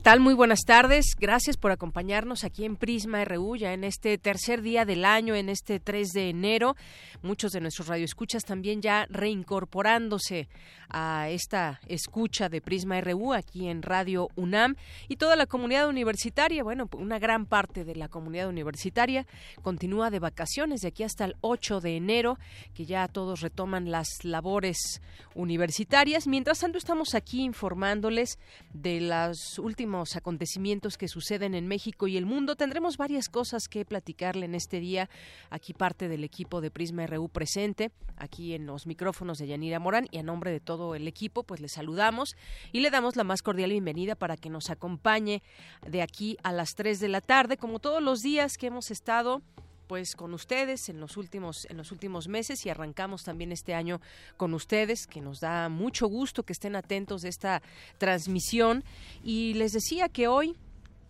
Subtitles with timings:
[0.00, 0.20] ¿Qué tal?
[0.20, 1.14] Muy buenas tardes.
[1.20, 5.50] Gracias por acompañarnos aquí en Prisma RU, ya en este tercer día del año, en
[5.50, 6.74] este 3 de enero.
[7.20, 10.48] Muchos de nuestros radioescuchas también ya reincorporándose
[10.88, 14.76] a esta escucha de Prisma RU aquí en Radio UNAM
[15.06, 16.64] y toda la comunidad universitaria.
[16.64, 19.26] Bueno, una gran parte de la comunidad universitaria
[19.60, 22.38] continúa de vacaciones de aquí hasta el 8 de enero,
[22.72, 25.02] que ya todos retoman las labores
[25.34, 26.26] universitarias.
[26.26, 28.38] Mientras tanto, estamos aquí informándoles
[28.72, 32.56] de las últimas acontecimientos que suceden en México y el mundo.
[32.56, 35.10] Tendremos varias cosas que platicarle en este día.
[35.50, 40.06] Aquí parte del equipo de Prisma RU presente, aquí en los micrófonos de Yanira Morán
[40.10, 42.36] y a nombre de todo el equipo, pues le saludamos
[42.72, 45.42] y le damos la más cordial bienvenida para que nos acompañe
[45.86, 49.42] de aquí a las 3 de la tarde, como todos los días que hemos estado
[49.90, 54.00] pues con ustedes en los últimos en los últimos meses y arrancamos también este año
[54.36, 57.60] con ustedes que nos da mucho gusto que estén atentos de esta
[57.98, 58.84] transmisión.
[59.24, 60.56] Y les decía que hoy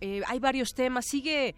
[0.01, 1.05] eh, hay varios temas.
[1.05, 1.55] Sigue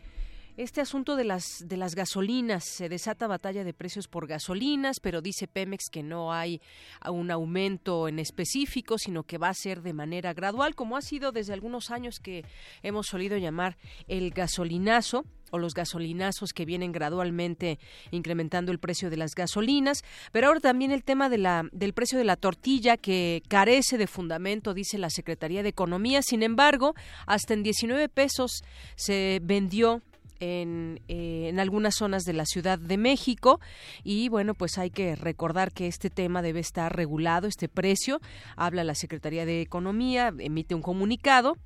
[0.56, 5.22] este asunto de las de las gasolinas se desata batalla de precios por gasolinas, pero
[5.22, 6.60] dice Pemex que no hay
[7.08, 11.32] un aumento en específico, sino que va a ser de manera gradual, como ha sido
[11.32, 12.44] desde algunos años que
[12.82, 13.78] hemos solido llamar
[14.08, 17.78] el gasolinazo o los gasolinazos que vienen gradualmente
[18.10, 22.18] incrementando el precio de las gasolinas, pero ahora también el tema de la, del precio
[22.18, 26.22] de la tortilla que carece de fundamento, dice la Secretaría de Economía.
[26.22, 26.94] Sin embargo,
[27.26, 28.64] hasta en 19 pesos
[28.96, 30.02] se vendió
[30.42, 33.60] en, eh, en, algunas zonas de la Ciudad de México
[34.02, 38.20] y bueno pues hay que recordar que este tema debe estar regulado este precio
[38.56, 41.56] habla la Secretaría de Economía emite un comunicado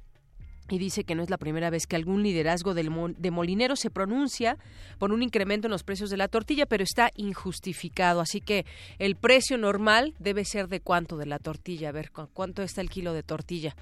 [0.69, 3.91] y dice que no es la primera vez que algún liderazgo del de molinero se
[3.91, 4.59] pronuncia
[4.99, 8.21] por un incremento en los precios de la tortilla, pero está injustificado.
[8.21, 8.67] Así que
[8.99, 11.91] el precio normal debe ser de cuánto de la tortilla.
[11.91, 13.77] A ver, ¿cuánto está el kilo de tortilla?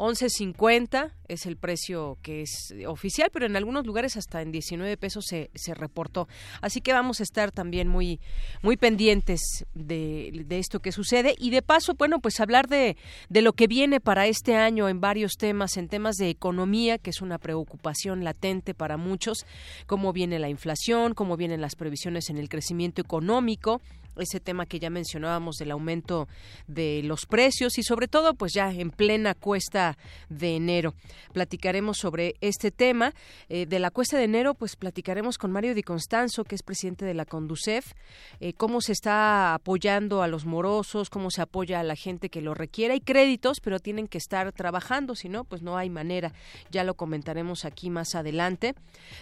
[0.00, 5.26] 11.50 es el precio que es oficial, pero en algunos lugares hasta en 19 pesos
[5.28, 6.26] se, se reportó.
[6.62, 8.18] Así que vamos a estar también muy,
[8.62, 12.96] muy pendientes de, de, esto que sucede y de paso, bueno, pues hablar de,
[13.28, 17.10] de lo que viene para este año en varios temas, en temas de economía, que
[17.10, 19.44] es una preocupación latente para muchos,
[19.86, 23.82] cómo viene la inflación, cómo vienen las previsiones en el crecimiento económico,
[24.16, 26.28] ese tema que ya mencionábamos del aumento
[26.66, 29.96] de los precios y sobre todo pues ya en plena cuesta
[30.28, 30.94] de enero.
[31.32, 33.14] Platicaremos sobre este tema.
[33.48, 37.04] Eh, de la cuesta de enero pues platicaremos con Mario Di Constanzo, que es presidente
[37.04, 37.92] de la Conducef,
[38.40, 42.40] eh, cómo se está apoyando a los morosos, cómo se apoya a la gente que
[42.40, 42.94] lo requiere.
[42.94, 46.32] Hay créditos, pero tienen que estar trabajando, si no, pues no hay manera.
[46.70, 48.74] Ya lo comentaremos aquí más adelante.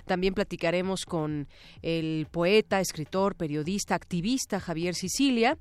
[0.07, 1.49] También platicaremos con
[1.83, 5.59] el poeta, escritor, periodista, activista Javier Sicilia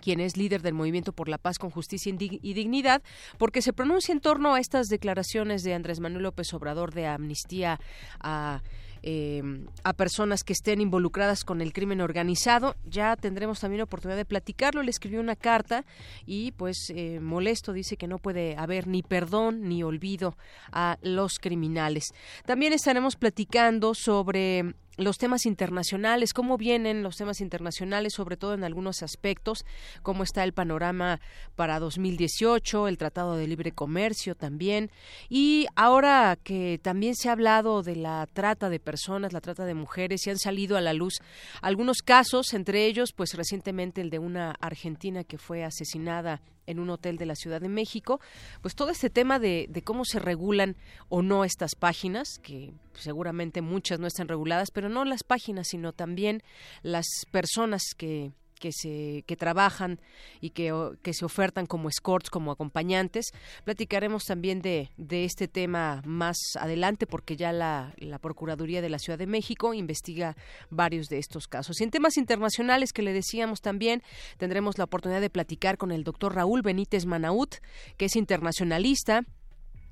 [0.00, 3.02] quien es líder del Movimiento por la Paz con Justicia y Dignidad,
[3.36, 7.80] porque se pronuncia en torno a estas declaraciones de Andrés Manuel López Obrador de amnistía
[8.20, 8.62] a
[9.02, 9.42] eh,
[9.84, 12.74] a personas que estén involucradas con el crimen organizado.
[12.84, 14.82] Ya tendremos también oportunidad de platicarlo.
[14.82, 15.84] Le escribió una carta
[16.26, 20.36] y pues eh, molesto dice que no puede haber ni perdón ni olvido
[20.72, 22.12] a los criminales.
[22.44, 28.64] También estaremos platicando sobre los temas internacionales, cómo vienen los temas internacionales, sobre todo en
[28.64, 29.64] algunos aspectos,
[30.02, 31.20] cómo está el panorama
[31.56, 34.90] para 2018, el Tratado de Libre Comercio también,
[35.28, 39.74] y ahora que también se ha hablado de la trata de personas, la trata de
[39.74, 41.14] mujeres, y han salido a la luz
[41.62, 46.90] algunos casos, entre ellos, pues recientemente el de una argentina que fue asesinada en un
[46.90, 48.20] hotel de la Ciudad de México,
[48.60, 50.76] pues todo este tema de, cómo se regulan
[51.08, 55.92] o no estas páginas, que seguramente muchas no están reguladas, pero no las páginas, sino
[55.92, 56.42] también
[56.82, 60.00] las personas que que se que trabajan
[60.40, 60.72] y que,
[61.02, 63.32] que se ofertan como escorts, como acompañantes.
[63.64, 68.98] Platicaremos también de, de este tema más adelante porque ya la, la, Procuraduría de la
[68.98, 70.36] Ciudad de México investiga
[70.70, 71.80] varios de estos casos.
[71.80, 74.02] Y en temas internacionales que le decíamos también,
[74.38, 77.56] tendremos la oportunidad de platicar con el doctor Raúl Benítez Manaut,
[77.96, 79.22] que es internacionalista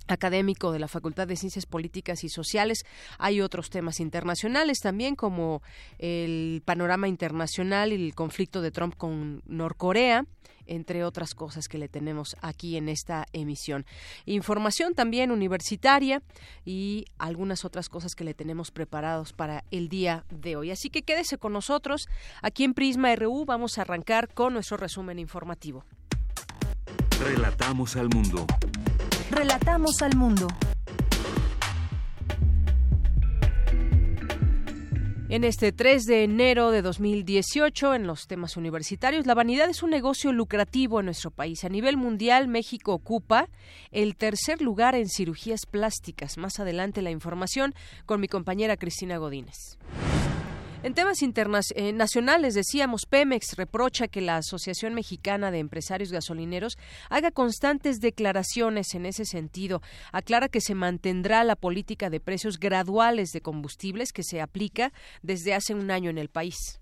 [0.09, 2.85] académico de la Facultad de Ciencias Políticas y Sociales.
[3.19, 5.63] Hay otros temas internacionales también, como
[5.99, 10.25] el panorama internacional y el conflicto de Trump con Norcorea
[10.67, 13.87] entre otras cosas que le tenemos aquí en esta emisión.
[14.25, 16.23] Información también universitaria
[16.65, 20.71] y algunas otras cosas que le tenemos preparados para el día de hoy.
[20.71, 22.09] Así que quédese con nosotros.
[22.43, 25.85] Aquí en Prisma RU vamos a arrancar con nuestro resumen informativo.
[27.21, 28.47] Relatamos al mundo.
[29.37, 30.49] Relatamos al mundo.
[35.29, 39.91] En este 3 de enero de 2018, en los temas universitarios, la vanidad es un
[39.91, 41.65] negocio lucrativo en nuestro país.
[41.65, 43.51] A nivel mundial, México ocupa
[43.91, 46.39] el tercer lugar en cirugías plásticas.
[46.39, 47.75] Más adelante la información
[48.07, 49.77] con mi compañera Cristina Godínez.
[50.87, 56.79] En temas internacionales, eh, decíamos, Pemex reprocha que la Asociación Mexicana de Empresarios Gasolineros
[57.11, 59.83] haga constantes declaraciones en ese sentido.
[60.13, 64.93] Aclara que se mantendrá la política de precios graduales de combustibles que se aplica
[65.23, 66.79] desde hace un año en el país.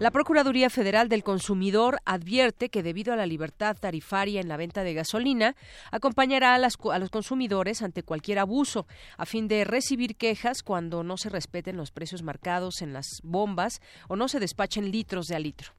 [0.00, 4.82] La Procuraduría Federal del Consumidor advierte que debido a la libertad tarifaria en la venta
[4.82, 5.54] de gasolina,
[5.92, 11.28] acompañará a, los consumidores ante cualquier abuso, a fin de recibir quejas cuando no se
[11.28, 15.70] respeten los precios marcados en las bombas o no se despachen litros de a litro.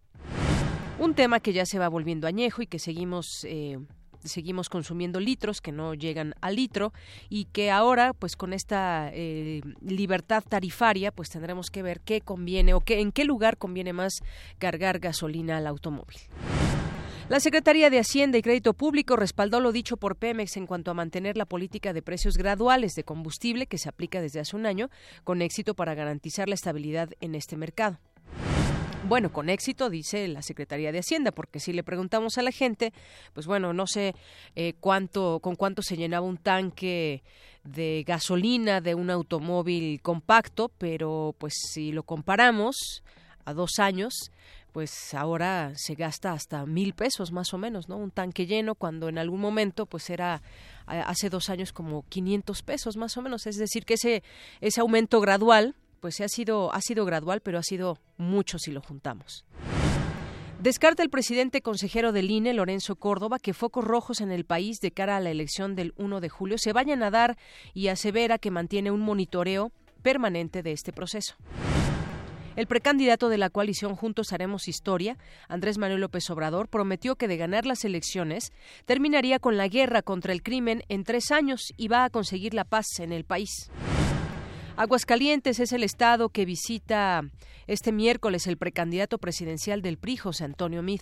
[0.98, 3.80] Un tema que ya se va volviendo añejo y que seguimos eh,
[4.26, 6.94] seguimos consumiendo litros que no llegan al litro
[7.30, 12.74] y que ahora pues con esta eh, libertad tarifaria pues tendremos que ver qué conviene
[12.74, 14.14] o qué, en qué lugar conviene más
[14.58, 16.18] cargar gasolina al automóvil.
[17.28, 20.94] La Secretaría de Hacienda y Crédito Público respaldó lo dicho por Pemex en cuanto a
[20.94, 24.92] mantener la política de precios graduales de combustible que se aplica desde hace un año
[25.24, 27.98] con éxito para garantizar la estabilidad en este mercado.
[29.08, 32.92] Bueno, con éxito, dice la Secretaría de Hacienda, porque si le preguntamos a la gente,
[33.34, 34.16] pues bueno, no sé
[34.56, 37.24] eh, cuánto, con cuánto se llenaba un tanque
[37.64, 43.04] de gasolina de un automóvil compacto, pero pues si lo comparamos
[43.46, 44.32] a dos años,
[44.72, 47.98] pues ahora se gasta hasta mil pesos más o menos, ¿no?
[47.98, 50.42] Un tanque lleno cuando en algún momento pues era
[50.88, 53.46] hace dos años como 500 pesos más o menos.
[53.46, 54.24] Es decir, que ese,
[54.62, 55.76] ese aumento gradual
[56.06, 59.44] pues ha sido, ha sido gradual, pero ha sido mucho si lo juntamos.
[60.60, 64.92] Descarta el presidente consejero del INE, Lorenzo Córdoba, que focos rojos en el país de
[64.92, 67.40] cara a la elección del 1 de julio se vayan a dar
[67.74, 69.72] y asevera que mantiene un monitoreo
[70.04, 71.38] permanente de este proceso.
[72.56, 75.18] El precandidato de la coalición Juntos Haremos Historia,
[75.48, 78.54] Andrés Manuel López Obrador, prometió que de ganar las elecciones
[78.86, 82.64] terminaría con la guerra contra el crimen en tres años y va a conseguir la
[82.64, 83.72] paz en el país.
[84.78, 87.22] Aguascalientes es el estado que visita
[87.66, 91.00] este miércoles el precandidato presidencial del PRI, José Antonio Mid.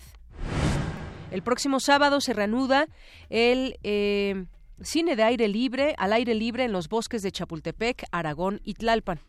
[1.31, 2.87] El próximo sábado se reanuda
[3.31, 4.45] el eh,
[4.81, 9.19] cine de aire libre, al aire libre en los bosques de Chapultepec, Aragón y Tlalpan.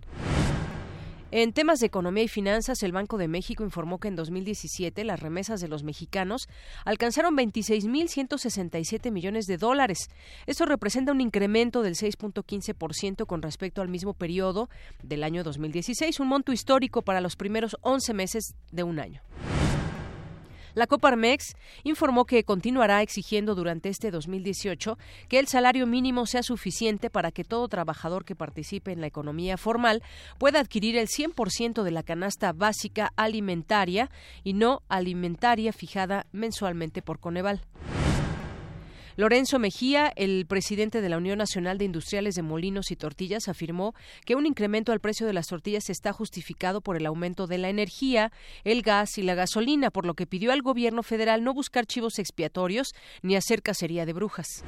[1.36, 5.18] En temas de economía y finanzas, el Banco de México informó que en 2017 las
[5.18, 6.48] remesas de los mexicanos
[6.84, 10.10] alcanzaron 26.167 millones de dólares.
[10.46, 14.70] Esto representa un incremento del 6.15% con respecto al mismo periodo
[15.02, 19.20] del año 2016, un monto histórico para los primeros 11 meses de un año.
[20.74, 21.54] La Coparmex
[21.84, 24.98] informó que continuará exigiendo durante este 2018
[25.28, 29.56] que el salario mínimo sea suficiente para que todo trabajador que participe en la economía
[29.56, 30.02] formal
[30.38, 34.10] pueda adquirir el 100% de la canasta básica alimentaria
[34.42, 37.60] y no alimentaria fijada mensualmente por Coneval.
[39.16, 43.94] Lorenzo Mejía, el presidente de la Unión Nacional de Industriales de Molinos y Tortillas, afirmó
[44.26, 47.68] que un incremento al precio de las tortillas está justificado por el aumento de la
[47.68, 48.32] energía,
[48.64, 52.18] el gas y la gasolina, por lo que pidió al gobierno federal no buscar chivos
[52.18, 52.92] expiatorios
[53.22, 54.64] ni hacer cacería de brujas.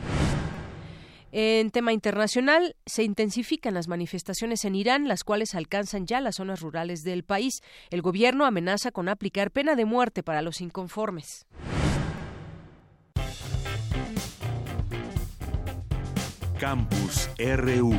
[1.32, 6.60] En tema internacional, se intensifican las manifestaciones en Irán, las cuales alcanzan ya las zonas
[6.60, 7.62] rurales del país.
[7.90, 11.46] El gobierno amenaza con aplicar pena de muerte para los inconformes.
[16.58, 17.92] Campus RU.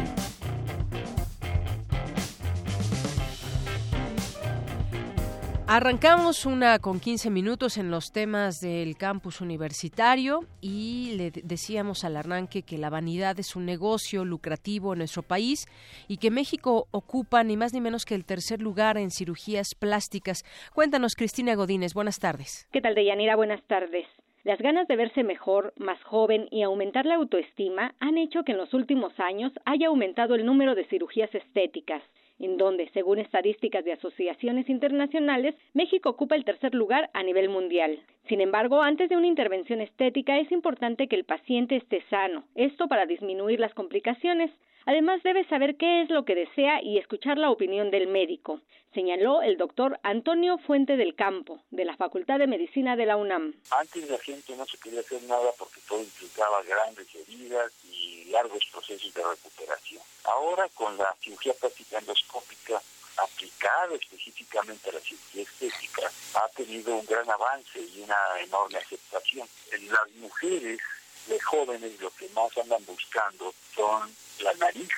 [5.67, 12.17] Arrancamos una con 15 minutos en los temas del campus universitario y le decíamos al
[12.17, 15.67] arranque que la vanidad es un negocio lucrativo en nuestro país
[16.07, 20.45] y que México ocupa ni más ni menos que el tercer lugar en cirugías plásticas.
[20.73, 22.67] Cuéntanos, Cristina Godínez, buenas tardes.
[22.71, 23.35] ¿Qué tal, Deyanira?
[23.35, 24.07] Buenas tardes.
[24.47, 28.57] Las ganas de verse mejor, más joven y aumentar la autoestima han hecho que en
[28.57, 32.01] los últimos años haya aumentado el número de cirugías estéticas.
[32.39, 37.99] en donde, según estadísticas de asociaciones internacionales, México ocupa el tercer lugar a nivel mundial.
[38.29, 42.87] Sin embargo, antes de una intervención estética es importante que el paciente esté sano, esto
[42.87, 44.51] para disminuir las complicaciones.
[44.87, 48.61] Además, debe saber qué es lo que desea y escuchar la opinión del médico,
[48.93, 53.53] señaló el doctor Antonio Fuente del Campo, de la Facultad de Medicina de la UNAM.
[53.77, 58.63] Antes la gente no se quería hacer nada porque todo implicaba grandes heridas y largos
[58.71, 60.01] procesos de recuperación.
[60.23, 62.81] Ahora, con la cirugía plástica endoscópica
[63.17, 69.49] aplicada específicamente a la cirugía estética, ha tenido un gran avance y una enorme aceptación.
[69.73, 70.79] En las mujeres
[71.27, 74.09] de jóvenes lo que más andan buscando son
[74.41, 74.89] la nariz,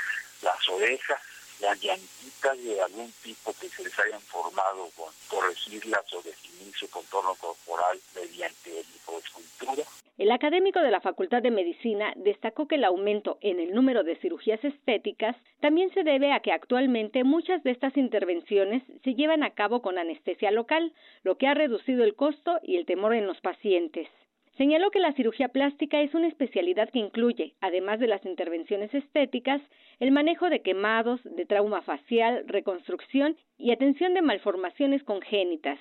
[0.42, 1.20] las orejas,
[1.62, 6.90] las llantitas de algún tipo que se les hayan formado con corregirlas o definir su
[6.90, 9.84] contorno corporal mediante lipoescultura.
[10.18, 14.18] El académico de la Facultad de Medicina destacó que el aumento en el número de
[14.18, 19.52] cirugías estéticas también se debe a que actualmente muchas de estas intervenciones se llevan a
[19.52, 20.94] cabo con anestesia local,
[21.24, 24.10] lo que ha reducido el costo y el temor en los pacientes.
[24.60, 29.62] Señaló que la cirugía plástica es una especialidad que incluye, además de las intervenciones estéticas,
[30.02, 35.80] el manejo de quemados, de trauma facial, reconstrucción y atención de malformaciones congénitas.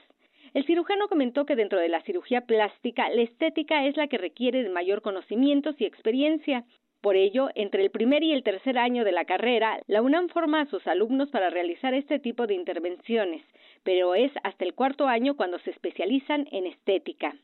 [0.55, 4.63] El cirujano comentó que dentro de la cirugía plástica, la estética es la que requiere
[4.63, 6.65] de mayor conocimientos y experiencia.
[7.01, 10.61] Por ello, entre el primer y el tercer año de la carrera, la UNAM forma
[10.61, 13.43] a sus alumnos para realizar este tipo de intervenciones,
[13.83, 17.35] pero es hasta el cuarto año cuando se especializan en estética.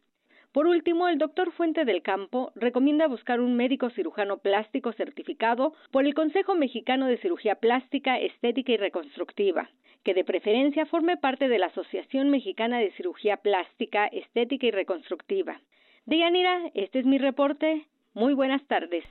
[0.54, 6.06] Por último, el doctor Fuente del Campo recomienda buscar un médico cirujano plástico certificado por
[6.06, 9.68] el Consejo Mexicano de Cirugía Plástica, Estética y Reconstructiva,
[10.04, 15.60] que de preferencia forme parte de la Asociación Mexicana de Cirugía Plástica, Estética y Reconstructiva.
[16.06, 17.88] Deyanira, este es mi reporte.
[18.14, 19.04] Muy buenas tardes.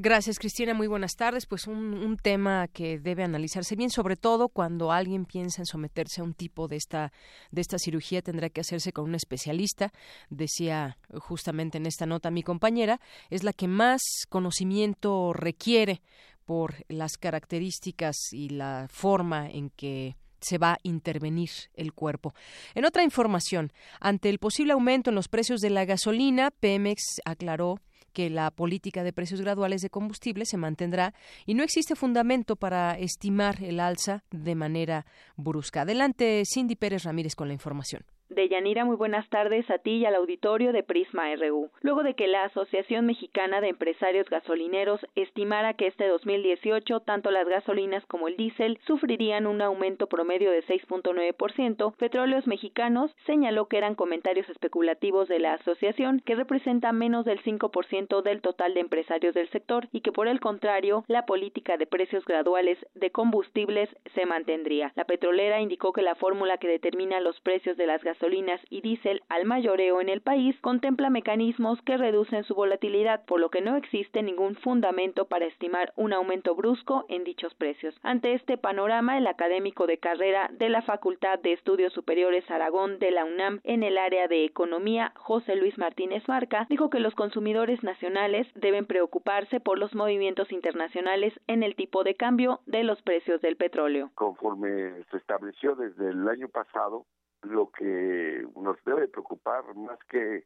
[0.00, 0.74] Gracias, Cristina.
[0.74, 1.44] Muy buenas tardes.
[1.46, 6.24] Pues un, tema que debe analizarse bien, sobre todo cuando alguien piensa en someterse a
[6.24, 7.12] un tipo de esta,
[7.50, 9.92] de esta cirugía, tendrá que hacerse con un especialista.
[10.30, 16.00] Decía justamente en esta nota mi compañera, es la que más conocimiento requiere
[16.44, 22.34] por las características y la forma en que se va a intervenir el cuerpo.
[22.76, 27.80] En otra información, ante el posible aumento en los precios de la gasolina, Pemex aclaró
[28.18, 31.14] que la política de precios graduales de combustible se mantendrá
[31.46, 35.06] y no existe fundamento para estimar el alza de manera
[35.36, 35.82] brusca.
[35.82, 38.02] Adelante, Cindy Pérez Ramírez con la información.
[38.30, 41.70] Deyanira, muy buenas tardes a ti y al auditorio de Prisma RU.
[41.80, 47.48] Luego de que la Asociación Mexicana de Empresarios Gasolineros estimara que este 2018 tanto las
[47.48, 53.94] gasolinas como el diésel sufrirían un aumento promedio de 6.9%, Petróleos Mexicanos señaló que eran
[53.94, 59.48] comentarios especulativos de la asociación que representa menos del 5% del total de empresarios del
[59.48, 64.92] sector y que por el contrario la política de precios graduales de combustibles se mantendría.
[64.96, 68.80] La petrolera indicó que la fórmula que determina los precios de las gasolinas gasolinas y
[68.80, 73.60] diésel al mayoreo en el país contempla mecanismos que reducen su volatilidad, por lo que
[73.60, 77.94] no existe ningún fundamento para estimar un aumento brusco en dichos precios.
[78.02, 83.10] Ante este panorama, el académico de carrera de la Facultad de Estudios Superiores Aragón de
[83.10, 87.82] la UNAM en el área de Economía, José Luis Martínez Marca, dijo que los consumidores
[87.82, 93.40] nacionales deben preocuparse por los movimientos internacionales en el tipo de cambio de los precios
[93.40, 94.10] del petróleo.
[94.14, 97.06] Conforme se estableció desde el año pasado,
[97.42, 100.44] lo que nos debe preocupar más que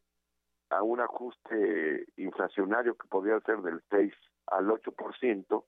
[0.71, 4.13] a un ajuste inflacionario que podría ser del 6
[4.47, 5.65] al 8%,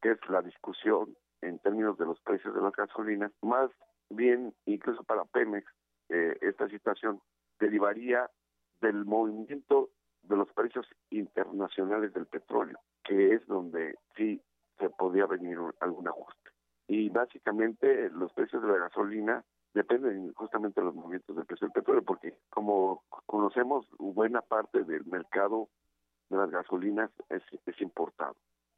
[0.00, 3.70] que es la discusión en términos de los precios de las gasolinas, más
[4.10, 5.66] bien incluso para Pemex,
[6.08, 7.20] eh, esta situación
[7.58, 8.30] derivaría
[8.80, 9.90] del movimiento
[10.22, 14.40] de los precios internacionales del petróleo, que es donde sí
[14.78, 16.50] se podría venir algún ajuste.
[16.88, 21.72] Y básicamente los precios de la gasolina dependen justamente de los movimientos del precio del
[21.72, 25.68] petróleo, porque como conocemos, buena parte del mercado
[26.28, 28.36] de las gasolinas es, es importado.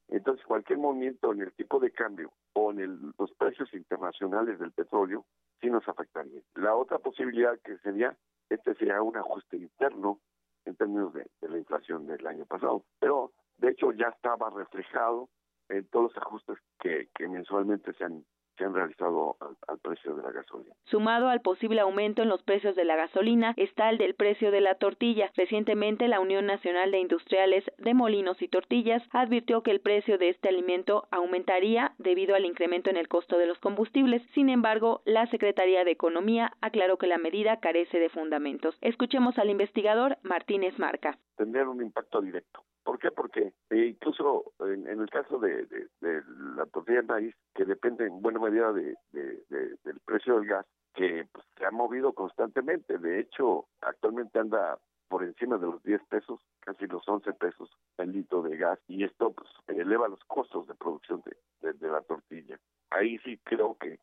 [0.09, 5.25] Entonces, cualquier movimiento en el tipo de cambio o en los precios internacionales del petróleo
[5.61, 6.41] sí nos afectaría.
[6.55, 8.17] La otra posibilidad que sería,
[8.51, 10.21] este sería un ajuste interno
[10.67, 15.29] en términos de, de la inflación del año pasado, pero de hecho ya estaba reflejado
[15.69, 18.25] en todos los ajustes que, que mensualmente se han
[18.57, 19.37] se han realizado
[19.69, 20.75] al, precio de la gasolina.
[20.85, 24.61] Sumado al posible aumento en los precios de la gasolina está el del precio de
[24.61, 25.31] la tortilla.
[25.37, 30.31] Recientemente la Unión Nacional de Industriales de Molinos y Tortillas advirtió que el precio de
[30.31, 34.23] este alimento aumentaría debido al incremento en el costo de los combustibles.
[34.35, 38.77] Sin embargo, la Secretaría de Economía aclaró que la medida carece de fundamentos.
[38.81, 41.19] Escuchemos al investigador Martínez Marca.
[41.37, 42.63] Tendría un impacto directo.
[42.85, 43.11] ¿Por qué?
[43.11, 45.67] Porque eh, incluso en, en el caso de,
[46.01, 51.27] la tortilla de maíz, que depende en buena medida de, del precio del gas, que
[51.33, 52.99] pues, se ha movido constantemente.
[52.99, 58.13] De hecho, actualmente anda por encima de los 10 pesos, casi los 11 pesos el
[58.13, 61.23] litro de gas, y esto pues, eleva los costos de producción
[61.61, 62.59] de, de, la tortilla.
[62.91, 63.99] Ahí sí creo que,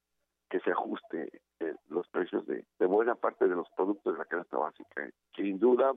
[0.50, 4.26] que se ajuste eh, los precios de, de buena parte de los productos de la
[4.26, 5.12] canasta básica, ¿eh?
[5.36, 5.94] sin duda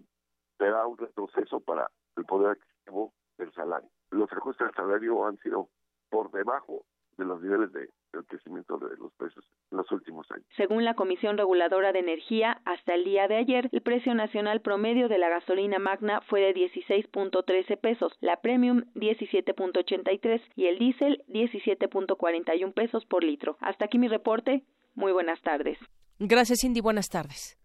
[0.58, 3.90] será un retroceso para el poder adquisitivo del salario.
[4.10, 5.68] Los ajustes del salario han sido
[6.10, 6.84] por debajo
[7.16, 10.46] de los niveles de, del crecimiento de los precios en los últimos años.
[10.56, 15.08] Según la Comisión Reguladora de Energía, hasta el día de ayer, el precio nacional promedio
[15.08, 22.72] de la gasolina magna fue de 16.13 pesos, la premium 17.83 y el diésel 17.41
[22.72, 23.56] pesos por litro.
[23.60, 24.64] Hasta aquí mi reporte.
[24.94, 25.78] Muy buenas tardes.
[26.18, 26.80] Gracias, Cindy.
[26.80, 27.58] Buenas tardes.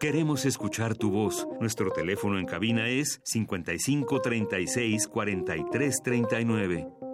[0.00, 1.46] Queremos escuchar tu voz.
[1.60, 7.13] Nuestro teléfono en cabina es 55 36 43 39.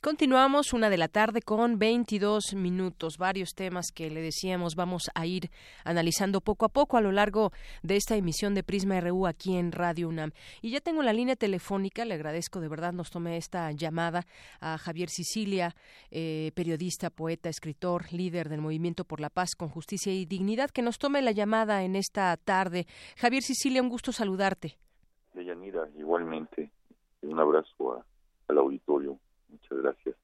[0.00, 5.26] Continuamos una de la tarde con 22 minutos, varios temas que le decíamos vamos a
[5.26, 5.50] ir
[5.84, 7.50] analizando poco a poco a lo largo
[7.82, 10.30] de esta emisión de Prisma RU aquí en Radio UNAM.
[10.62, 14.22] Y ya tengo la línea telefónica, le agradezco de verdad, nos tomé esta llamada
[14.60, 15.74] a Javier Sicilia,
[16.12, 20.82] eh, periodista, poeta, escritor, líder del Movimiento por la Paz con Justicia y Dignidad, que
[20.82, 22.86] nos tome la llamada en esta tarde.
[23.16, 24.78] Javier Sicilia, un gusto saludarte.
[25.34, 26.70] Deyanira, igualmente,
[27.22, 28.04] un abrazo
[28.46, 29.18] al auditorio
[29.70, 30.16] Gracias.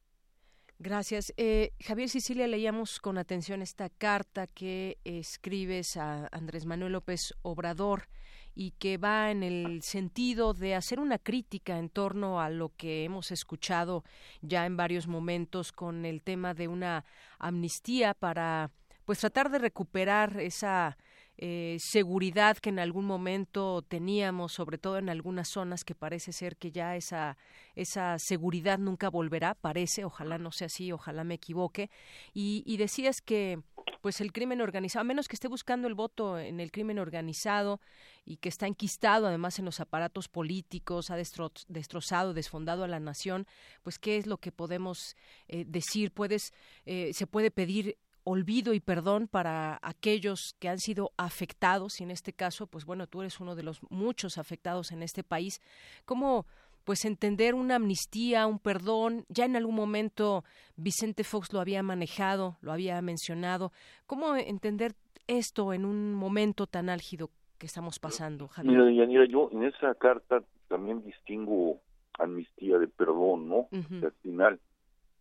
[0.78, 1.32] Gracias.
[1.36, 8.08] Eh, Javier Sicilia, leíamos con atención esta carta que escribes a Andrés Manuel López Obrador
[8.54, 13.04] y que va en el sentido de hacer una crítica en torno a lo que
[13.04, 14.04] hemos escuchado
[14.42, 17.04] ya en varios momentos con el tema de una
[17.38, 18.70] amnistía para
[19.04, 20.96] pues tratar de recuperar esa
[21.36, 26.56] eh, seguridad que en algún momento teníamos, sobre todo en algunas zonas que parece ser
[26.56, 27.36] que ya esa,
[27.74, 31.90] esa seguridad nunca volverá, parece, ojalá no sea así, ojalá me equivoque.
[32.32, 33.60] Y, y decías que
[34.00, 37.80] pues el crimen organizado, a menos que esté buscando el voto en el crimen organizado
[38.26, 43.46] y que está enquistado además en los aparatos políticos, ha destrozado, desfondado a la nación,
[43.82, 45.16] pues qué es lo que podemos
[45.48, 46.52] eh, decir, puedes,
[46.84, 52.10] eh, se puede pedir olvido y perdón para aquellos que han sido afectados y en
[52.10, 55.60] este caso pues bueno tú eres uno de los muchos afectados en este país
[56.06, 56.46] cómo
[56.84, 60.42] pues entender una amnistía un perdón ya en algún momento
[60.76, 63.72] Vicente Fox lo había manejado lo había mencionado.
[64.06, 64.94] Cómo entender
[65.26, 69.94] esto en un momento tan álgido que estamos pasando Javier mira Yanira yo en esa
[69.94, 71.78] carta también distingo
[72.18, 74.58] amnistía de perdón no al final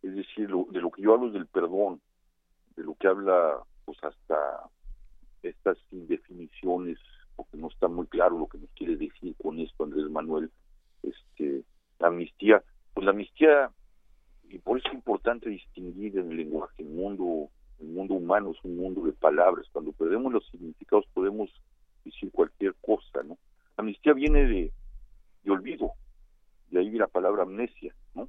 [0.02, 2.00] es decir de lo que yo hablo es del perdón
[2.76, 4.70] de lo que habla pues hasta
[5.42, 6.98] estas indefiniciones
[7.36, 10.50] porque no está muy claro lo que nos quiere decir con esto Andrés Manuel
[11.02, 11.64] este
[11.98, 12.62] la amnistía.
[12.92, 13.70] Pues la amnistía
[14.48, 18.64] y por eso es importante distinguir en el lenguaje el mundo el mundo humano es
[18.64, 19.66] un mundo de palabras.
[19.72, 21.50] Cuando perdemos los significados podemos
[22.04, 23.38] decir cualquier cosa no
[23.76, 24.72] amnistía viene de,
[25.42, 25.92] de olvido.
[26.70, 28.28] De ahí la palabra amnesia ¿no?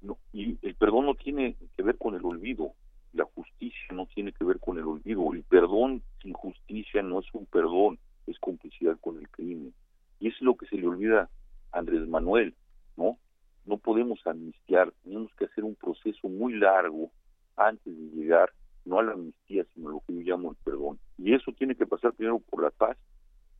[0.00, 2.72] no y el perdón no tiene que ver con el olvido
[3.16, 5.32] la justicia no tiene que ver con el olvido.
[5.32, 9.74] El perdón sin justicia no es un perdón, es complicidad con el crimen.
[10.20, 11.30] Y eso es lo que se le olvida
[11.72, 12.54] a Andrés Manuel,
[12.96, 13.18] ¿no?
[13.64, 17.10] No podemos amnistiar, tenemos que hacer un proceso muy largo
[17.56, 18.52] antes de llegar
[18.84, 20.98] no a la amnistía, sino a lo que yo llamo el perdón.
[21.18, 22.96] Y eso tiene que pasar primero por la paz,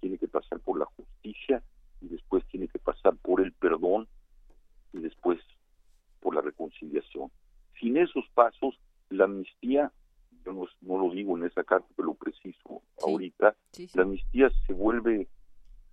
[0.00, 1.62] tiene que pasar por la justicia
[2.00, 4.06] y después tiene que pasar por el perdón
[4.92, 5.40] y después
[6.20, 7.30] por la reconciliación.
[7.80, 8.78] Sin esos pasos
[9.10, 9.92] la amnistía,
[10.44, 13.56] yo no, lo digo en esa carta, pero lo preciso ahorita,
[13.94, 15.28] la amnistía se vuelve,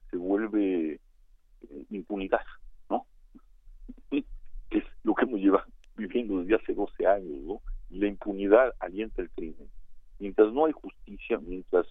[0.09, 2.45] se vuelve eh, impunidad,
[2.89, 3.05] ¿no?
[4.11, 7.61] es lo que hemos llevado viviendo desde hace 12 años, ¿no?
[7.91, 9.69] Y la impunidad alienta el crimen.
[10.17, 11.85] Mientras no hay justicia, mientras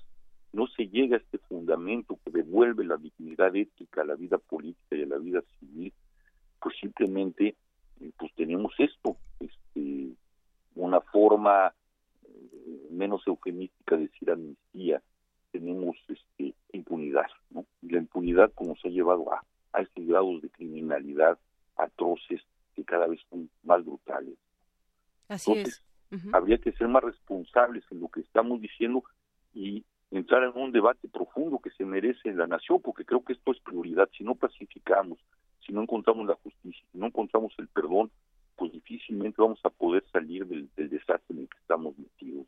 [0.53, 4.97] no se llega a este fundamento que devuelve la dignidad ética a la vida política
[4.97, 5.93] y a la vida civil,
[6.61, 7.55] pues simplemente
[8.01, 10.17] eh, pues tenemos esto, este
[10.75, 11.75] una forma
[12.25, 15.03] eh, menos eufemística de decir amnistía,
[15.51, 17.67] tenemos este, impunidad, ¿no?
[17.83, 21.39] Y la impunidad como se ha llevado a, a estos grados de criminalidad
[21.77, 22.41] atroces
[22.75, 24.35] que cada vez son más brutales.
[25.51, 25.83] Así es.
[26.33, 29.03] Habría que ser más responsables en lo que estamos diciendo
[29.55, 33.51] y entrar en un debate profundo que se merece la nación, porque creo que esto
[33.53, 34.09] es prioridad.
[34.17, 35.19] Si no pacificamos,
[35.67, 38.11] si no encontramos la justicia, si no encontramos el perdón,
[38.57, 42.47] pues difícilmente vamos a poder salir del, desastre en el que estamos metidos.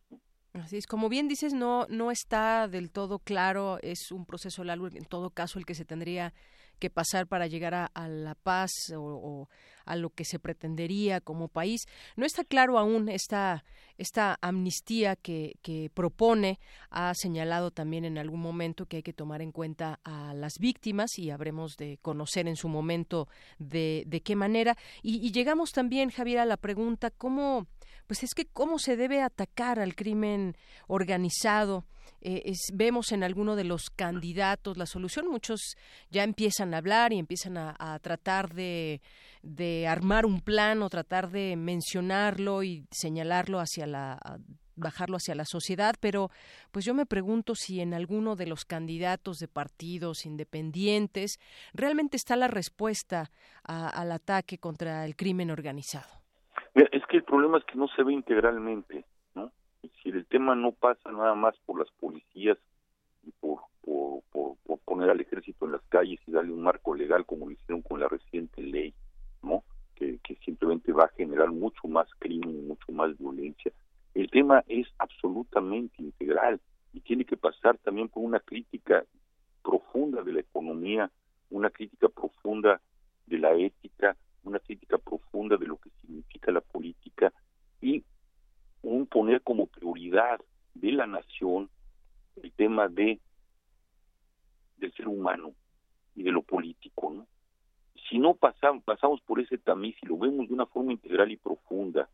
[0.53, 4.87] Así es, como bien dices, no, no está del todo claro, es un proceso largo,
[4.87, 6.33] en todo caso el que se tendría
[6.79, 9.24] que pasar para llegar a, la paz o,
[9.85, 11.87] a lo que se pretendería como país.
[12.17, 13.65] No está claro aún esta,
[13.99, 16.59] esta amnistía que, que propone.
[16.91, 21.19] Ha señalado también en algún momento que hay que tomar en cuenta a las víctimas
[21.19, 24.77] y habremos de conocer en su momento de, de qué manera.
[25.03, 27.67] Y, y llegamos también, Javier, a la pregunta, ¿cómo,
[28.07, 31.85] pues es que cómo se debe atacar al crimen organizado?
[32.21, 35.29] Eh, vemos en alguno de los candidatos la solución.
[35.29, 35.77] Muchos
[36.11, 39.01] ya empiezan a hablar y empiezan a, tratar de,
[39.87, 44.19] armar un plan o tratar de mencionarlo y señalarlo hacia la
[44.77, 46.31] bajarlo hacia la sociedad, pero
[46.73, 51.39] pues yo me pregunto si en alguno de los candidatos de partidos independientes
[51.73, 53.31] realmente está la respuesta
[53.63, 56.25] al ataque contra el crimen organizado.
[57.17, 59.05] Es el problema es que no se ve integralmente
[60.03, 62.59] si el tema no pasa nada más por las policías
[63.23, 64.23] y por, por,
[64.85, 67.99] poner al ejército en las calles y darle un marco legal como lo hicieron con
[68.01, 68.95] la reciente ley,
[69.43, 69.65] ¿no?
[69.95, 73.73] Que, que simplemente va a generar mucho más crimen, mucho más violencia.
[74.15, 76.61] El tema es absolutamente integral
[76.93, 79.05] y tiene que pasar también por una crítica
[79.63, 81.11] profunda de la economía,
[81.51, 82.81] una crítica profunda
[83.27, 87.33] de la ética, una crítica profunda de lo que significa la política
[87.81, 88.05] y
[88.83, 90.41] un poner como prioridad
[90.75, 91.71] de la nación
[92.43, 93.21] el tema de
[94.77, 95.55] del ser humano
[96.15, 97.27] y de lo político, ¿no?
[98.09, 101.37] Si no pasamos, pasamos por ese tamiz y lo vemos de una forma integral y
[101.37, 102.09] profunda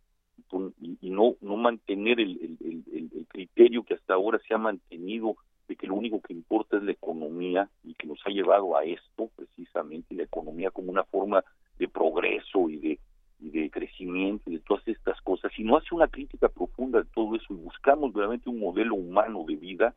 [1.01, 5.37] y, no no mantener el, el, criterio que hasta ahora se ha mantenido
[5.69, 8.85] de que lo único que importa es la economía y que nos ha llevado a
[8.85, 11.45] esto precisamente la economía como una forma
[11.79, 13.01] de progreso y de
[13.41, 17.09] y de crecimiento y de todas estas cosas, si no hace una crítica profunda de
[17.15, 19.95] todo eso y buscamos realmente un modelo humano de vida,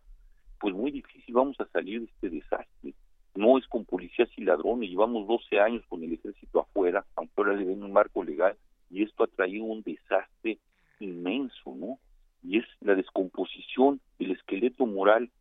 [0.60, 2.94] pues muy difícil vamos a salir de este desastre.
[3.34, 7.56] No es con policías y ladrones, llevamos 12 años con el ejército afuera, aunque ahora
[7.56, 8.56] le den un marco legal,
[8.92, 10.60] y esto ha traído un desastre
[11.00, 11.98] inmenso, ¿no?
[12.44, 15.32] Y es la descomposición del esqueleto moral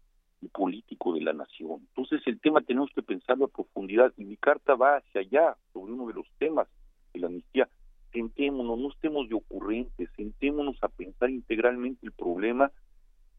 [0.41, 1.87] y político de la nación.
[1.89, 5.93] Entonces el tema tenemos que pensarlo a profundidad y mi carta va hacia allá sobre
[5.93, 6.69] uno de los temas
[7.13, 7.69] de la amnistía
[8.23, 12.71] sentémonos, no estemos de ocurrentes, sentémonos a pensar integralmente el problema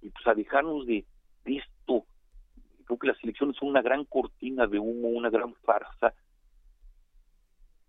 [0.02, 1.06] y pues a dejarnos de,
[1.46, 2.06] esto.
[2.86, 6.14] Creo que las elecciones son una gran cortina de humo, una gran farsa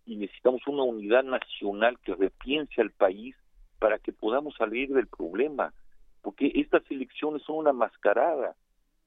[0.06, 3.34] y necesitamos una unidad nacional que repiense al país
[3.78, 5.72] para que podamos salir del problema,
[6.22, 8.54] porque estas elecciones son una mascarada.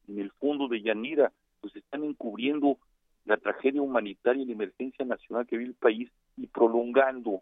[0.07, 2.77] En el fondo de Yanira, pues están encubriendo
[3.25, 7.41] la tragedia humanitaria y la emergencia nacional que vive el país y prolongando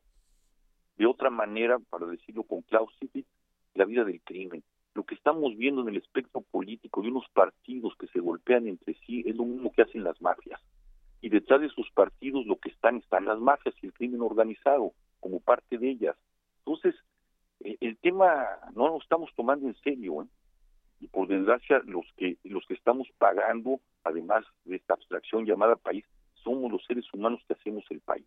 [0.97, 3.27] de otra manera, para decirlo con Clausewitz,
[3.73, 4.63] la vida del crimen.
[4.93, 8.93] Lo que estamos viendo en el espectro político de unos partidos que se golpean entre
[9.05, 10.61] sí es lo mismo que hacen las mafias.
[11.21, 14.93] Y detrás de esos partidos lo que están están las mafias y el crimen organizado
[15.19, 16.15] como parte de ellas.
[16.59, 16.95] Entonces,
[17.59, 20.27] eh, el tema no lo estamos tomando en serio, ¿eh?
[20.99, 26.05] y por desgracia los que los que estamos pagando, además de esta abstracción llamada país,
[26.35, 28.25] somos los seres humanos que hacemos el país.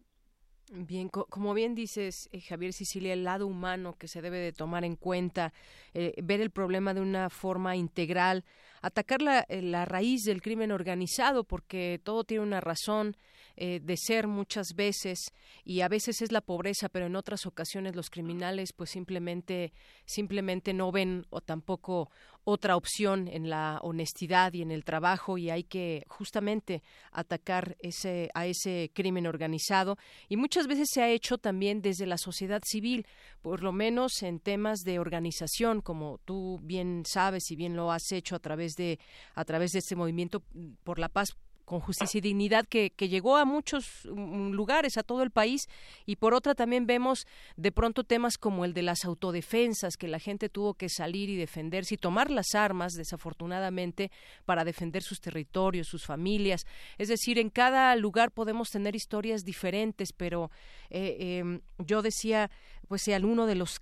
[0.71, 4.85] Bien, como bien dices, eh, Javier Sicilia, el lado humano que se debe de tomar
[4.85, 5.55] en cuenta,
[5.95, 8.45] eh, ver el problema de una forma integral,
[8.83, 13.17] atacar la, eh, la, raíz del crimen organizado, porque todo tiene una razón
[13.61, 15.33] de ser muchas veces
[15.65, 19.73] y a veces es la pobreza, pero en otras ocasiones los criminales pues simplemente
[20.05, 22.09] simplemente no ven o tampoco
[22.51, 28.31] otra opción en la honestidad y en el trabajo y hay que justamente atacar ese
[28.33, 29.99] a ese crimen organizado.
[30.31, 33.07] Y muchas veces se ha hecho también desde la sociedad civil,
[33.43, 38.11] por lo menos en temas de organización, como tú bien sabes y bien lo has
[38.13, 38.99] hecho a través de
[39.35, 40.43] a través de este movimiento
[40.85, 41.37] por la paz
[41.69, 45.69] con justicia y dignidad que, llegó a muchos mm, lugares, a todo el país,
[46.07, 47.27] y por otra también vemos
[47.57, 51.37] de pronto temas como el de las autodefensas, que la gente tuvo que salir y
[51.37, 54.11] defenderse y tomar las armas, desafortunadamente,
[54.47, 56.67] para defender sus territorios, sus familias.
[56.97, 60.51] Es decir, en cada lugar podemos tener historias diferentes, pero
[60.89, 62.51] eh, em, yo decía,
[62.89, 63.81] pues si alguno de los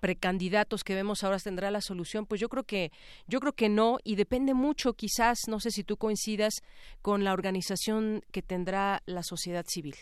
[0.00, 2.90] precandidatos que vemos ahora tendrá la solución pues yo creo que
[3.26, 6.62] yo creo que no y depende mucho quizás no sé si tú coincidas
[7.02, 9.94] con la organización que tendrá la sociedad civil.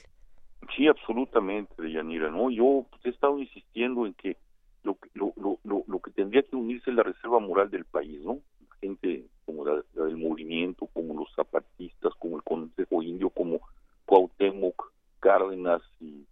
[0.76, 4.36] Sí absolutamente Yanira no yo he estado insistiendo en que
[4.82, 8.38] lo, lo, lo, lo, que tendría que unirse es la reserva moral del país no
[8.80, 13.60] gente como la, del movimiento como los zapatistas como el Consejo Indio como
[14.04, 16.24] Cuauhtémoc Cárdenas y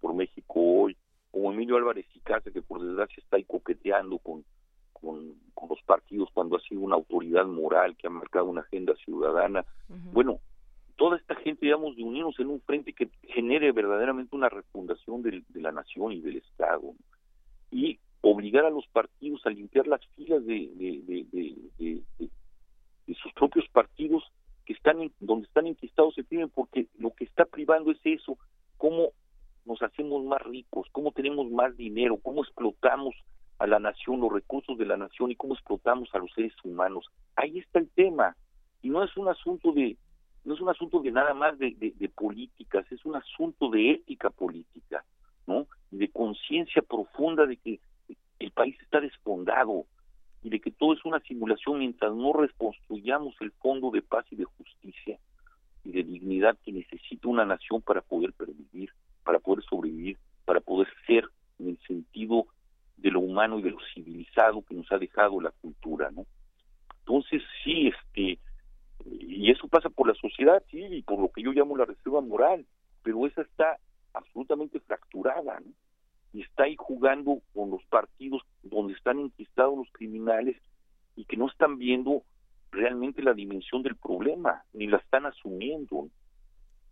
[0.00, 0.96] por México hoy
[1.30, 4.44] como Emilio Álvarez y Casa, que por desgracia está ahí coqueteando con,
[4.92, 5.34] con,
[5.68, 5.78] los
[7.48, 9.64] moral, que ha marcado una agenda ciudadana.
[10.12, 10.40] Bueno,
[10.96, 15.42] toda esta gente, digamos, de unirnos en un frente que genere verdaderamente una refundación de,
[15.54, 16.92] la nación y del Estado.
[17.70, 22.02] Y obligar a los partidos a limpiar las filas de, de,
[23.14, 24.22] sus propios partidos
[24.64, 28.38] que están en, donde están enquistados se tienen porque lo que está privando es eso,
[28.76, 29.10] cómo
[29.64, 33.14] nos hacemos más ricos, cómo tenemos más dinero, cómo explotamos
[33.58, 37.06] a la nación, los recursos de la nación y cómo explotamos a los seres humanos.
[37.36, 38.34] Ahí está el tema.
[38.82, 39.96] Y no es un asunto de
[40.44, 45.04] no es un asunto de nada más de, políticas, es un asunto de ética política,
[45.46, 45.66] ¿no?
[45.90, 47.80] De conciencia profunda de que
[48.38, 49.84] el país está despondado
[50.42, 54.36] y de que todo es una simulación mientras no reconstruyamos el fondo de paz y
[54.36, 55.18] de justicia
[55.84, 58.90] y de dignidad que necesita una nación para poder pervivir,
[59.30, 61.24] para poder sobrevivir, para poder ser
[61.60, 62.46] en el sentido
[62.96, 66.26] de lo humano y de lo civilizado que nos ha dejado la cultura, ¿no?
[66.98, 68.40] Entonces, sí, este,
[69.04, 72.20] y eso pasa por la sociedad, sí, y por lo que yo llamo la reserva
[72.20, 72.66] moral,
[73.04, 73.78] pero esa está
[74.14, 75.70] absolutamente fracturada, ¿no?
[76.32, 80.56] Y está ahí jugando con los partidos donde están enquistados los criminales
[81.14, 82.24] y que no están viendo
[82.72, 86.08] realmente la dimensión del problema, ni la están asumiendo.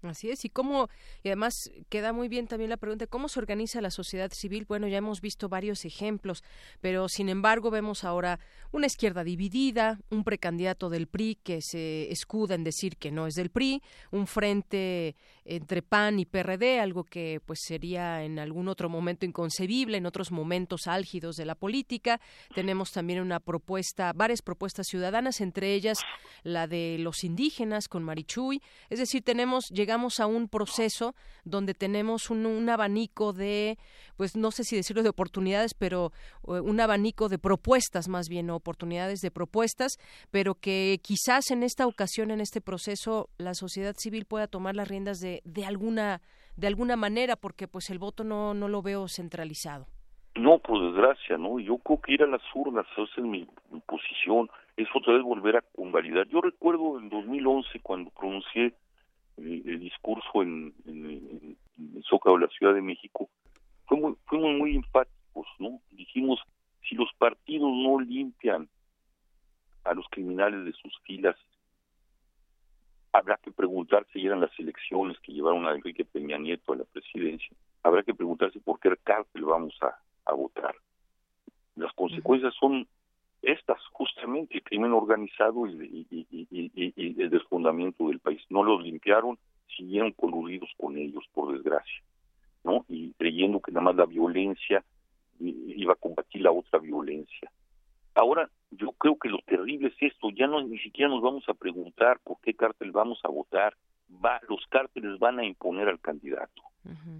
[0.02, 0.88] Así es, y cómo,
[1.24, 4.64] y además queda muy bien también la pregunta, ¿cómo se organiza la sociedad civil?
[4.68, 6.44] Bueno, ya hemos visto varios ejemplos,
[6.80, 8.38] pero sin embargo vemos ahora
[8.70, 13.34] una izquierda dividida, un precandidato del PRI que se escuda en decir que no es
[13.34, 13.82] del PRI,
[14.12, 19.96] un frente entre PAN y PRD, algo que pues sería en algún otro momento inconcebible,
[19.96, 22.20] en otros momentos álgidos de la política.
[22.54, 25.98] Tenemos también una propuesta, varias propuestas ciudadanas, entre ellas
[26.44, 31.14] la de los indígenas con Marichuy, es decir, tenemos llegamos a un proceso
[31.46, 33.78] donde tenemos un, abanico de,
[34.18, 39.22] pues no sé si decirlo de oportunidades, pero un abanico de propuestas más bien, oportunidades
[39.22, 39.96] de propuestas,
[40.30, 44.88] pero que quizás en esta ocasión, en este proceso, la sociedad civil pueda tomar las
[44.88, 46.20] riendas de, de alguna
[46.56, 49.86] de alguna manera, porque pues el voto no, no lo veo centralizado.
[50.34, 51.58] No, por desgracia, ¿no?
[51.58, 53.46] Yo creo que ir a las urnas, esa es mi,
[53.86, 56.28] posición, es otra vez volver a convalidar.
[56.28, 58.74] Yo recuerdo en 2011 cuando pronuncié
[59.38, 63.28] el, discurso en, en, el Zócalo de la Ciudad de México,
[63.86, 65.80] fuimos, fuimos muy enfáticos, ¿no?
[65.90, 66.40] Dijimos,
[66.88, 68.68] si los partidos no limpian
[69.84, 71.36] a los criminales de sus filas,
[73.12, 76.84] habrá que preguntarse, y eran las elecciones que llevaron a Enrique Peña Nieto a la
[76.84, 79.78] presidencia, habrá que preguntarse por qué cárcel vamos
[80.26, 80.74] a votar.
[81.76, 82.86] Las consecuencias son
[83.42, 86.06] estas, justamente el crimen organizado y,
[86.50, 88.42] el desfundamiento del país.
[88.50, 89.38] No los limpiaron,
[89.76, 92.02] siguieron coludidos con ellos, por desgracia,
[92.64, 92.84] ¿no?
[92.88, 94.84] Y creyendo que nada más la violencia
[95.40, 97.50] iba a combatir la otra violencia.
[98.14, 101.54] Ahora, yo creo que lo terrible es esto, ya no ni siquiera nos vamos a
[101.54, 103.74] preguntar por qué cártel vamos a votar,
[104.24, 106.62] va, los cárteles van a imponer al candidato,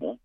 [0.01, 0.19] ¿no?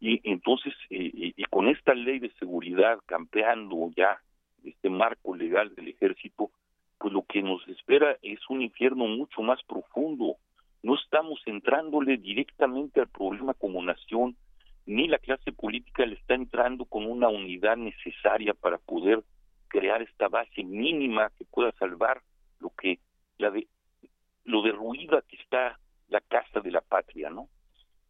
[0.00, 4.20] Y entonces, eh, y con esta ley de seguridad campeando ya
[4.64, 6.50] este marco legal del ejército,
[6.98, 10.36] pues lo que nos espera es un infierno mucho más profundo.
[10.82, 14.36] No estamos entrándole directamente al problema como nación,
[14.86, 19.22] ni la clase política le está entrando con una unidad necesaria para poder
[19.68, 22.22] crear esta base mínima que pueda salvar
[22.58, 22.98] lo que
[23.36, 23.68] la de
[24.44, 27.48] lo derruida que está la casa de la patria, ¿no?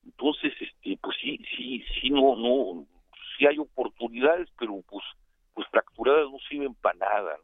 [0.05, 2.87] Entonces, este, pues sí, sí, sí, no, no,
[3.37, 5.05] sí hay oportunidades, pero pues
[5.59, 7.37] pues fracturadas no sirven para nada.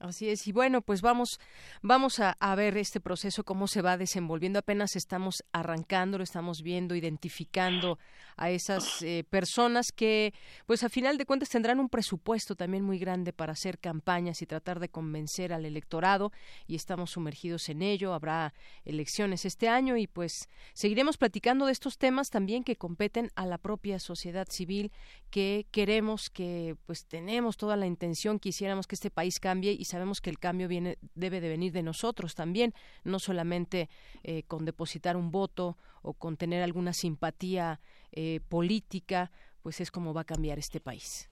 [0.00, 1.40] Así es, y bueno, pues vamos,
[1.82, 4.60] vamos a, ver este proceso, cómo se va desenvolviendo.
[4.60, 7.98] Apenas estamos arrancando, lo estamos viendo, identificando
[8.36, 10.32] a esas eh, personas que,
[10.66, 14.46] pues a final de cuentas, tendrán un presupuesto también muy grande para hacer campañas y
[14.46, 16.30] tratar de convencer al electorado,
[16.68, 18.14] y estamos sumergidos en ello.
[18.14, 23.46] Habrá elecciones este año y pues seguiremos platicando de estos temas también que competen a
[23.46, 24.92] la propia sociedad civil,
[25.30, 30.20] que queremos, que pues tenemos toda la intención, quisiéramos que este país cambie y sabemos
[30.20, 32.72] que el cambio viene, debe de venir de nosotros también,
[33.04, 33.88] no solamente
[34.22, 37.80] eh, con depositar un voto o con tener alguna simpatía
[38.12, 39.30] eh, política,
[39.62, 41.30] pues es como va a cambiar este país.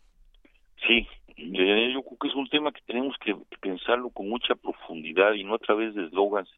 [0.86, 5.44] Sí, yo creo que es un tema que tenemos que pensarlo con mucha profundidad y
[5.44, 6.50] no a través de eslogans,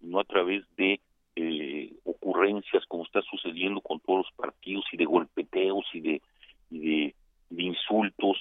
[0.00, 1.00] no a través de
[1.36, 7.14] eh, ocurrencias como está sucediendo con todos los partidos y de golpeteos y de,
[7.50, 8.38] insultos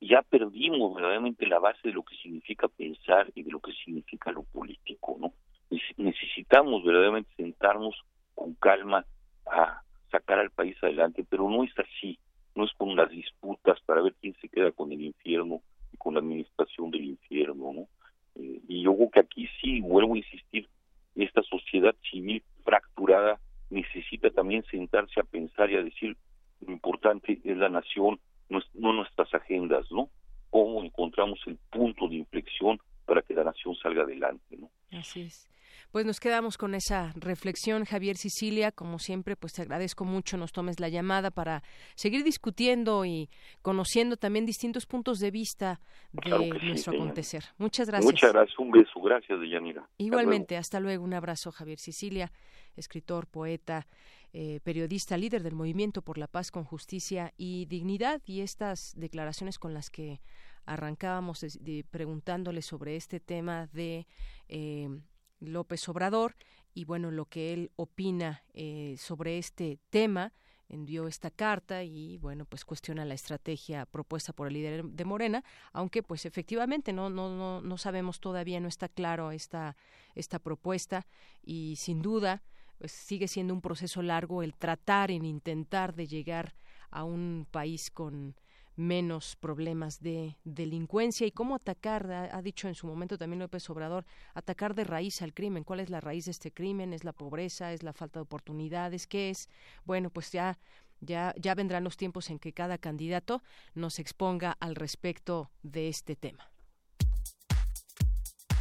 [0.00, 4.32] ya perdimos verdaderamente la base de lo que significa pensar y de lo que significa
[4.32, 5.32] lo político, ¿no?
[5.96, 7.94] Necesitamos verdaderamente sentarnos
[8.34, 9.04] con calma
[9.46, 12.18] a sacar al país adelante, pero no es así,
[12.54, 15.60] no es con las disputas para ver quién se queda con el infierno
[15.92, 17.88] y con la administración del infierno, ¿no?
[19.60, 20.68] sí, vuelvo a insistir,
[21.14, 26.16] esta sociedad civil fracturada necesita también sentarse a pensar y a decir
[26.60, 28.18] lo importante es la nación,
[28.48, 30.10] no, nuestras agendas, ¿no?
[30.50, 34.70] Cómo encontramos el punto de inflexión para que la nación salga adelante, ¿no?
[34.98, 35.48] Así es.
[35.92, 38.70] Pues nos quedamos con esa reflexión, Javier Sicilia.
[38.72, 41.62] Como siempre, pues te agradezco mucho nos tomes la llamada para
[41.94, 43.30] seguir discutiendo y
[43.62, 45.80] conociendo también distintos puntos de vista
[46.12, 47.44] de nuestro acontecer.
[47.58, 48.12] Muchas gracias.
[48.12, 48.58] Muchas gracias.
[48.58, 49.00] Un beso.
[49.00, 49.88] Gracias, Deyanira.
[49.98, 50.56] Igualmente.
[50.56, 51.04] Hasta luego.
[51.04, 52.30] Un abrazo, Javier Sicilia,
[52.76, 53.86] escritor, poeta.
[54.32, 59.58] Eh, periodista líder del movimiento por la paz con justicia y dignidad y estas declaraciones
[59.58, 60.20] con las que
[60.66, 61.46] arrancábamos
[61.90, 64.06] preguntándole sobre este tema de
[64.48, 64.90] eh,
[65.40, 66.36] López Obrador
[66.74, 70.32] y bueno, lo que él opina eh, sobre este tema
[70.68, 75.44] envió esta carta y bueno pues cuestiona la estrategia propuesta por el líder de Morena
[75.72, 79.76] aunque pues efectivamente no no no no sabemos todavía no está claro esta
[80.14, 81.06] esta propuesta
[81.40, 82.42] y sin duda
[82.78, 86.56] pues sigue siendo un proceso largo el tratar en intentar de llegar
[86.90, 88.34] a un país con
[88.76, 94.04] menos problemas de delincuencia y cómo atacar, ha, dicho en su momento también López Obrador,
[94.34, 95.64] atacar de raíz al crimen.
[95.64, 96.92] ¿Cuál es la raíz de este crimen?
[96.92, 97.72] ¿Es la pobreza?
[97.72, 99.06] ¿Es la falta de oportunidades?
[99.06, 99.48] ¿Qué es?
[99.84, 100.58] Bueno, pues ya
[101.00, 103.42] ya, ya vendrán los tiempos en que cada candidato
[103.74, 106.50] nos exponga al respecto de este tema.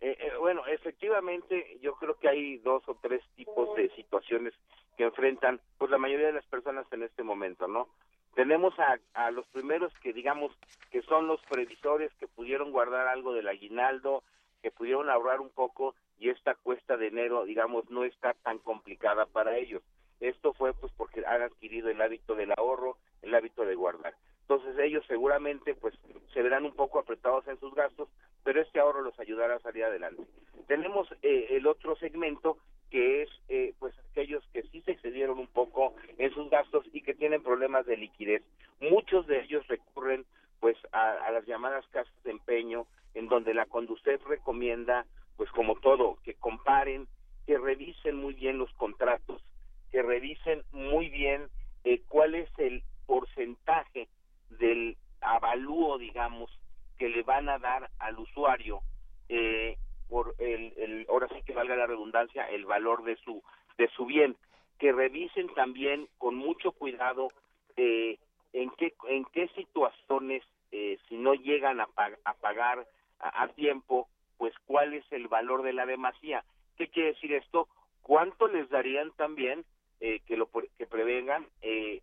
[0.00, 4.54] Eh, eh, bueno, efectivamente, yo creo que hay dos o tres tipos de situaciones
[4.96, 7.88] que enfrentan pues la mayoría de las personas en este momento, ¿no?
[8.34, 10.52] Tenemos a, a los primeros que digamos
[10.90, 14.22] que son los previsores que pudieron guardar algo del aguinaldo,
[14.62, 19.26] que pudieron ahorrar un poco y esta cuesta de enero, digamos, no está tan complicada
[19.26, 19.82] para ellos.
[20.20, 24.14] Esto fue pues porque han adquirido el hábito del ahorro, el hábito de guardar.
[24.42, 25.94] Entonces ellos seguramente pues
[26.34, 28.08] se verán un poco apretados en sus gastos,
[28.44, 30.22] pero este ahorro los ayudará a salir adelante.
[30.66, 32.58] Tenemos eh, el otro segmento
[32.90, 37.02] que es eh, pues aquellos que sí se excedieron un poco en sus gastos y
[37.02, 38.42] que tienen problemas de liquidez.
[38.80, 40.24] Muchos de ellos recurren
[40.58, 46.18] pues a, las llamadas casas de empeño en donde la Conducef recomienda pues como todo
[46.22, 47.06] que comparen,
[47.46, 49.42] que revisen muy bien los contratos,
[49.90, 51.48] que revisen muy bien
[51.84, 54.08] eh, cuál es el porcentaje
[54.50, 56.50] del avalúo, digamos,
[56.98, 58.82] que le van a dar al usuario
[59.28, 59.78] eh,
[60.10, 63.42] por el, el, ahora sí que valga la redundancia, el valor de su,
[63.78, 64.36] de su bien.
[64.78, 67.28] Que revisen también con mucho cuidado
[67.76, 68.18] eh,
[68.52, 70.42] en, qué, en qué situaciones,
[70.72, 71.86] eh, si no llegan a,
[72.40, 72.86] pagar
[73.20, 76.44] a, tiempo, pues cuál es el valor de la demasía.
[76.76, 77.68] ¿Qué quiere decir esto?
[78.02, 79.64] ¿Cuánto les darían también
[80.00, 82.00] eh, que lo que prevengan eh,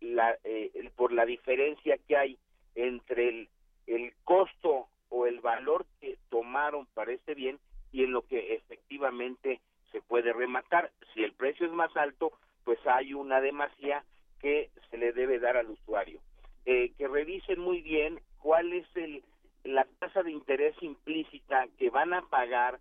[0.00, 2.38] la, eh, por la diferencia que hay
[2.74, 3.48] entre el,
[3.86, 7.58] el costo o el valor que tomaron para este bien
[7.92, 9.60] y en lo que efectivamente
[9.92, 10.90] se puede rematar.
[11.12, 12.32] Si el precio es más alto,
[12.64, 14.04] pues hay una demasía
[14.40, 16.20] que se le debe dar al usuario.
[16.64, 19.22] Eh, que revisen muy bien cuál es el,
[19.64, 22.78] la tasa de interés implícita que van a pagar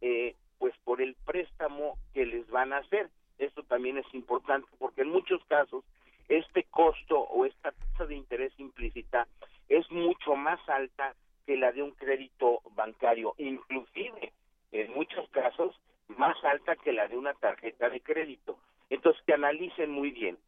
[0.00, 3.08] eh, pues por el préstamo que les van a hacer.
[3.38, 5.84] Esto también es importante porque en muchos casos
[6.28, 9.26] este costo o esta tasa de interés implícita
[9.68, 11.14] es mucho más alta
[11.50, 14.32] que la de un crédito bancario, inclusive
[14.70, 15.74] en muchos casos
[16.06, 18.56] más alta que la de una tarjeta de crédito.
[18.88, 20.38] Entonces que analicen muy bien.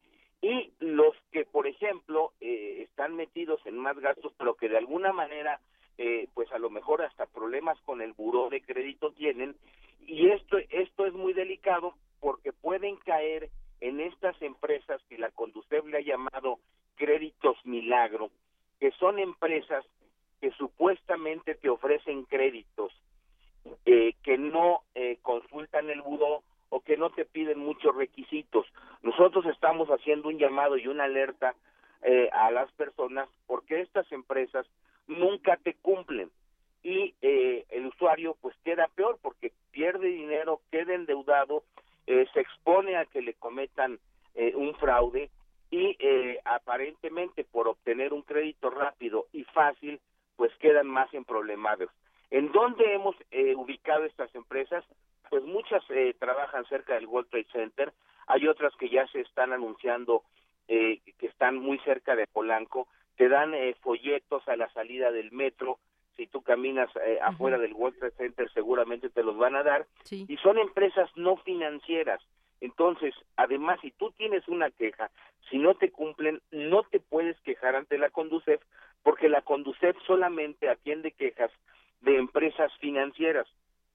[0.42, 5.12] Y los que, por ejemplo, eh, están metidos en más gastos, pero que de alguna
[5.12, 5.58] manera,
[5.98, 9.56] eh, pues a lo mejor hasta problemas con el buró de crédito tienen,
[10.06, 13.50] y esto, esto es muy delicado porque puede pueden caer
[13.80, 16.60] en estas empresas que la Conducef le ha llamado
[16.94, 18.30] créditos milagro,
[18.78, 19.84] que son empresas
[20.42, 22.92] que supuestamente te ofrecen créditos,
[23.86, 28.66] eh, que no eh, consultan el buró o que no te piden muchos requisitos.
[29.04, 31.54] Nosotros estamos haciendo un llamado y una alerta
[32.02, 34.66] eh, a las personas porque estas empresas
[35.06, 36.28] nunca te cumplen
[36.82, 41.62] y eh, el usuario pues queda peor porque pierde dinero, queda endeudado,
[42.08, 44.00] eh, se expone a que le cometan
[44.54, 45.28] un fraude
[45.70, 45.94] y
[46.46, 50.00] aparentemente por obtener un crédito rápido y fácil
[50.36, 51.90] pues quedan más en problemados.
[52.30, 54.84] ¿En dónde hemos eh, ubicado estas empresas?
[55.30, 57.92] Pues muchas eh, trabajan cerca del World Trade Center,
[58.26, 60.22] hay otras que ya se están anunciando
[60.68, 65.32] eh, que están muy cerca de Polanco, te dan eh, folletos a la salida del
[65.32, 65.78] metro,
[66.16, 69.86] si tú caminas eh, afuera del World Trade Center seguramente te los van a dar,
[70.04, 70.24] Sí.
[70.28, 72.20] y son empresas no financieras.
[72.60, 75.10] Entonces, además, si tú tienes una queja,
[75.50, 78.62] si no te cumplen, no te puedes quejar ante la Conducef,
[79.02, 81.50] porque la Conducef solamente atiende quejas
[82.00, 83.46] de empresas financieras.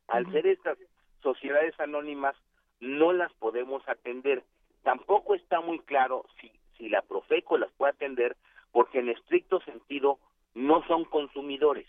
[0.08, 0.78] Al ser estas
[1.22, 2.36] sociedades anónimas,
[2.80, 4.43] no las podemos atender.
[4.84, 8.36] Tampoco está muy claro si, si la Profeco las puede atender,
[8.72, 10.20] porque en estricto sentido
[10.53, 11.88] no son consumidores.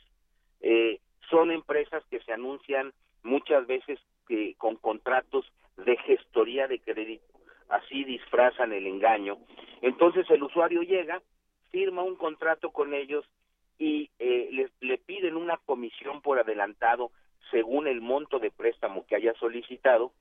[0.61, 1.01] Eh,
[1.31, 2.93] son empresas que se anuncian
[3.23, 7.25] muchas veces que con contratos de gestoría de crédito,
[7.69, 9.39] así disfrazan el engaño.
[9.83, 11.23] Entonces el usuario llega,
[11.71, 13.25] firma un contrato con ellos
[13.79, 17.11] y eh, les, le piden una comisión por adelantado
[17.51, 20.13] según el monto de préstamo que haya solicitado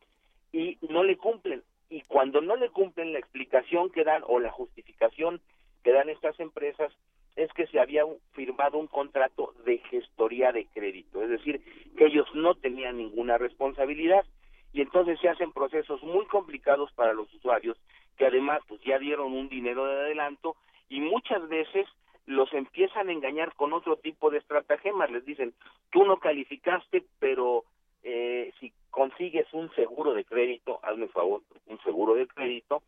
[0.52, 1.64] y no le cumplen.
[1.90, 5.42] Y cuando no le cumplen la explicación que dan o la justificación
[5.84, 6.94] que dan estas empresas
[7.36, 11.62] es que se había firmado un contrato de gestoría de crédito, es decir,
[11.96, 14.26] que ellos no tenían ninguna responsabilidad
[14.74, 17.78] y entonces se hacen procesos muy complicados para los usuarios
[18.18, 20.56] que además pues ya dieron un dinero de adelanto
[20.90, 21.88] y muchas veces
[22.26, 25.54] los empiezan a engañar con otro tipo de estratagemas, les dicen,
[25.92, 27.64] tú no calificaste, pero
[28.04, 32.84] eh, si consigues un seguro de crédito, hazme favor, un seguro de crédito,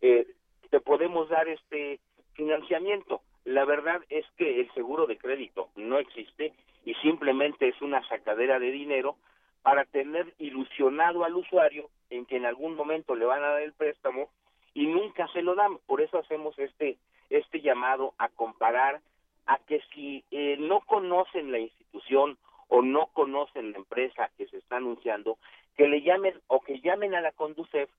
[0.00, 0.26] eh,
[0.70, 2.00] te podemos dar este
[2.34, 3.22] financiamiento.
[3.44, 6.52] La verdad es que el seguro de crédito no existe
[6.84, 9.16] y simplemente es una sacadera de dinero
[9.62, 13.72] para tener ilusionado al usuario en que en algún momento le van a dar el
[13.72, 14.28] préstamo
[14.74, 15.78] y nunca se lo dan.
[15.86, 16.98] Por eso hacemos este
[17.32, 19.00] este llamado a comparar
[19.46, 24.58] a que si eh, no conocen la institución o no conocen la empresa que se
[24.58, 25.38] está anunciando,
[25.76, 27.90] que le llamen o que llamen a la Conducef,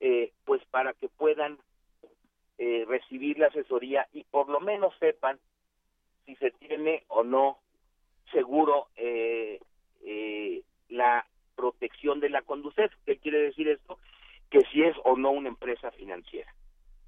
[0.00, 1.58] eh, pues para que puedan
[2.58, 5.38] eh, recibir la asesoría y por lo menos sepan
[6.24, 7.58] si se tiene o no
[8.32, 9.60] seguro eh,
[10.04, 12.92] eh, la protección de la Conducef.
[13.06, 13.98] ¿Qué quiere decir esto?
[14.50, 16.52] Que si es o no una empresa financiera.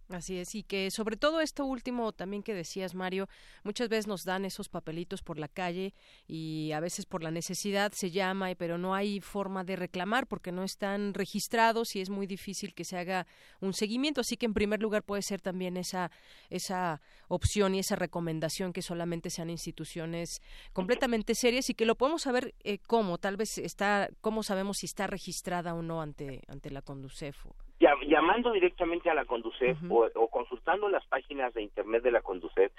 [0.08, 3.28] Así es, y que sobre todo esto último también que decías, Mario,
[3.64, 5.94] muchas veces nos dan esos papelitos por la calle
[6.28, 10.52] y a veces por la necesidad se llama, pero no hay forma de reclamar porque
[10.52, 13.26] no están registrados y es muy difícil que se haga
[13.60, 14.20] un seguimiento.
[14.20, 16.12] Así que en primer lugar puede ser también esa,
[16.50, 20.40] esa opción y esa recomendación que solamente sean instituciones
[20.72, 24.86] completamente serias y que lo podemos saber eh, cómo, tal vez está, cómo sabemos si
[24.86, 27.44] está registrada o no ante, ante la Conducef.
[27.78, 32.72] Llamando directamente a la Conducef o, o consultando las páginas de internet de la Conducef,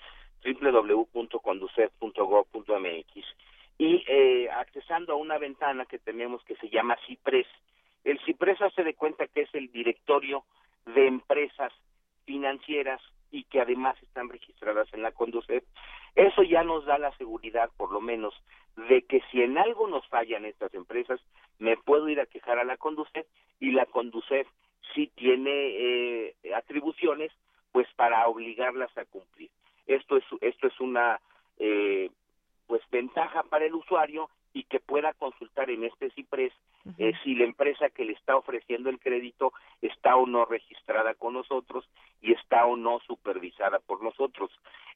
[0.44, 3.26] www.conducef.gov.mx
[3.78, 7.48] y eh, accesando a una ventana que tenemos que se llama CIPRES.
[8.04, 10.46] El CIPRES hace de cuenta que es el directorio
[10.86, 11.72] de empresas
[12.26, 15.64] financieras y que además están registradas en la Conducef.
[16.16, 18.34] Eso ya nos da la seguridad, por lo menos,
[18.90, 21.20] de que si en algo nos fallan estas empresas,
[21.60, 23.28] me puedo ir a quejar a la Conducef
[23.60, 24.48] y la Conducef
[24.94, 27.32] sí tiene eh, atribuciones
[27.72, 29.50] pues para obligarlas a cumplir.
[29.86, 31.20] Esto es esto es una
[31.60, 32.10] eh,
[32.68, 36.54] pues ventaja para el usuario y que pueda consultar en este CIPRES
[36.98, 41.34] eh, si la empresa que le está ofreciendo el crédito está o no registrada con
[41.34, 41.88] nosotros
[42.22, 44.50] y está o no supervisada por nosotros.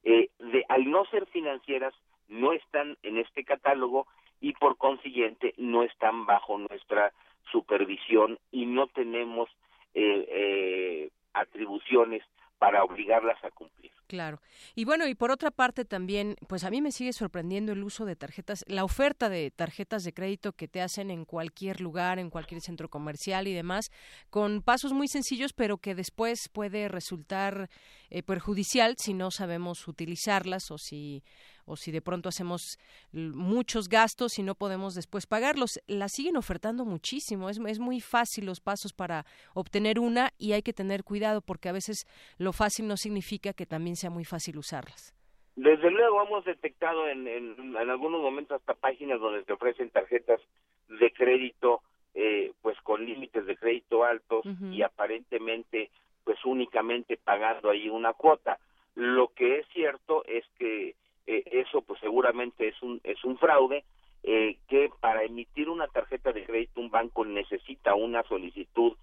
[0.04, 1.94] Eh, de, al no ser financieras,
[2.28, 4.08] no están en este catálogo
[4.40, 7.12] y por consiguiente no están bajo nuestra
[7.52, 9.50] supervisión y no tenemos
[9.94, 12.24] eh, eh, atribuciones
[12.62, 13.92] para obligarlas a cumplir.
[14.06, 14.40] Claro.
[14.76, 18.06] Y bueno, y por otra parte también, pues a mí me sigue sorprendiendo el uso
[18.06, 22.30] de tarjetas, la oferta de tarjetas de crédito que te hacen en cualquier lugar, en
[22.30, 23.90] cualquier centro comercial y demás,
[24.30, 27.70] con pasos muy sencillos, pero que después puede resultar
[28.10, 31.24] eh, perjudicial si no sabemos utilizarlas o si
[31.72, 32.78] o si de pronto hacemos
[33.12, 35.80] muchos gastos y no podemos después pagarlos.
[35.88, 40.62] La siguen ofertando muchísimo, es, es muy fácil los pasos para obtener una y hay
[40.62, 42.06] que tener cuidado porque a veces
[42.38, 45.16] lo fácil no significa que también sea muy fácil usarlas.
[45.56, 50.40] Desde luego hemos detectado en, en, algunos momentos hasta páginas donde te ofrecen tarjetas
[50.88, 51.82] de crédito
[52.14, 55.90] eh, pues con límites de crédito altos y aparentemente
[56.24, 58.60] pues únicamente pagando ahí una cuota.
[58.96, 60.96] Lo que es cierto es que
[61.28, 63.84] eh, eso pues seguramente es un es un fraude
[64.24, 68.94] eh, que para emitir una tarjeta de crédito un banco necesita una solicitud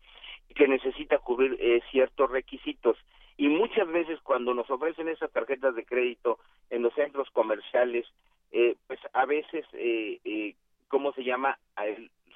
[0.55, 2.97] que necesita cubrir eh, ciertos requisitos.
[3.37, 6.39] Y muchas veces cuando nos ofrecen esas tarjetas de crédito
[6.71, 8.07] en los centros comerciales
[8.51, 10.55] eh, pues a veces eh, eh,
[10.89, 11.59] cómo se llama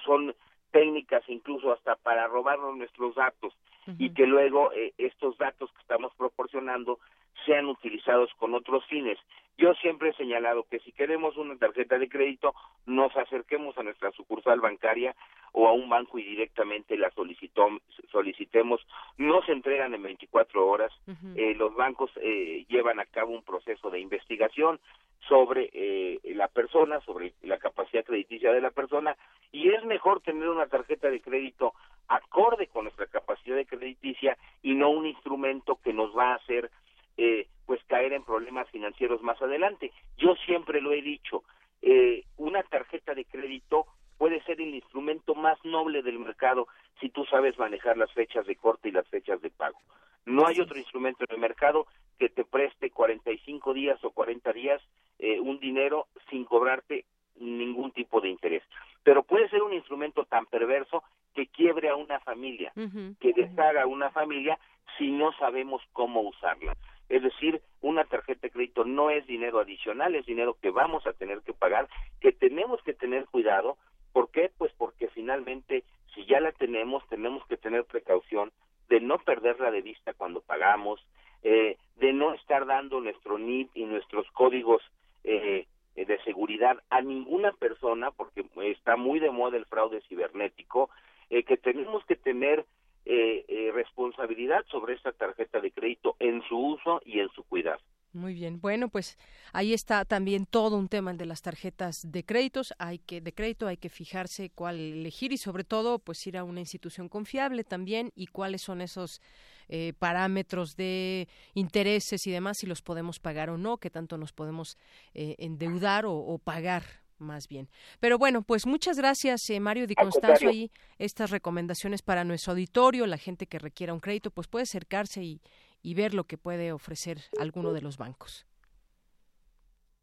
[0.05, 0.35] son
[0.71, 3.53] técnicas incluso hasta para robarnos nuestros datos
[3.97, 6.99] y que luego eh, estos datos que estamos proporcionando
[7.45, 9.17] sean utilizados con otros fines.
[9.57, 12.55] Yo siempre he señalado que si queremos una tarjeta de crédito,
[12.85, 15.15] nos acerquemos a nuestra sucursal bancaria
[15.51, 18.81] o a un banco y directamente la solicitemos.
[19.17, 20.91] No se entregan en 24 horas.
[21.35, 24.79] eh, los bancos eh, llevan a cabo un proceso de investigación
[25.27, 29.15] sobre eh, la persona, sobre la capacidad crediticia de la persona,
[29.51, 31.73] y es mejor tener una tarjeta de crédito
[32.07, 36.71] acorde con nuestra capacidad de crediticia y no un instrumento que nos va a hacer
[37.17, 39.91] eh, pues caer en problemas financieros más adelante.
[40.17, 41.43] Yo siempre lo he dicho,
[41.81, 43.85] eh, una tarjeta de crédito
[44.17, 46.67] puede ser el instrumento más noble del mercado
[46.99, 49.77] si tú sabes manejar las fechas de corte y las fechas de pago.
[50.25, 51.87] No hay otro instrumento en el mercado
[52.17, 54.81] que te preste 45 días o 40 días
[55.19, 57.05] eh, un dinero sin cobrarte
[57.35, 58.63] ningún tipo de interés.
[59.03, 61.03] Pero puede ser un instrumento tan perverso
[61.33, 62.71] que quiebre a una familia,
[63.19, 64.57] que deshaga a una familia
[64.97, 66.77] si no sabemos cómo usarla.
[67.13, 71.13] Es decir, una tarjeta de crédito no es dinero adicional, es dinero que vamos a
[71.13, 71.87] tener que pagar,
[72.19, 73.77] que tenemos que tener cuidado.
[74.13, 74.49] ¿Por qué?
[74.57, 75.83] Pues porque finalmente,
[76.15, 78.51] si ya la tenemos, tenemos que tener precaución
[78.89, 81.05] de no perderla de vista cuando pagamos,
[81.43, 84.81] eh, de no estar dando nuestro NIP y nuestros códigos
[85.23, 90.89] eh, de seguridad a ninguna persona, porque está muy de moda el fraude cibernético,
[91.29, 92.65] eh, que tenemos que tener
[93.05, 97.81] eh, eh, responsabilidad sobre esta tarjeta de crédito en su uso y en su cuidado.
[98.13, 98.61] Muy bien.
[98.61, 99.17] Bueno, pues
[99.53, 102.73] ahí está también todo un tema de las tarjetas de créditos.
[102.77, 106.43] Hay que de crédito hay que fijarse cuál elegir y sobre todo pues ir a
[106.43, 109.19] una institución confiable también y cuáles son esos
[109.67, 114.31] eh, parámetros de intereses y demás si los podemos pagar o no, qué tanto nos
[114.31, 114.77] podemos
[115.15, 116.83] eh, endeudar o pagar
[117.17, 117.69] más bien.
[117.99, 120.49] Pero bueno, pues muchas gracias, eh, Mario Di Constanzo.
[120.49, 125.23] Ahí estas recomendaciones para nuestro auditorio, la gente que requiera un crédito, pues puede acercarse
[125.23, 125.41] y,
[125.81, 128.45] y ver lo que puede ofrecer alguno de los bancos.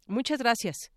[0.06, 0.90] Muchas gracias.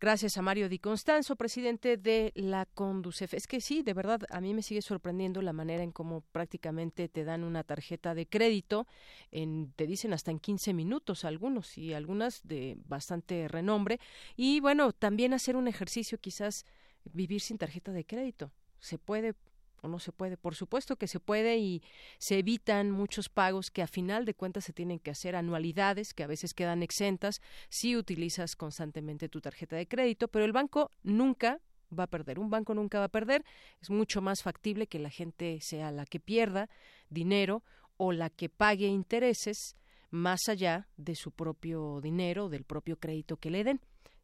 [0.00, 3.34] Gracias a Mario Di Constanzo, presidente de la Conducef.
[3.34, 7.10] Es que sí, de verdad, a mí me sigue sorprendiendo la manera en cómo prácticamente
[7.10, 8.86] te dan una tarjeta de crédito,
[9.30, 14.00] en, te dicen hasta en 15 minutos algunos y algunas de bastante renombre.
[14.36, 16.64] Y bueno, también hacer un ejercicio, quizás
[17.04, 18.52] vivir sin tarjeta de crédito.
[18.78, 19.34] Se puede
[19.82, 20.36] o no se puede.
[20.36, 21.82] Por supuesto que se puede y
[22.18, 26.22] se evitan muchos pagos que a final de cuentas se tienen que hacer anualidades que
[26.22, 31.60] a veces quedan exentas si utilizas constantemente tu tarjeta de crédito, pero el banco nunca
[31.96, 32.38] va a perder.
[32.38, 33.44] Un banco nunca va a perder.
[33.80, 36.68] Es mucho más factible que la gente sea la que pierda
[37.08, 37.62] dinero
[37.96, 39.76] o la que pague intereses
[40.10, 43.80] más allá de su propio dinero, del propio crédito que le den.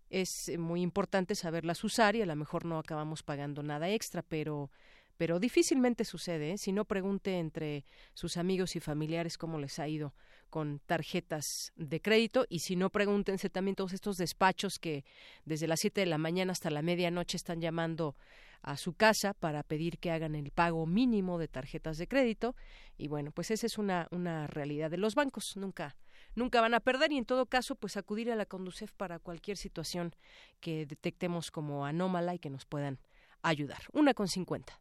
[0.08, 4.70] Es muy importante saberlas usar y a lo mejor no acabamos pagando nada extra, pero
[5.16, 6.52] pero difícilmente sucede.
[6.52, 6.58] ¿eh?
[6.58, 10.14] Si no, pregunte entre sus amigos y familiares cómo les ha ido
[10.50, 15.04] con tarjetas de crédito y si no, pregúntense también todos estos despachos que
[15.44, 18.16] desde las 7 de la mañana hasta la medianoche están llamando
[18.62, 22.56] a su casa para pedir que hagan el pago mínimo de tarjetas de crédito
[22.96, 25.56] y bueno, pues esa es una, una realidad de los bancos.
[25.56, 25.96] Nunca
[26.34, 29.56] nunca van a perder y en todo caso pues acudir a la Conducef para cualquier
[29.56, 30.14] situación
[30.60, 32.98] que detectemos como anómala y que nos puedan
[33.42, 33.82] ayudar.
[33.92, 34.80] Una con cincuenta.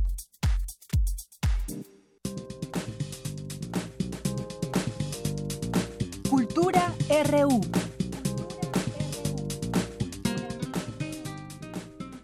[6.53, 6.93] Cultura
[7.29, 7.61] RU.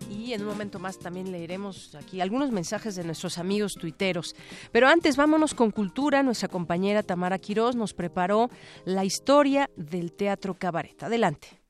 [0.09, 4.35] Y en un momento más también leeremos aquí algunos mensajes de nuestros amigos tuiteros.
[4.73, 6.23] Pero antes vámonos con cultura.
[6.23, 8.49] Nuestra compañera Tamara Quirós nos preparó
[8.83, 11.01] la historia del teatro cabaret.
[11.03, 11.61] Adelante.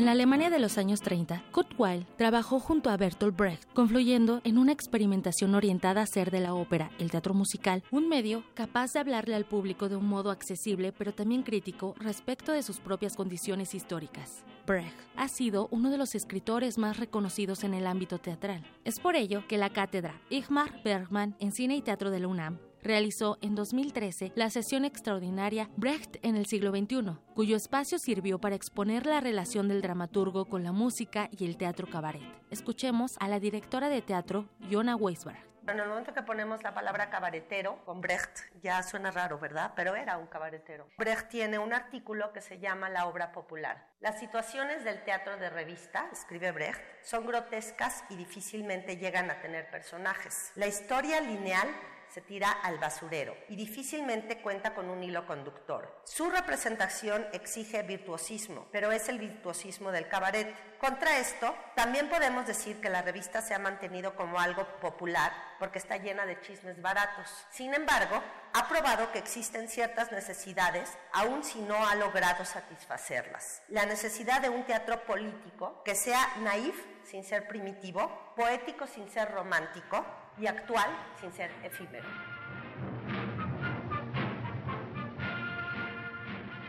[0.00, 1.74] En la Alemania de los años 30, Kurt
[2.16, 6.90] trabajó junto a Bertolt Brecht, confluyendo en una experimentación orientada a hacer de la ópera,
[6.98, 11.12] el teatro musical, un medio capaz de hablarle al público de un modo accesible pero
[11.12, 14.42] también crítico respecto de sus propias condiciones históricas.
[14.66, 18.64] Brecht ha sido uno de los escritores más reconocidos en el ámbito teatral.
[18.86, 22.58] Es por ello que la cátedra Igmar Bergman en Cine y Teatro de la UNAM
[22.82, 28.56] realizó en 2013 la sesión extraordinaria Brecht en el siglo XXI, cuyo espacio sirvió para
[28.56, 32.22] exponer la relación del dramaturgo con la música y el teatro cabaret.
[32.50, 35.50] Escuchemos a la directora de teatro, Jona Weisberg.
[35.68, 39.72] En el momento que ponemos la palabra cabaretero, con Brecht ya suena raro, ¿verdad?
[39.76, 40.88] Pero era un cabaretero.
[40.96, 43.86] Brecht tiene un artículo que se llama La obra popular.
[44.00, 49.70] Las situaciones del teatro de revista, escribe Brecht, son grotescas y difícilmente llegan a tener
[49.70, 50.50] personajes.
[50.56, 51.68] La historia lineal
[52.12, 56.02] se tira al basurero y difícilmente cuenta con un hilo conductor.
[56.04, 60.54] Su representación exige virtuosismo, pero es el virtuosismo del cabaret.
[60.78, 65.78] Contra esto, también podemos decir que la revista se ha mantenido como algo popular porque
[65.78, 67.28] está llena de chismes baratos.
[67.50, 68.22] Sin embargo,
[68.54, 73.62] ha probado que existen ciertas necesidades, aun si no ha logrado satisfacerlas.
[73.68, 79.30] La necesidad de un teatro político que sea naif sin ser primitivo, poético sin ser
[79.30, 80.04] romántico,
[80.40, 82.08] y actual sin ser efímero.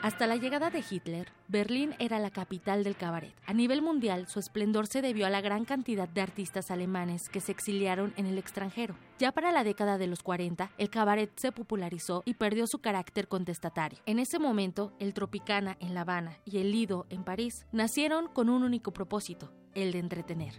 [0.01, 3.35] Hasta la llegada de Hitler, Berlín era la capital del cabaret.
[3.45, 7.39] A nivel mundial, su esplendor se debió a la gran cantidad de artistas alemanes que
[7.39, 8.95] se exiliaron en el extranjero.
[9.19, 13.27] Ya para la década de los 40, el cabaret se popularizó y perdió su carácter
[13.27, 13.99] contestatario.
[14.07, 18.49] En ese momento, el Tropicana en La Habana y el Lido en París nacieron con
[18.49, 20.53] un único propósito, el de entretener.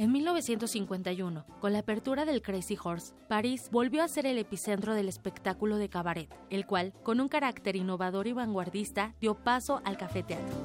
[0.00, 5.10] En 1951, con la apertura del Crazy Horse, París volvió a ser el epicentro del
[5.10, 10.22] espectáculo de cabaret, el cual, con un carácter innovador y vanguardista, dio paso al café
[10.22, 10.56] teatro.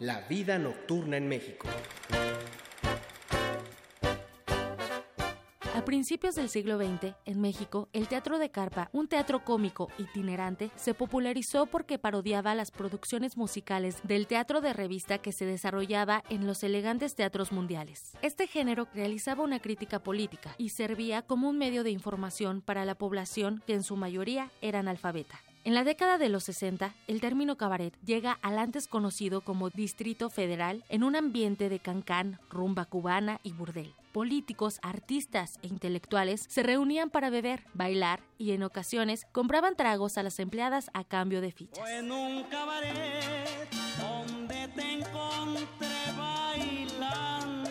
[0.00, 1.68] La vida nocturna en México.
[5.86, 10.94] Principios del siglo XX, en México, el teatro de carpa, un teatro cómico itinerante, se
[10.94, 16.64] popularizó porque parodiaba las producciones musicales del teatro de revista que se desarrollaba en los
[16.64, 18.16] elegantes teatros mundiales.
[18.20, 22.96] Este género realizaba una crítica política y servía como un medio de información para la
[22.96, 25.40] población que en su mayoría era analfabeta.
[25.62, 30.30] En la década de los 60, el término cabaret llega al antes conocido como Distrito
[30.30, 33.92] Federal en un ambiente de cancán, rumba cubana y burdel.
[34.16, 40.22] Políticos, artistas e intelectuales se reunían para beber, bailar y en ocasiones compraban tragos a
[40.22, 41.86] las empleadas a cambio de fichas.
[41.86, 43.68] en un cabaret
[44.00, 45.86] donde te encontré
[46.16, 47.70] bailando.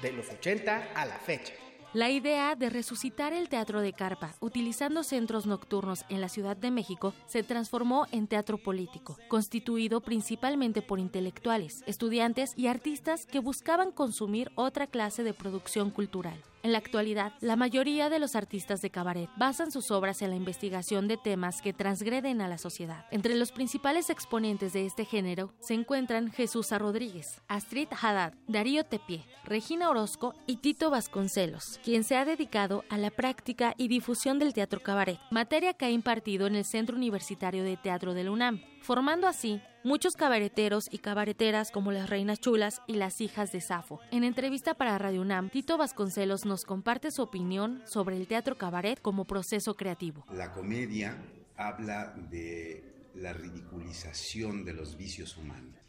[0.00, 1.52] De los 80 a la fecha.
[1.94, 6.70] La idea de resucitar el teatro de carpa utilizando centros nocturnos en la Ciudad de
[6.70, 13.92] México se transformó en teatro político, constituido principalmente por intelectuales, estudiantes y artistas que buscaban
[13.92, 16.42] consumir otra clase de producción cultural.
[16.62, 20.36] En la actualidad, la mayoría de los artistas de cabaret basan sus obras en la
[20.36, 23.04] investigación de temas que transgreden a la sociedad.
[23.10, 26.78] Entre los principales exponentes de este género se encuentran Jesús A.
[26.78, 32.96] Rodríguez, Astrid Haddad, Darío Tepié, Regina Orozco y Tito Vasconcelos, quien se ha dedicado a
[32.96, 37.64] la práctica y difusión del teatro cabaret, materia que ha impartido en el Centro Universitario
[37.64, 42.82] de Teatro de la UNAM formando así muchos cabareteros y cabareteras como las Reinas Chulas
[42.86, 44.00] y las Hijas de Safo.
[44.10, 49.00] En entrevista para Radio UNAM, Tito Vasconcelos nos comparte su opinión sobre el teatro cabaret
[49.00, 50.24] como proceso creativo.
[50.32, 51.16] La comedia
[51.56, 55.81] habla de la ridiculización de los vicios humanos.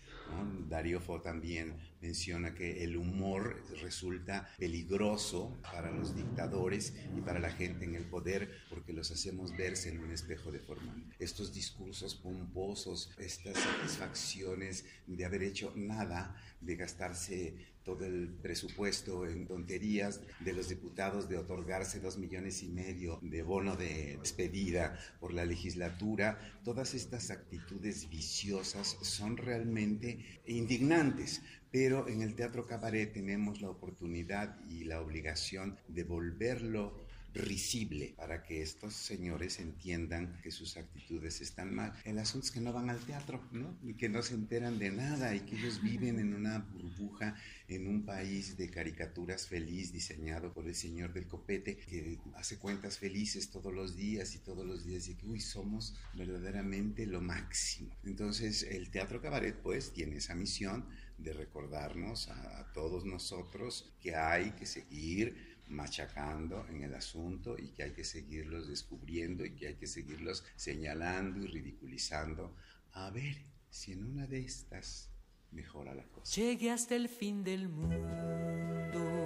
[0.70, 7.52] Darío Fo también menciona que el humor resulta peligroso para los dictadores y para la
[7.52, 11.00] gente en el poder porque los hacemos verse en un espejo deformado.
[11.20, 19.46] Estos discursos pomposos, estas satisfacciones de haber hecho nada, de gastarse todo el presupuesto en
[19.46, 25.34] tonterías de los diputados de otorgarse dos millones y medio de bono de despedida por
[25.34, 31.42] la legislatura, todas estas actitudes viciosas son realmente indignantes.
[31.72, 37.03] Pero en el teatro cabaret tenemos la oportunidad y la obligación de volverlo
[37.34, 41.94] risible para que estos señores entiendan que sus actitudes están mal.
[42.06, 43.78] El asunto es que no van al teatro, ¿no?
[43.84, 47.36] Y que no se enteran de nada y que ellos viven en una burbuja
[47.68, 53.00] en un país de caricaturas feliz diseñado por el señor del copete que hace cuentas
[53.00, 57.96] felices todos los días y todos los días y que, uy, somos verdaderamente lo máximo.
[58.04, 60.86] Entonces, el teatro cabaret, pues, tiene esa misión
[61.18, 67.70] de recordarnos a, a todos nosotros que hay que seguir machacando en el asunto y
[67.70, 72.56] que hay que seguirlos descubriendo y que hay que seguirlos señalando y ridiculizando.
[72.94, 73.38] A ver
[73.70, 75.10] si en una de estas
[75.52, 76.34] mejora la cosa.
[76.36, 79.24] Llegué hasta el fin del mundo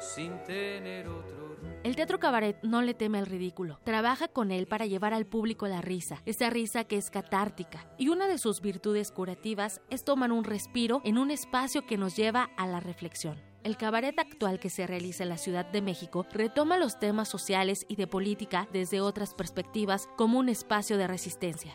[0.00, 1.56] sin tener otro.
[1.84, 3.78] El teatro cabaret no le teme al ridículo.
[3.84, 7.90] Trabaja con él para llevar al público la risa, esa risa que es catártica.
[7.98, 12.16] Y una de sus virtudes curativas es tomar un respiro en un espacio que nos
[12.16, 13.47] lleva a la reflexión.
[13.64, 17.84] El cabaret actual que se realiza en la Ciudad de México retoma los temas sociales
[17.88, 21.74] y de política desde otras perspectivas como un espacio de resistencia.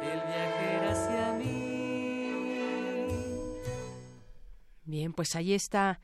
[0.00, 1.60] El viaje hacia mí.
[4.84, 6.00] Bien, pues ahí está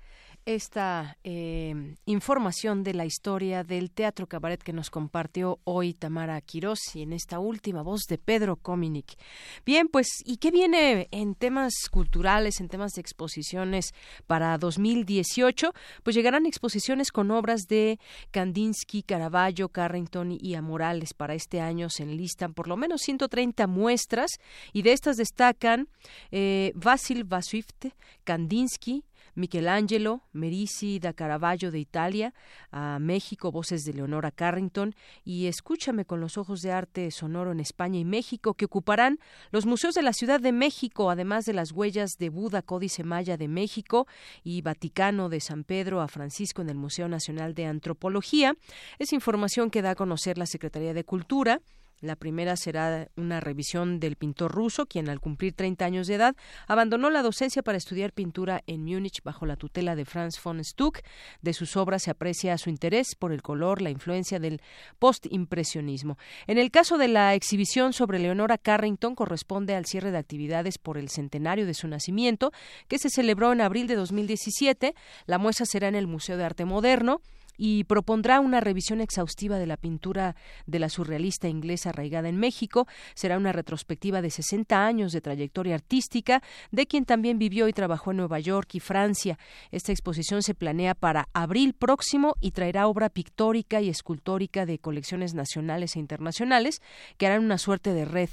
[0.47, 6.79] esta eh, información de la historia del teatro cabaret que nos compartió hoy Tamara Quirós
[6.95, 9.19] y en esta última voz de Pedro Cominic.
[9.65, 13.93] Bien, pues, ¿y qué viene en temas culturales, en temas de exposiciones
[14.29, 15.73] para 2018?
[16.05, 17.99] Pues llegarán exposiciones con obras de
[18.31, 21.13] Kandinsky, Caravaggio, Carrington y a Morales.
[21.13, 24.31] Para este año se enlistan por lo menos 130 muestras
[24.73, 25.89] y de estas destacan
[26.31, 27.87] eh, Vasil Vasuift,
[28.23, 29.03] Kandinsky,
[29.37, 32.35] Michelangelo, Merisi da Caravaggio de Italia,
[32.73, 37.61] a México, voces de Leonora Carrington y Escúchame con los ojos de arte sonoro en
[37.61, 39.19] España y México, que ocuparán
[39.53, 43.37] los museos de la Ciudad de México, además de las huellas de Buda, Códice Maya
[43.37, 44.07] de México
[44.43, 48.57] y Vaticano de San Pedro a Francisco en el Museo Nacional de Antropología.
[48.99, 51.61] Es información que da a conocer la Secretaría de Cultura.
[52.01, 56.37] La primera será una revisión del pintor ruso, quien al cumplir 30 años de edad
[56.67, 61.01] abandonó la docencia para estudiar pintura en Múnich bajo la tutela de Franz von Stuck.
[61.41, 64.61] De sus obras se aprecia su interés por el color, la influencia del
[64.99, 66.19] postimpresionismo.
[66.47, 70.99] En el caso de la exhibición sobre Leonora Carrington, corresponde al cierre de actividades por
[70.99, 72.53] el centenario de su nacimiento,
[72.89, 74.95] que se celebró en abril de 2017.
[75.25, 77.23] La muestra será en el Museo de Arte Moderno
[77.57, 80.37] y propondrá una revisión exhaustiva de la pintura
[80.67, 82.87] de la surrealista inglesa arraigada en México.
[83.15, 88.11] Será una retrospectiva de 60 años de trayectoria artística, de quien también vivió y trabajó
[88.11, 89.39] en Nueva York y Francia.
[89.71, 95.35] Esta exposición se planea para abril próximo y traerá obra pictórica y escultórica de colecciones
[95.35, 96.83] nacionales e internacionales
[97.17, 98.31] que harán una suerte de red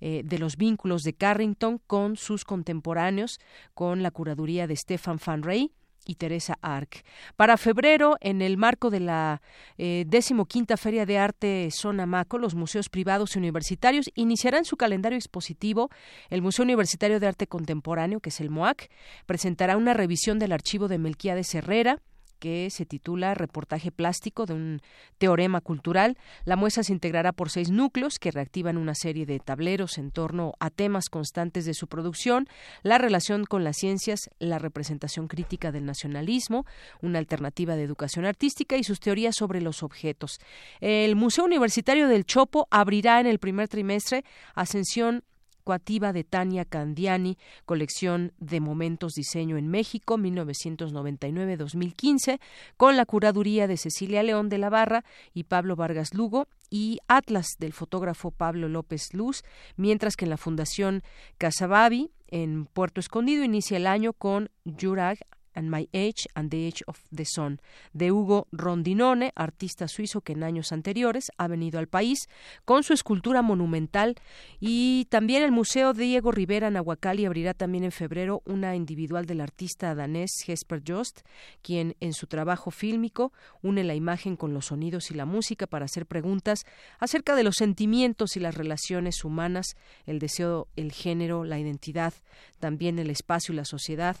[0.00, 3.38] eh, de los vínculos de Carrington con sus contemporáneos,
[3.74, 5.72] con la curaduría de Stefan Van Rey
[6.06, 7.04] y Teresa Arc.
[7.36, 9.42] Para febrero, en el marco de la
[9.76, 15.90] eh, decimoquinta Feria de Arte Sonamaco, los museos privados y universitarios iniciarán su calendario expositivo.
[16.30, 18.88] El Museo Universitario de Arte Contemporáneo, que es el MOAC,
[19.26, 22.00] presentará una revisión del archivo de Melquiades Herrera,
[22.38, 24.80] que se titula Reportaje plástico de un
[25.18, 26.16] teorema cultural.
[26.44, 30.54] La muestra se integrará por seis núcleos que reactivan una serie de tableros en torno
[30.60, 32.48] a temas constantes de su producción,
[32.82, 36.66] la relación con las ciencias, la representación crítica del nacionalismo,
[37.02, 40.38] una alternativa de educación artística y sus teorías sobre los objetos.
[40.80, 44.24] El Museo Universitario del Chopo abrirá en el primer trimestre
[44.54, 45.22] Ascensión
[45.66, 52.38] de Tania Candiani, colección de momentos diseño en México 1999-2015,
[52.76, 55.04] con la curaduría de Cecilia León de la Barra
[55.34, 59.42] y Pablo Vargas Lugo y Atlas del fotógrafo Pablo López Luz,
[59.76, 61.02] mientras que en la Fundación
[61.36, 65.18] Casababi en Puerto Escondido inicia el año con Jurag
[65.56, 67.60] and My Age and the Age of the Sun,
[67.92, 72.28] de Hugo Rondinone, artista suizo que en años anteriores ha venido al país
[72.64, 74.14] con su escultura monumental.
[74.60, 79.94] Y también el Museo Diego Rivera Nahuacali abrirá también en febrero una individual del artista
[79.94, 81.20] danés Jesper Jost,
[81.62, 83.32] quien en su trabajo fílmico
[83.62, 86.64] une la imagen con los sonidos y la música para hacer preguntas
[86.98, 92.14] acerca de los sentimientos y las relaciones humanas, el deseo, el género, la identidad,
[92.60, 94.16] también el espacio y la sociedad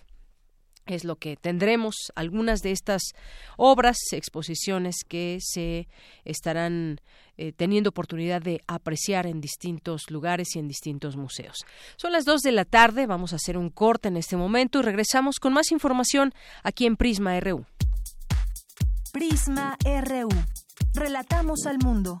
[0.86, 3.02] es lo que tendremos algunas de estas
[3.56, 5.88] obras, exposiciones que se
[6.24, 7.00] estarán
[7.36, 11.64] eh, teniendo oportunidad de apreciar en distintos lugares y en distintos museos.
[11.96, 14.82] Son las dos de la tarde, vamos a hacer un corte en este momento y
[14.82, 16.32] regresamos con más información
[16.62, 17.66] aquí en Prisma RU.
[19.12, 20.28] Prisma RU.
[20.94, 22.20] Relatamos al mundo.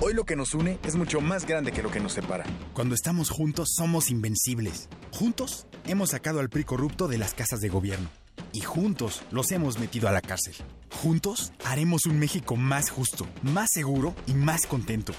[0.00, 2.44] Hoy lo que nos une es mucho más grande que lo que nos separa.
[2.72, 4.88] Cuando estamos juntos somos invencibles.
[5.10, 8.08] Juntos hemos sacado al PRI corrupto de las casas de gobierno.
[8.52, 10.54] Y juntos los hemos metido a la cárcel.
[11.02, 15.14] Juntos haremos un México más justo, más seguro y más contento.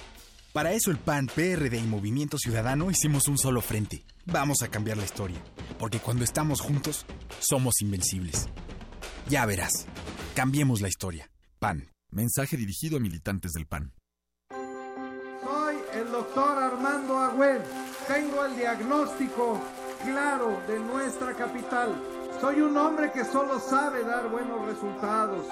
[0.54, 4.06] Para eso el PAN, PRD y Movimiento Ciudadano hicimos un solo frente.
[4.28, 5.44] Vamos a cambiar la historia,
[5.78, 7.06] porque cuando estamos juntos,
[7.40, 8.48] somos invencibles.
[9.28, 9.88] Ya verás,
[10.36, 11.30] cambiemos la historia.
[11.60, 11.90] PAN.
[12.12, 13.92] Mensaje dirigido a militantes del PAN
[16.00, 17.62] el doctor Armando Agüed.
[18.08, 19.60] Tengo el diagnóstico
[20.04, 21.93] claro de nuestra capital.
[22.39, 25.45] Soy un hombre que solo sabe dar buenos resultados.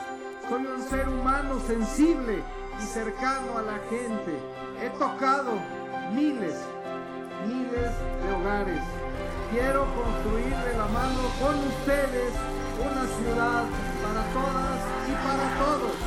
[0.47, 2.41] Soy un ser humano sensible
[2.81, 4.39] y cercano a la gente.
[4.81, 5.59] He tocado
[6.13, 6.55] miles,
[7.45, 7.91] miles
[8.23, 8.83] de hogares.
[9.51, 12.33] Quiero construir de la mano con ustedes
[12.79, 13.63] una ciudad
[14.01, 16.06] para todas y para todos.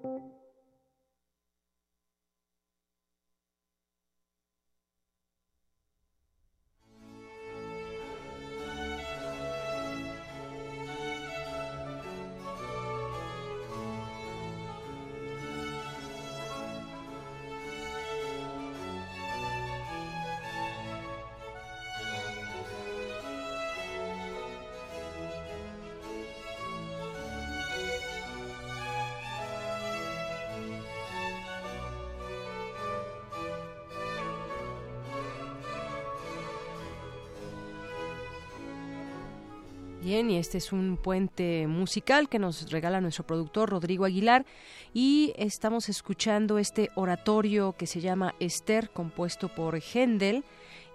[40.41, 44.43] este es un puente musical que nos regala nuestro productor Rodrigo Aguilar
[44.91, 50.43] y estamos escuchando este oratorio que se llama Esther, compuesto por Händel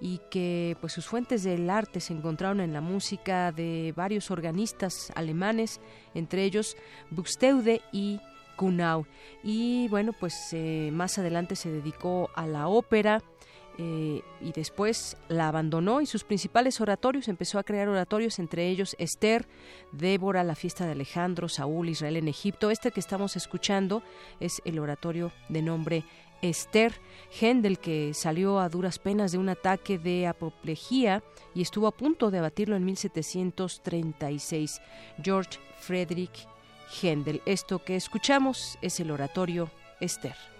[0.01, 5.13] y que pues sus fuentes del arte se encontraron en la música de varios organistas
[5.15, 5.81] alemanes,
[6.13, 6.77] entre ellos
[7.11, 8.21] Buxtehude y
[8.57, 9.07] Kunau.
[9.45, 13.23] Y bueno, pues eh, más adelante se dedicó a la ópera,
[13.79, 18.97] eh, y después la abandonó y sus principales oratorios empezó a crear oratorios, entre ellos
[18.99, 19.47] Esther,
[19.93, 22.70] Débora, la fiesta de Alejandro, Saúl, Israel en Egipto.
[22.70, 24.03] Este que estamos escuchando
[24.41, 26.05] es el oratorio de nombre
[26.43, 26.95] Esther
[27.41, 31.22] Händel, que salió a duras penas de un ataque de apoplejía
[31.55, 34.81] y estuvo a punto de abatirlo en 1736.
[35.22, 36.33] George Frederick
[37.03, 37.43] Händel.
[37.47, 39.70] Esto que escuchamos es el oratorio
[40.01, 40.56] Esther.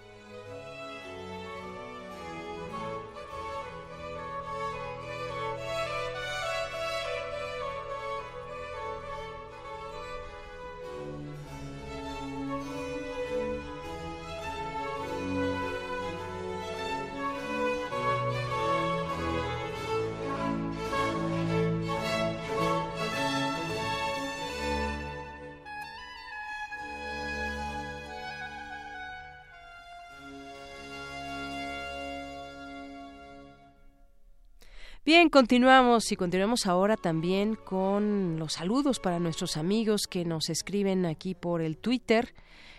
[35.31, 41.35] Continuamos y continuamos ahora también con los saludos para nuestros amigos que nos escriben aquí
[41.35, 42.33] por el Twitter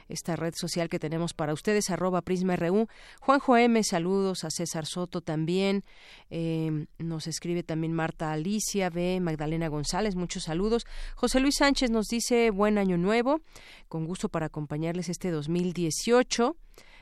[0.09, 2.89] esta red social que tenemos para ustedes, arroba PrismaRU.
[3.21, 5.85] Juanjo M, saludos a César Soto también.
[6.31, 10.87] Eh, nos escribe también Marta Alicia B, Magdalena González, muchos saludos.
[11.15, 13.43] José Luis Sánchez nos dice buen año nuevo,
[13.89, 16.57] con gusto para acompañarles este 2018.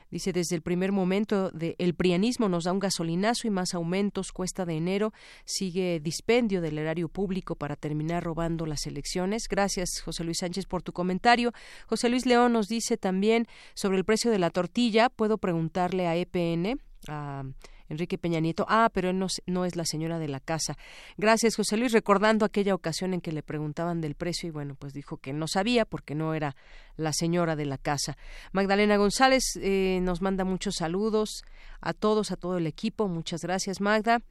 [0.09, 4.31] Dice, desde el primer momento de el prianismo nos da un gasolinazo y más aumentos,
[4.31, 5.13] cuesta de enero,
[5.45, 9.47] sigue dispendio del erario público para terminar robando las elecciones.
[9.49, 11.51] Gracias, José Luis Sánchez, por tu comentario.
[11.87, 15.09] José Luis León nos dice también sobre el precio de la tortilla.
[15.09, 17.43] Puedo preguntarle a EPN, a
[17.89, 18.65] Enrique Peña Nieto.
[18.69, 20.77] Ah, pero él no, es la señora de la casa.
[21.17, 24.93] Gracias, José Luis, recordando aquella ocasión en que le preguntaban del precio y bueno, pues
[24.93, 26.55] dijo que no sabía porque no era
[26.95, 28.17] la señora de la casa.
[28.51, 31.43] Magdalena González eh, nos manda muchos saludos
[31.81, 33.07] a todos, a todo el equipo.
[33.07, 34.21] Muchas gracias, Magda.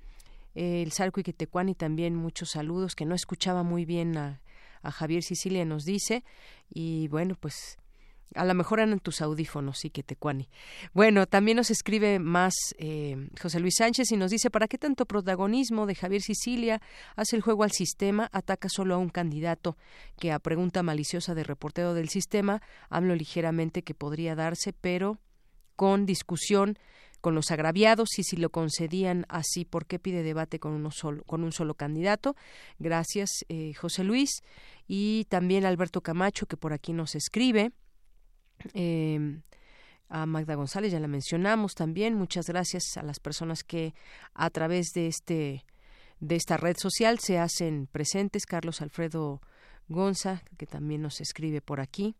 [0.54, 4.40] Eh, el Salco y también muchos saludos, que no escuchaba muy bien a,
[4.82, 6.24] a Javier Sicilia, nos dice.
[6.70, 7.78] Y bueno, pues
[8.34, 10.48] a lo mejor eran tus audífonos, sí que te cuani.
[10.92, 15.06] Bueno, también nos escribe más eh, José Luis Sánchez y nos dice, ¿para qué tanto
[15.06, 16.80] protagonismo de Javier Sicilia?
[17.14, 19.76] Hace el juego al sistema, ataca solo a un candidato
[20.18, 25.18] que a pregunta maliciosa de reportero del sistema, hablo ligeramente que podría darse, pero
[25.76, 26.78] con discusión
[27.20, 31.24] con los agraviados y si lo concedían así, ¿por qué pide debate con, uno solo,
[31.24, 32.36] con un solo candidato?
[32.78, 34.42] Gracias, eh, José Luis.
[34.86, 37.72] Y también Alberto Camacho, que por aquí nos escribe.
[38.74, 39.40] Eh,
[40.08, 42.14] a Magda González, ya la mencionamos también.
[42.14, 43.94] Muchas gracias a las personas que
[44.34, 45.64] a través de este
[46.20, 48.46] de esta red social se hacen presentes.
[48.46, 49.40] Carlos Alfredo
[49.88, 52.16] Gonza, que también nos escribe por aquí.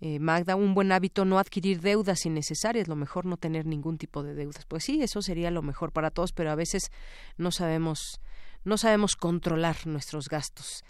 [0.00, 4.22] Eh, Magda, un buen hábito no adquirir deudas innecesarias, lo mejor no tener ningún tipo
[4.22, 4.64] de deudas.
[4.64, 6.90] Pues sí, eso sería lo mejor para todos, pero a veces
[7.36, 8.20] no sabemos
[8.64, 10.84] no sabemos controlar nuestros gastos.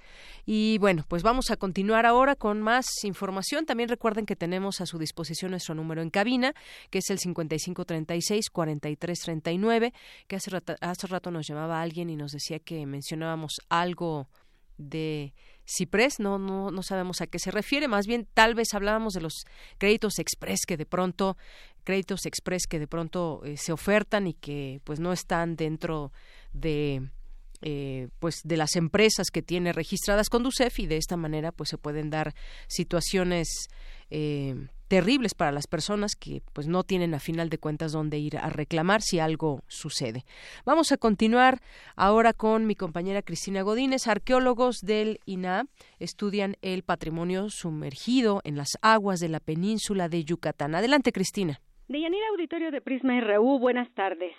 [0.46, 3.66] Y bueno, pues vamos a continuar ahora con más información.
[3.66, 6.54] También recuerden que tenemos a su disposición nuestro número en cabina,
[6.90, 9.92] que es el 5536-4339,
[10.26, 14.28] que hace rato, hace rato nos llamaba alguien y nos decía que mencionábamos algo
[14.78, 15.34] de
[15.66, 19.20] Ciprés, no, no, no sabemos a qué se refiere, más bien tal vez hablábamos de
[19.20, 19.44] los
[19.76, 21.36] créditos express que de pronto,
[21.84, 26.10] créditos express que de pronto eh, se ofertan y que pues no están dentro
[26.52, 27.10] de
[27.62, 31.70] eh, pues de las empresas que tiene registradas con DUCEF y de esta manera pues
[31.70, 32.34] se pueden dar
[32.68, 33.68] situaciones
[34.10, 34.54] eh,
[34.88, 38.48] terribles para las personas que pues no tienen a final de cuentas dónde ir a
[38.48, 40.24] reclamar si algo sucede.
[40.64, 41.60] Vamos a continuar
[41.94, 44.06] ahora con mi compañera Cristina Godínez.
[44.06, 45.66] Arqueólogos del INA
[45.98, 50.74] estudian el patrimonio sumergido en las aguas de la península de Yucatán.
[50.74, 51.60] Adelante, Cristina.
[51.88, 54.34] Deyanira Auditorio de Prisma RU, buenas tardes.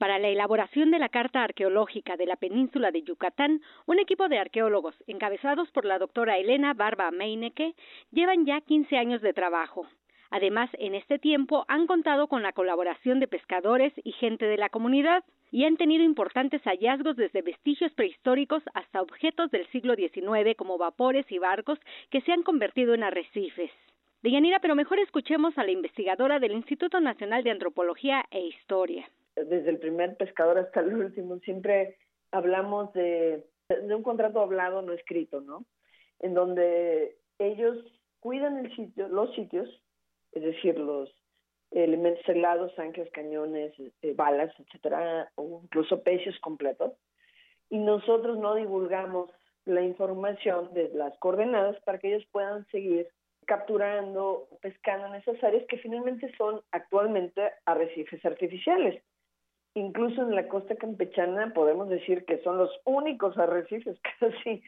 [0.00, 4.38] Para la elaboración de la Carta Arqueológica de la Península de Yucatán, un equipo de
[4.38, 7.74] arqueólogos, encabezados por la doctora Elena Barba Meineke,
[8.10, 9.86] llevan ya 15 años de trabajo.
[10.30, 14.70] Además, en este tiempo han contado con la colaboración de pescadores y gente de la
[14.70, 15.22] comunidad
[15.52, 21.30] y han tenido importantes hallazgos desde vestigios prehistóricos hasta objetos del siglo XIX como vapores
[21.30, 21.78] y barcos
[22.08, 23.70] que se han convertido en arrecifes.
[24.22, 29.06] Deyanira, pero mejor escuchemos a la investigadora del Instituto Nacional de Antropología e Historia
[29.44, 31.96] desde el primer pescador hasta el último, siempre
[32.30, 35.64] hablamos de, un contrato hablado, no escrito, ¿no?
[36.18, 37.78] En donde ellos
[38.20, 39.68] cuidan el sitio, los sitios,
[40.32, 41.10] es decir, los
[41.70, 43.72] elementos helados, anclas, cañones,
[44.02, 46.92] eh, balas, etcétera, o incluso pecios completos,
[47.68, 49.30] y nosotros no divulgamos
[49.64, 53.08] la información de las coordenadas para que ellos puedan seguir
[53.46, 59.02] capturando, pescando en esas áreas que finalmente son actualmente arrecifes artificiales.
[59.74, 64.62] Incluso en la costa campechana podemos decir que son los únicos arrecifes casi,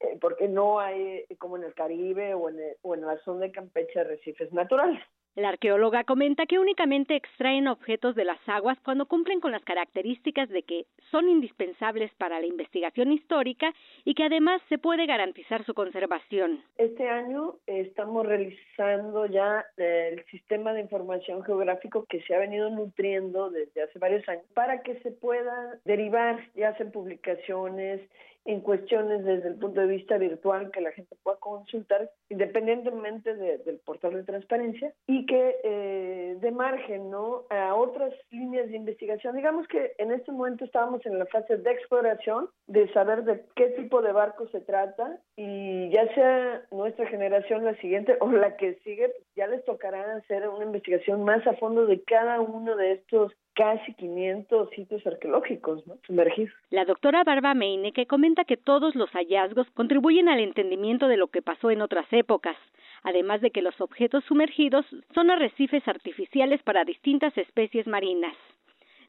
[0.00, 3.40] eh, porque no hay, eh, como en el Caribe o en, o en la zona
[3.40, 5.02] de Campeche, arrecifes naturales.
[5.36, 10.48] La arqueóloga comenta que únicamente extraen objetos de las aguas cuando cumplen con las características
[10.48, 13.74] de que son indispensables para la investigación histórica
[14.04, 16.62] y que además se puede garantizar su conservación.
[16.78, 23.50] Este año estamos realizando ya el sistema de información geográfico que se ha venido nutriendo
[23.50, 28.00] desde hace varios años para que se pueda derivar ya sea en publicaciones
[28.44, 33.78] en cuestiones desde el punto de vista virtual que la gente pueda consultar independientemente del
[33.78, 39.66] portal de transparencia y que eh, de margen no a otras líneas de investigación digamos
[39.66, 44.02] que en este momento estábamos en la fase de exploración de saber de qué tipo
[44.02, 49.12] de barco se trata y ya sea nuestra generación la siguiente o la que sigue
[49.34, 53.94] ya les tocará hacer una investigación más a fondo de cada uno de estos casi
[53.94, 55.96] 500 sitios arqueológicos ¿no?
[56.06, 56.54] sumergidos.
[56.70, 61.28] La doctora Barba Meine que comenta que todos los hallazgos contribuyen al entendimiento de lo
[61.28, 62.56] que pasó en otras épocas,
[63.04, 64.84] además de que los objetos sumergidos
[65.14, 68.34] son arrecifes artificiales para distintas especies marinas.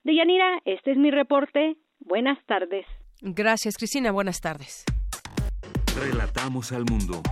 [0.03, 1.77] Deyanira, este es mi reporte.
[1.99, 2.85] Buenas tardes.
[3.21, 4.11] Gracias, Cristina.
[4.11, 4.85] Buenas tardes.
[5.97, 7.23] Relatamos al mundo.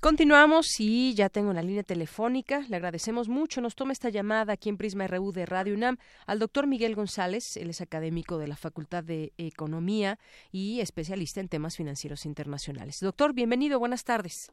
[0.00, 2.60] Continuamos y ya tengo la línea telefónica.
[2.68, 3.60] Le agradecemos mucho.
[3.60, 7.56] Nos toma esta llamada aquí en Prisma RU de Radio UNAM al doctor Miguel González.
[7.56, 10.18] Él es académico de la Facultad de Economía
[10.52, 13.00] y especialista en temas financieros internacionales.
[13.00, 13.78] Doctor, bienvenido.
[13.78, 14.52] Buenas tardes.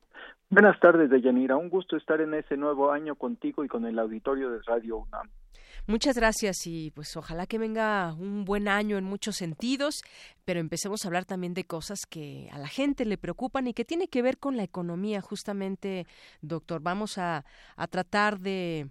[0.50, 1.58] Buenas tardes, Deyanira.
[1.58, 5.30] Un gusto estar en ese nuevo año contigo y con el auditorio de Radio UNAM.
[5.86, 10.02] Muchas gracias y pues ojalá que venga un buen año en muchos sentidos,
[10.46, 13.84] pero empecemos a hablar también de cosas que a la gente le preocupan y que
[13.84, 16.08] tiene que ver con la economía justamente,
[16.42, 16.82] doctor.
[16.82, 17.44] Vamos a,
[17.76, 18.90] a tratar de...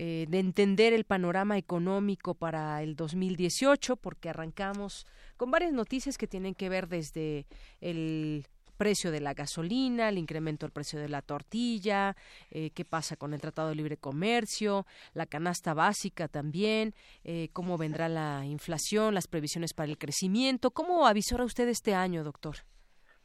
[0.00, 6.28] Eh, de entender el panorama económico para el 2018, porque arrancamos con varias noticias que
[6.28, 7.46] tienen que ver desde
[7.80, 8.46] el
[8.78, 12.14] precio de la gasolina, el incremento del precio de la tortilla,
[12.50, 17.76] eh, qué pasa con el Tratado de Libre Comercio, la canasta básica también, eh, cómo
[17.76, 20.70] vendrá la inflación, las previsiones para el crecimiento.
[20.70, 22.56] ¿Cómo avisora usted este año, doctor?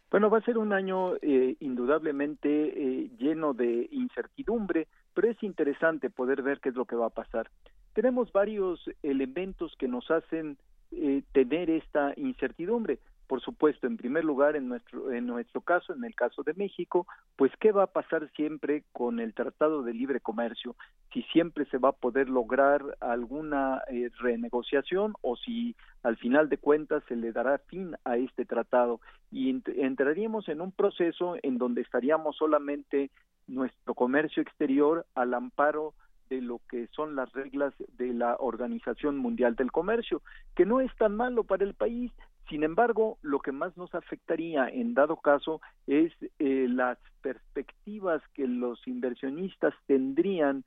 [0.10, 6.42] Bueno, va a ser un año eh, indudablemente lleno de incertidumbre, pero es interesante poder
[6.42, 7.50] ver qué es lo que va a pasar.
[7.94, 10.58] Tenemos varios elementos que nos hacen
[11.32, 16.16] tener esta incertidumbre por supuesto, en primer lugar, en nuestro, en nuestro caso, en el
[16.16, 20.76] caso de México, pues qué va a pasar siempre con el Tratado de Libre Comercio,
[21.14, 26.58] si siempre se va a poder lograr alguna eh, renegociación o si al final de
[26.58, 29.00] cuentas se le dará fin a este tratado.
[29.32, 33.10] Y entraríamos en un proceso en donde estaríamos solamente
[33.48, 35.94] nuestro comercio exterior al amparo
[36.30, 40.22] de lo que son las reglas de la Organización Mundial del Comercio,
[40.56, 42.12] que no es tan malo para el país,
[42.54, 48.46] sin embargo, lo que más nos afectaría en dado caso es eh, las perspectivas que
[48.48, 50.64] los inversionistas tendrían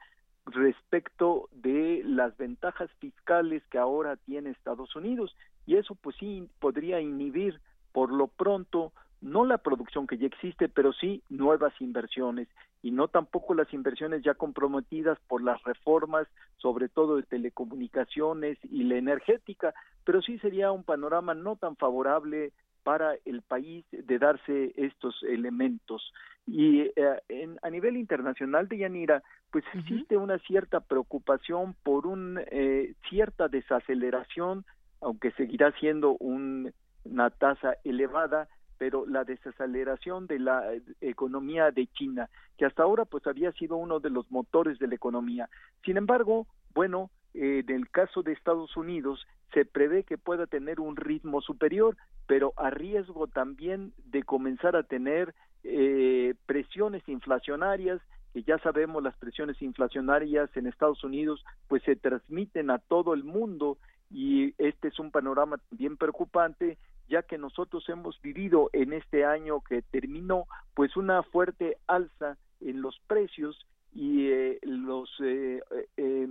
[0.47, 5.37] respecto de las ventajas fiscales que ahora tiene Estados Unidos.
[5.64, 7.61] Y eso pues sí podría inhibir
[7.93, 12.49] por lo pronto no la producción que ya existe, pero sí nuevas inversiones
[12.87, 16.28] y no tampoco las inversiones ya comprometidas por las reformas,
[16.59, 19.74] sobre todo de telecomunicaciones y la energética,
[20.05, 22.53] pero sí sería un panorama no tan favorable
[22.84, 26.12] para el país de darse estos elementos.
[26.47, 32.95] Y eh, a nivel internacional de Yanira, pues existe una cierta preocupación por una eh,
[33.09, 34.64] cierta desaceleración,
[35.01, 38.47] aunque seguirá siendo una tasa elevada
[38.79, 43.76] pero la desaceleración de la eh, economía de China, que hasta ahora pues había sido
[43.76, 45.49] uno de los motores de la economía.
[45.84, 50.80] Sin embargo, bueno, eh, en el caso de Estados Unidos se prevé que pueda tener
[50.80, 51.96] un ritmo superior,
[52.26, 55.34] pero a riesgo también de comenzar a tener
[55.64, 58.01] eh, presiones inflacionarias
[58.33, 63.25] que ya sabemos las presiones inflacionarias en Estados Unidos pues se transmiten a todo el
[63.25, 63.79] mundo
[64.11, 66.76] y este es un panorama bien preocupante
[67.08, 72.83] ya que nosotros hemos vivido en este año que terminó pues una fuerte alza en
[72.83, 75.61] los precios y eh, los eh,
[75.96, 76.28] eh,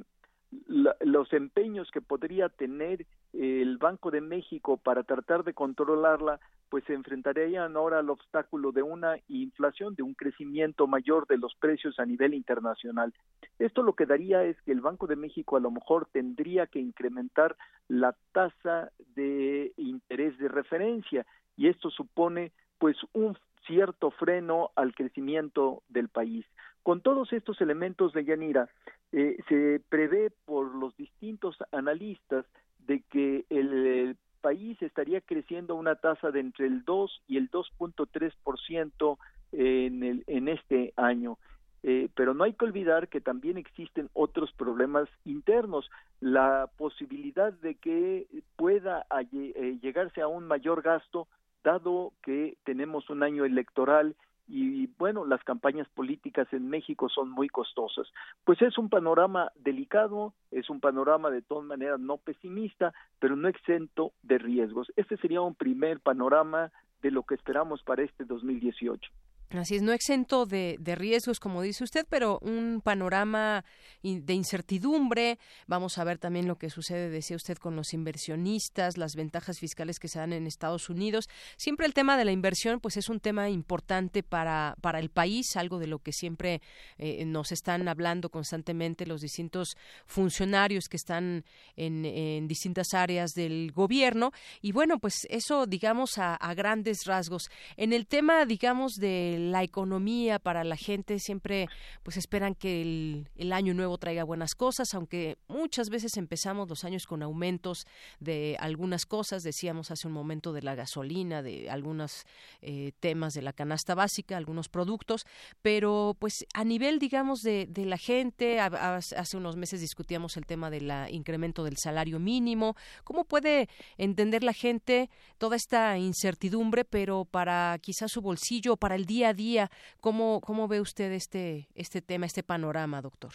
[0.68, 6.94] los empeños que podría tener el Banco de México para tratar de controlarla, pues se
[6.94, 12.06] enfrentarían ahora al obstáculo de una inflación, de un crecimiento mayor de los precios a
[12.06, 13.14] nivel internacional.
[13.60, 16.80] Esto lo que daría es que el Banco de México a lo mejor tendría que
[16.80, 17.56] incrementar
[17.88, 21.26] la tasa de interés de referencia
[21.56, 26.46] y esto supone pues un cierto freno al crecimiento del país.
[26.84, 28.70] Con todos estos elementos de Yanira,
[29.18, 32.46] eh, se prevé por los distintos analistas
[32.86, 37.50] de que el, país estaría creciendo a una tasa de entre el 2 y el
[37.50, 39.18] 2.3%
[39.54, 41.40] en, el, en este año.
[41.82, 45.90] Eh, pero no hay que olvidar que también existen otros problemas internos.
[46.20, 51.28] La posibilidad de que pueda eh, llegarse a un mayor gasto,
[51.64, 54.16] dado que tenemos un año electoral
[54.48, 58.08] y bueno, las campañas políticas en México son muy costosas.
[58.44, 63.48] Pues es un panorama delicado, es un panorama de todas maneras no pesimista, pero no
[63.48, 64.92] exento de riesgos.
[64.96, 69.12] Este sería un primer panorama de lo que esperamos para este 2018.
[69.52, 73.64] Así es, no exento de, riesgos, como dice usted, pero un panorama
[74.02, 75.38] de incertidumbre.
[75.68, 80.00] Vamos a ver también lo que sucede, decía usted, con los inversionistas, las ventajas fiscales
[80.00, 81.30] que se dan en Estados Unidos.
[81.58, 85.56] Siempre el tema de la inversión, pues es un tema importante para, para el país,
[85.56, 86.62] algo de lo que siempre
[86.98, 91.46] eh, nos están hablando constantemente los distintos funcionarios que están
[91.76, 94.32] en, en, distintas áreas del gobierno.
[94.62, 97.50] Y bueno, pues eso, digamos, a, a grandes rasgos.
[97.78, 101.68] En el tema, digamos, de la economía para la gente siempre
[102.04, 107.06] pues esperan que el, año nuevo traiga buenas cosas aunque muchas veces empezamos los años
[107.06, 107.86] con aumentos
[108.20, 109.44] de algunas cosas.
[109.44, 112.26] Decíamos hace un momento de la gasolina de algunos
[112.62, 115.26] eh, temas de la canasta básica algunos productos
[115.62, 120.70] pero pues a nivel digamos de, de la gente hace unos meses discutíamos el tema
[120.70, 122.76] del incremento del salario mínimo.
[123.04, 129.06] Cómo puede entender la gente toda esta incertidumbre pero para quizás su bolsillo para el
[129.06, 129.70] día a día.
[130.02, 133.34] ¿Cómo, cómo ve usted este, este tema, este panorama, doctor?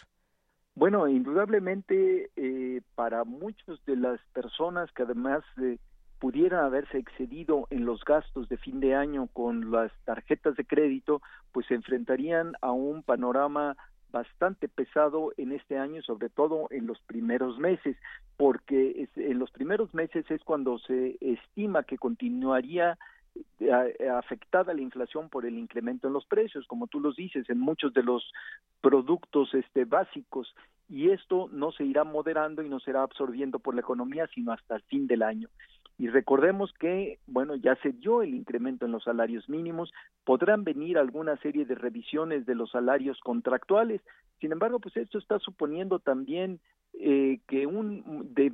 [0.75, 5.79] Bueno, indudablemente eh, para muchas de las personas que además eh,
[6.19, 11.23] pudieran haberse excedido en los gastos de fin de año con las tarjetas de crédito,
[11.53, 13.77] pues se enfrentarían a un panorama
[14.11, 17.97] bastante pesado en este año, sobre todo en los primeros meses,
[18.37, 22.99] porque en los primeros meses es cuando se estima que continuaría
[24.17, 27.93] afectada la inflación por el incremento en los precios, como tú los dices, en muchos
[27.93, 28.33] de los
[28.81, 30.55] productos este, básicos,
[30.89, 34.77] y esto no se irá moderando y no será absorbiendo por la economía, sino hasta
[34.77, 35.49] el fin del año.
[35.99, 39.93] Y recordemos que, bueno, ya se dio el incremento en los salarios mínimos,
[40.25, 44.01] podrán venir alguna serie de revisiones de los salarios contractuales,
[44.41, 46.59] sin embargo, pues esto está suponiendo también
[46.95, 48.53] eh, que un, de,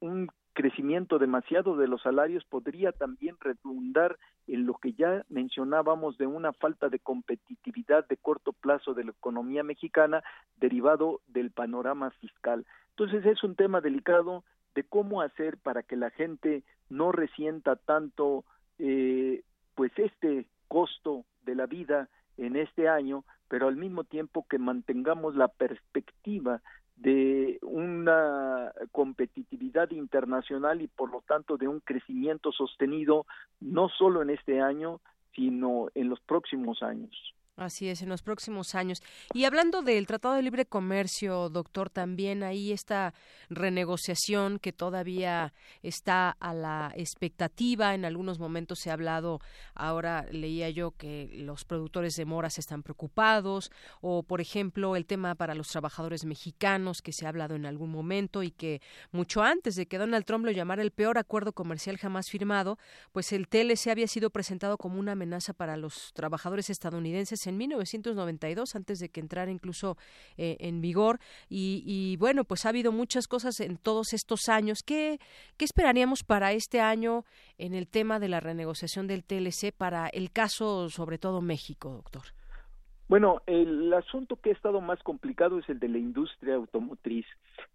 [0.00, 6.26] un crecimiento demasiado de los salarios podría también redundar en lo que ya mencionábamos de
[6.26, 10.24] una falta de competitividad de corto plazo de la economía mexicana
[10.56, 12.64] derivado del panorama fiscal.
[12.88, 18.44] Entonces es un tema delicado de cómo hacer para que la gente no resienta tanto
[18.78, 19.42] eh,
[19.74, 22.08] pues este costo de la vida
[22.38, 26.62] en este año, pero al mismo tiempo que mantengamos la perspectiva
[26.96, 33.26] de una competitividad internacional y por lo tanto de un crecimiento sostenido
[33.60, 35.00] no solo en este año,
[35.34, 37.35] sino en los próximos años.
[37.56, 39.02] Así es, en los próximos años.
[39.32, 43.14] Y hablando del Tratado de Libre Comercio, doctor, también ahí esta
[43.48, 47.94] renegociación que todavía está a la expectativa.
[47.94, 49.40] En algunos momentos se ha hablado,
[49.74, 53.70] ahora leía yo que los productores de moras están preocupados,
[54.02, 57.90] o por ejemplo el tema para los trabajadores mexicanos que se ha hablado en algún
[57.90, 61.96] momento y que mucho antes de que Donald Trump lo llamara el peor acuerdo comercial
[61.96, 62.78] jamás firmado,
[63.12, 68.74] pues el TLC había sido presentado como una amenaza para los trabajadores estadounidenses en 1992,
[68.76, 69.96] antes de que entrara incluso
[70.36, 71.18] eh, en vigor.
[71.48, 74.82] Y, bueno, pues ha habido muchas cosas en todos estos años.
[74.84, 75.18] ¿Qué,
[75.56, 77.24] ¿Qué esperaríamos para este año
[77.58, 82.24] en el tema de la renegociación del TLC para el caso, sobre todo México, doctor?
[83.08, 87.24] Bueno, el asunto que ha estado más complicado es el de la industria automotriz,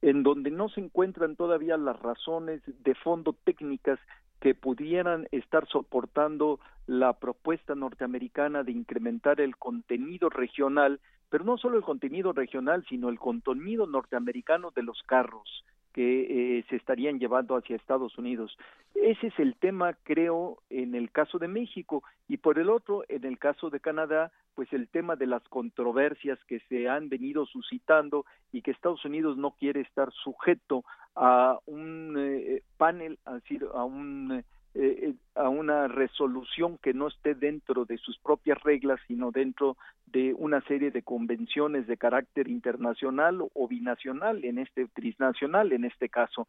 [0.02, 3.98] en donde no se encuentran todavía las razones de fondo técnicas
[4.42, 11.00] que pudieran estar soportando la propuesta norteamericana de incrementar el contenido regional,
[11.30, 15.64] pero no solo el contenido regional, sino el contenido norteamericano de los carros
[15.94, 18.58] que eh, se estarían llevando hacia Estados Unidos.
[18.96, 23.26] Ese es el tema, creo, en el caso de México y por el otro, en
[23.26, 28.26] el caso de Canadá, pues el tema de las controversias que se han venido suscitando
[28.52, 30.84] y que Estados Unidos no quiere estar sujeto
[31.16, 34.44] a un eh, panel, a decir, a un
[34.74, 39.76] eh, a una resolución que no esté dentro de sus propias reglas, sino dentro
[40.06, 46.10] de una serie de convenciones de carácter internacional o binacional, en este trisnacional, en este
[46.10, 46.48] caso.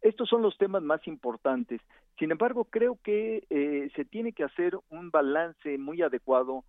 [0.00, 1.80] Estos son los temas más importantes.
[2.18, 6.64] Sin embargo, creo que eh, se tiene que hacer un balance muy adecuado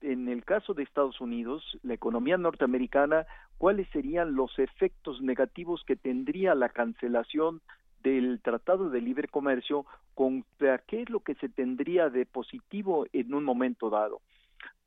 [0.00, 3.26] en el caso de Estados Unidos, la economía norteamericana,
[3.58, 7.60] cuáles serían los efectos negativos que tendría la cancelación
[8.02, 13.34] del Tratado de Libre Comercio contra qué es lo que se tendría de positivo en
[13.34, 14.20] un momento dado.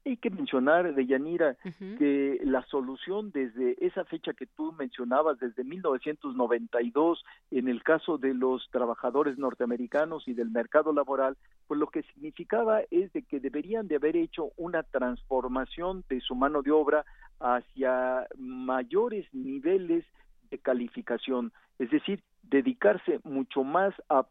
[0.07, 1.57] Hay que mencionar, Deyanira,
[1.97, 8.35] que la solución desde esa fecha que tú mencionabas, desde 1992, en el caso de
[8.35, 13.87] los trabajadores norteamericanos y del mercado laboral, pues lo que significaba es de que deberían
[13.87, 17.03] de haber hecho una transformación de su mano de obra
[17.39, 20.05] hacia mayores niveles
[20.49, 24.25] de calificación, es decir, dedicarse mucho más a,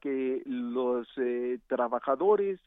[0.00, 2.58] que los eh, trabajadores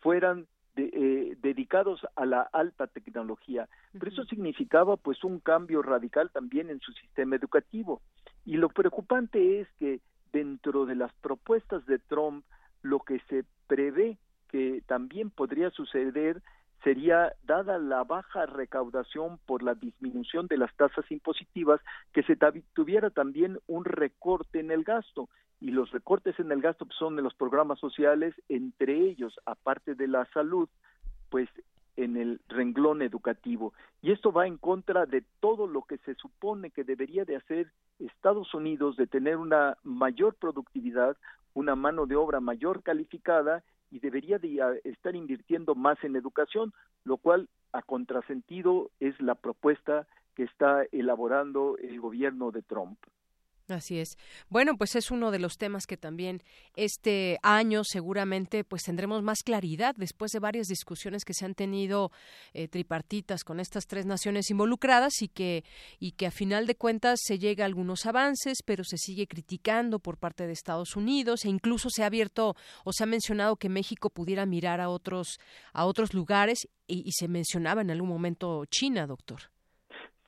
[0.00, 0.46] fueran
[0.76, 3.68] eh, dedicados a la alta tecnología.
[3.92, 8.00] Pero eso significaba pues un cambio radical también en su sistema educativo.
[8.46, 10.00] Y lo preocupante es que
[10.32, 12.46] dentro de las propuestas de Trump,
[12.80, 14.16] lo que se prevé
[14.48, 16.40] que también podría suceder
[16.82, 21.80] sería, dada la baja recaudación por la disminución de las tasas impositivas,
[22.12, 22.36] que se
[22.74, 25.28] tuviera también un recorte en el gasto.
[25.60, 29.94] Y los recortes en el gasto pues, son de los programas sociales, entre ellos, aparte
[29.94, 30.68] de la salud,
[31.30, 31.48] pues
[31.96, 33.72] en el renglón educativo.
[34.00, 37.70] Y esto va en contra de todo lo que se supone que debería de hacer
[37.98, 41.16] Estados Unidos, de tener una mayor productividad,
[41.54, 43.62] una mano de obra mayor calificada
[43.92, 46.72] y debería de estar invirtiendo más en educación,
[47.04, 52.98] lo cual a contrasentido es la propuesta que está elaborando el gobierno de Trump.
[53.72, 54.16] Así es.
[54.48, 56.42] Bueno, pues es uno de los temas que también
[56.76, 62.10] este año seguramente pues tendremos más claridad después de varias discusiones que se han tenido
[62.54, 65.64] eh, tripartitas con estas tres naciones involucradas y que
[65.98, 69.98] y que a final de cuentas se llega a algunos avances, pero se sigue criticando
[69.98, 72.54] por parte de Estados Unidos e incluso se ha abierto
[72.84, 75.38] o se ha mencionado que México pudiera mirar a otros
[75.72, 79.40] a otros lugares y, se mencionaba en algún momento China, doctor.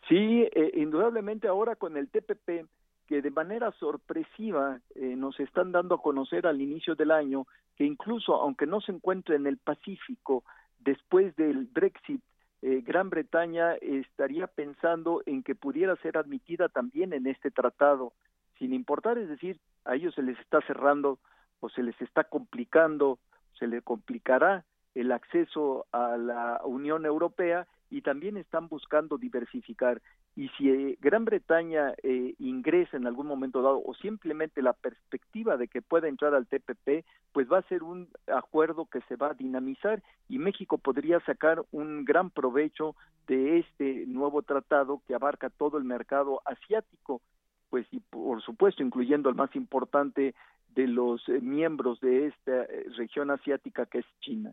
[0.08, 2.66] Sí, eh, indudablemente ahora con el TPP
[3.14, 7.46] que de manera sorpresiva eh, nos están dando a conocer al inicio del año
[7.76, 10.42] que incluso aunque no se encuentre en el Pacífico,
[10.80, 12.20] después del Brexit,
[12.62, 18.14] eh, Gran Bretaña estaría pensando en que pudiera ser admitida también en este tratado,
[18.58, 21.20] sin importar, es decir, a ellos se les está cerrando
[21.60, 23.20] o se les está complicando,
[23.60, 24.64] se les complicará
[24.96, 30.02] el acceso a la Unión Europea y también están buscando diversificar.
[30.34, 35.56] Y si eh, Gran Bretaña eh, ingresa en algún momento dado o simplemente la perspectiva
[35.56, 39.28] de que pueda entrar al TPP, pues va a ser un acuerdo que se va
[39.28, 42.96] a dinamizar y México podría sacar un gran provecho
[43.28, 47.22] de este nuevo tratado que abarca todo el mercado asiático,
[47.70, 50.34] pues y por supuesto incluyendo el más importante
[50.74, 52.66] de los eh, miembros de esta
[52.96, 54.52] región asiática que es China.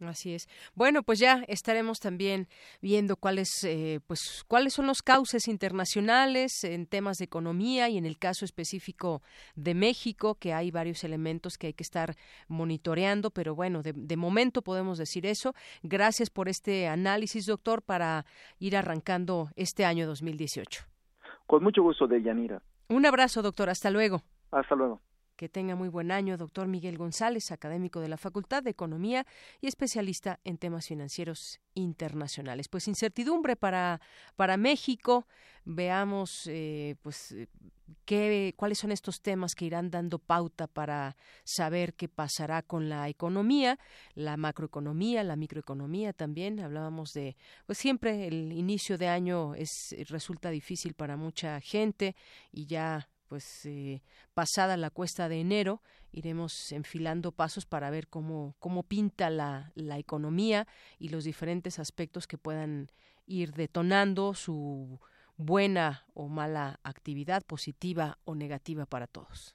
[0.00, 0.48] Así es.
[0.74, 2.46] Bueno, pues ya estaremos también
[2.80, 8.06] viendo cuáles, eh, pues, cuáles son los cauces internacionales en temas de economía y en
[8.06, 9.22] el caso específico
[9.56, 12.14] de México, que hay varios elementos que hay que estar
[12.46, 15.54] monitoreando, pero bueno, de, de momento podemos decir eso.
[15.82, 18.24] Gracias por este análisis, doctor, para
[18.60, 20.84] ir arrancando este año 2018.
[21.46, 22.62] Con mucho gusto, Deyanira.
[22.88, 23.68] Un abrazo, doctor.
[23.68, 24.22] Hasta luego.
[24.50, 25.00] Hasta luego.
[25.38, 29.24] Que tenga muy buen año, doctor Miguel González, académico de la Facultad de Economía
[29.60, 32.66] y especialista en temas financieros internacionales.
[32.66, 34.00] Pues incertidumbre para,
[34.34, 35.28] para México.
[35.64, 37.36] Veamos, eh, pues,
[38.04, 43.08] qué, cuáles son estos temas que irán dando pauta para saber qué pasará con la
[43.08, 43.78] economía,
[44.14, 46.58] la macroeconomía, la microeconomía también.
[46.58, 52.16] Hablábamos de, pues siempre el inicio de año es resulta difícil para mucha gente
[52.50, 54.02] y ya pues eh,
[54.34, 55.82] pasada la cuesta de enero
[56.12, 60.66] iremos enfilando pasos para ver cómo, cómo pinta la, la economía
[60.98, 62.90] y los diferentes aspectos que puedan
[63.26, 65.00] ir detonando su
[65.36, 69.54] buena o mala actividad, positiva o negativa para todos.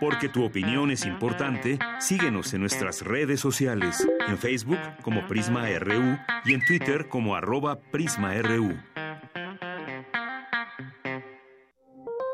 [0.00, 6.18] Porque tu opinión es importante, síguenos en nuestras redes sociales, en Facebook como Prisma RU
[6.44, 8.78] y en Twitter como arroba PrismaRU.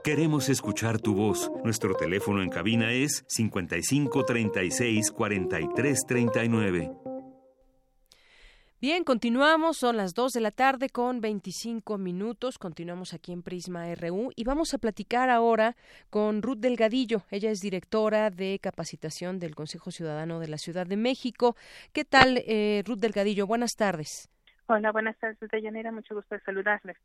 [0.05, 1.51] Queremos escuchar tu voz.
[1.65, 6.91] Nuestro teléfono en cabina es 55 36 43 39.
[8.83, 13.95] Bien, continuamos, son las 2 de la tarde con 25 minutos, continuamos aquí en Prisma
[13.95, 15.75] RU y vamos a platicar ahora
[16.11, 20.99] con Ruth Delgadillo, ella es directora de capacitación del Consejo Ciudadano de la Ciudad de
[20.99, 21.57] México.
[21.95, 23.47] ¿Qué tal, eh, Ruth Delgadillo?
[23.47, 24.29] Buenas tardes.
[24.67, 26.99] Hola, buenas tardes, Deyanira, mucho gusto de saludarles.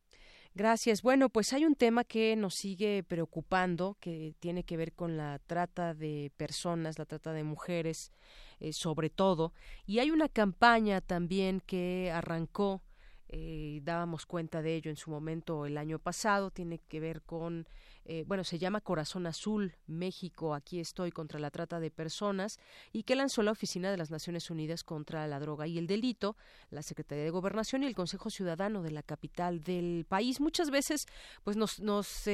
[0.55, 1.01] Gracias.
[1.01, 5.39] Bueno, pues hay un tema que nos sigue preocupando, que tiene que ver con la
[5.45, 8.11] trata de personas, la trata de mujeres
[8.59, 9.53] eh, sobre todo.
[9.85, 12.81] Y hay una campaña también que arrancó,
[13.29, 17.67] eh, dábamos cuenta de ello en su momento el año pasado, tiene que ver con
[18.11, 22.57] eh, bueno, se llama Corazón Azul, México, aquí estoy contra la trata de personas,
[22.91, 26.35] y que lanzó la Oficina de las Naciones Unidas contra la Droga y el Delito,
[26.71, 30.41] la Secretaría de Gobernación y el Consejo Ciudadano de la capital del país.
[30.41, 31.05] Muchas veces,
[31.43, 32.27] pues nos, nos,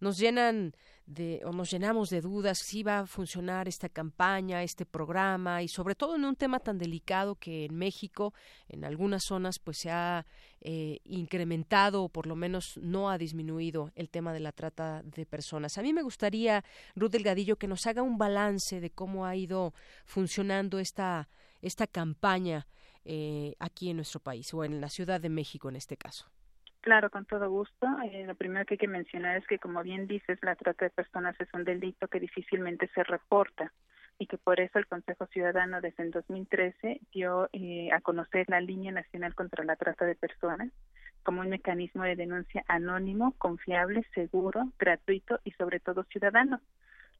[0.00, 0.74] nos llenan
[1.06, 5.68] de, o nos llenamos de dudas si va a funcionar esta campaña, este programa y
[5.68, 8.34] sobre todo en un tema tan delicado que en México,
[8.68, 10.26] en algunas zonas, pues se ha
[10.60, 15.26] eh, incrementado o por lo menos no ha disminuido el tema de la trata de
[15.26, 15.78] personas.
[15.78, 16.64] A mí me gustaría,
[16.96, 19.74] Ruth Delgadillo, que nos haga un balance de cómo ha ido
[20.04, 21.28] funcionando esta,
[21.62, 22.66] esta campaña
[23.04, 26.26] eh, aquí en nuestro país o en la Ciudad de México en este caso.
[26.86, 27.88] Claro, con todo gusto.
[28.12, 30.92] Eh, lo primero que hay que mencionar es que, como bien dices, la trata de
[30.92, 33.72] personas es un delito que difícilmente se reporta
[34.20, 38.60] y que por eso el Consejo Ciudadano desde el 2013 dio eh, a conocer la
[38.60, 40.70] Línea Nacional contra la Trata de Personas
[41.24, 46.60] como un mecanismo de denuncia anónimo, confiable, seguro, gratuito y sobre todo ciudadano.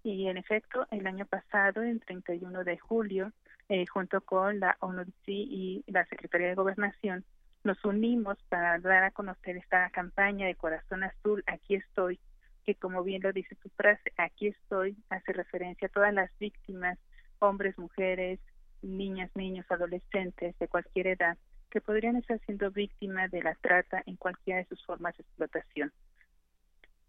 [0.05, 3.32] Y en efecto, el año pasado, el 31 de julio,
[3.68, 7.24] eh, junto con la ONU y la Secretaría de Gobernación,
[7.66, 12.18] nos unimos para dar a conocer esta campaña de Corazón Azul, aquí estoy,
[12.64, 16.97] que como bien lo dice su frase, aquí estoy, hace referencia a todas las víctimas,
[17.40, 18.38] hombres, mujeres,
[18.82, 21.36] niñas, niños, adolescentes de cualquier edad,
[21.70, 25.93] que podrían estar siendo víctimas de la trata en cualquiera de sus formas de explotación.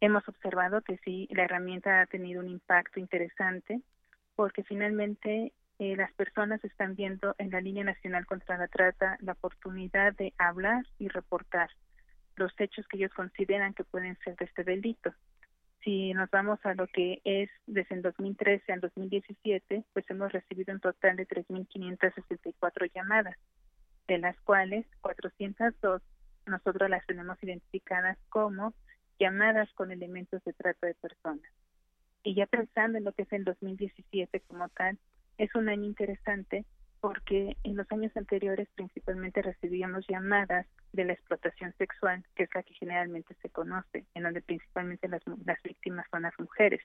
[0.02, 3.82] Hemos observado que sí, la herramienta ha tenido un impacto interesante
[4.36, 9.34] porque finalmente eh, las personas están viendo en la línea nacional contra la trata la
[9.34, 11.70] oportunidad de hablar y reportar
[12.36, 15.14] los hechos que ellos consideran que pueden ser de este delito.
[15.84, 20.74] Si nos vamos a lo que es desde el 2013 al 2017, pues hemos recibido
[20.74, 23.38] un total de 3.564 llamadas,
[24.08, 26.02] de las cuales 402
[26.48, 28.74] nosotros las tenemos identificadas como
[29.20, 31.52] llamadas con elementos de trata de personas.
[32.24, 34.98] Y ya pensando en lo que es el 2017 como tal,
[35.38, 36.66] es un año interesante
[37.00, 42.64] porque en los años anteriores principalmente recibíamos llamadas de la explotación sexual, que es la
[42.64, 46.82] que generalmente se conoce, en donde principalmente las, las víctimas son las mujeres.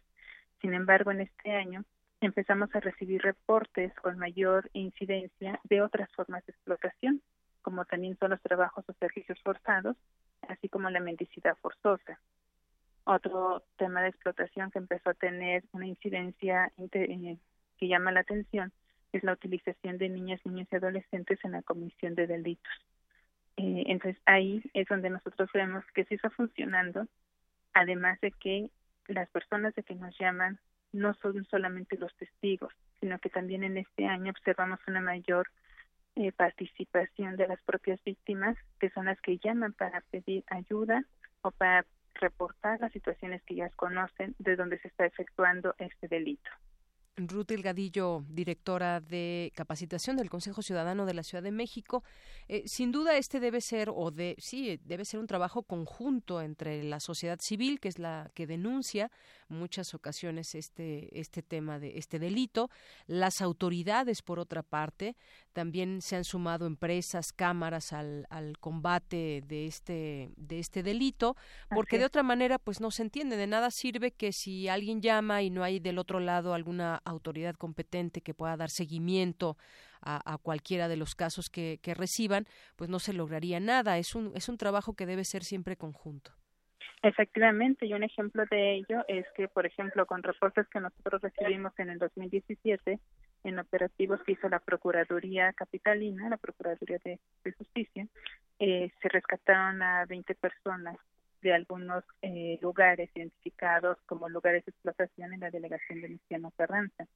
[0.60, 1.84] Sin embargo, en este año
[2.20, 7.22] empezamos a recibir reportes con mayor incidencia de otras formas de explotación,
[7.62, 9.96] como también son los trabajos o servicios forzados,
[10.48, 12.20] así como la mendicidad forzosa.
[13.04, 17.38] Otro tema de explotación que empezó a tener una incidencia eh,
[17.82, 18.72] que llama la atención
[19.12, 22.72] es la utilización de niñas, niños y adolescentes en la comisión de delitos.
[23.56, 27.09] Eh, entonces ahí es donde nosotros vemos que sí está funcionando,
[27.74, 28.70] además de que
[29.09, 30.60] las personas de que nos llaman
[30.92, 35.48] no son solamente los testigos, sino que también en este año observamos una mayor
[36.14, 41.02] eh, participación de las propias víctimas, que son las que llaman para pedir ayuda
[41.40, 41.84] o para
[42.14, 46.48] reportar las situaciones que ellas conocen de donde se está efectuando este delito.
[47.16, 52.02] Ruth Delgadillo, directora de capacitación del Consejo Ciudadano de la Ciudad de México.
[52.48, 56.82] Eh, sin duda este debe ser o de sí debe ser un trabajo conjunto entre
[56.82, 59.10] la sociedad civil, que es la que denuncia
[59.52, 62.70] muchas ocasiones este este tema de este delito,
[63.06, 65.16] las autoridades por otra parte,
[65.52, 71.36] también se han sumado empresas, cámaras al, al combate de este de este delito,
[71.70, 75.42] porque de otra manera pues no se entiende, de nada sirve que si alguien llama
[75.42, 79.56] y no hay del otro lado alguna autoridad competente que pueda dar seguimiento
[80.02, 82.46] a, cualquiera de los casos que, que, reciban,
[82.76, 83.98] pues no se lograría nada.
[83.98, 86.32] Es un, es un trabajo que debe ser siempre conjunto.
[87.02, 91.72] Efectivamente, y un ejemplo de ello es que, por ejemplo, con reportes que nosotros recibimos
[91.78, 93.00] en el 2017,
[93.42, 97.18] en operativos que hizo la Procuraduría Capitalina, la Procuraduría de,
[97.58, 98.06] Justicia,
[98.60, 100.96] eh, se rescataron a 20 personas
[101.40, 107.08] de algunos eh, lugares identificados como lugares de explotación en la delegación de Luciano Carranza.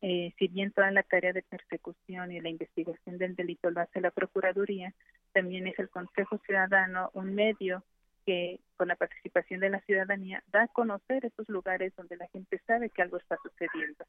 [0.00, 4.00] Eh, si bien toda la tarea de persecución y la investigación del delito lo hace
[4.00, 4.92] la Procuraduría,
[5.32, 7.84] también es el Consejo Ciudadano un medio
[8.28, 12.60] que, con la participación de la ciudadanía, da a conocer esos lugares donde la gente
[12.66, 14.04] sabe que algo está sucediendo.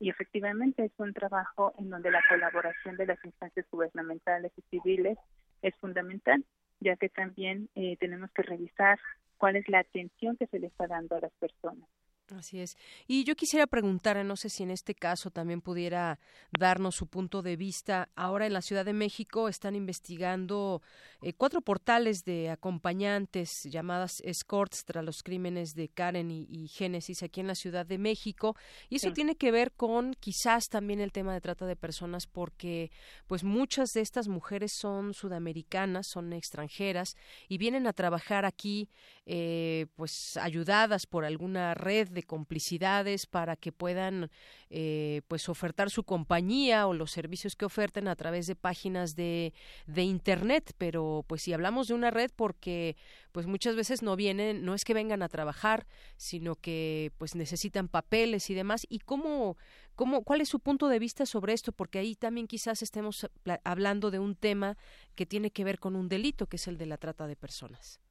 [0.00, 5.16] Y efectivamente es un trabajo en donde la colaboración de las instancias gubernamentales y civiles
[5.62, 6.44] es fundamental,
[6.80, 8.98] ya que también eh, tenemos que revisar
[9.38, 11.88] cuál es la atención que se le está dando a las personas.
[12.30, 12.76] Así es.
[13.06, 16.18] Y yo quisiera preguntar, no sé si en este caso también pudiera
[16.56, 18.08] darnos su punto de vista.
[18.14, 20.82] Ahora en la Ciudad de México están investigando
[21.20, 27.40] eh, cuatro portales de acompañantes llamadas escorts tras los crímenes de Karen y, Génesis aquí
[27.40, 28.56] en la Ciudad de México.
[28.88, 32.90] Y eso tiene que ver con quizás también el tema de trata de personas porque
[33.26, 37.16] pues muchas de estas mujeres son sudamericanas, son extranjeras
[37.48, 38.88] y vienen a trabajar aquí
[39.26, 44.30] eh, pues ayudadas por alguna red de complicidades para que puedan
[44.70, 49.52] eh, pues ofertar su compañía o los servicios que oferten a través de páginas de,
[49.86, 50.74] de internet.
[50.78, 52.96] Pero pues si hablamos de una red porque
[53.32, 55.86] pues muchas veces no vienen no es que vengan a trabajar
[56.16, 58.86] sino que pues necesitan papeles y demás.
[58.88, 59.56] Y cómo
[59.94, 63.28] cómo cuál es su punto de vista sobre esto porque ahí también quizás estemos
[63.64, 64.76] hablando de un tema
[65.14, 68.01] que tiene que ver con un delito que es el de la trata de personas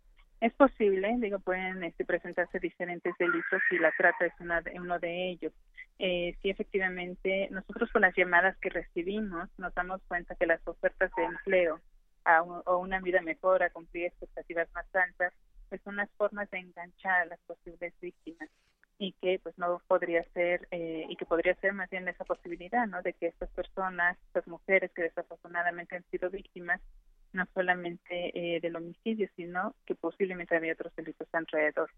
[0.42, 5.30] es posible, digo, pueden este, presentarse diferentes delitos y la trata es una uno de
[5.30, 5.54] ellos.
[6.00, 11.12] Eh, sí, efectivamente, nosotros con las llamadas que recibimos nos damos cuenta que las ofertas
[11.16, 11.80] de empleo
[12.26, 15.32] a o una vida mejor, a cumplir expectativas más altas,
[15.70, 18.50] pues son las formas de enganchar a las posibles víctimas
[18.98, 22.86] y que pues no podría ser eh, y que podría ser más bien esa posibilidad
[22.88, 26.80] no de que estas personas estas mujeres que desafortunadamente han sido víctimas
[27.34, 31.90] no solamente eh, del homicidio, sino que posiblemente había otros delitos alrededor.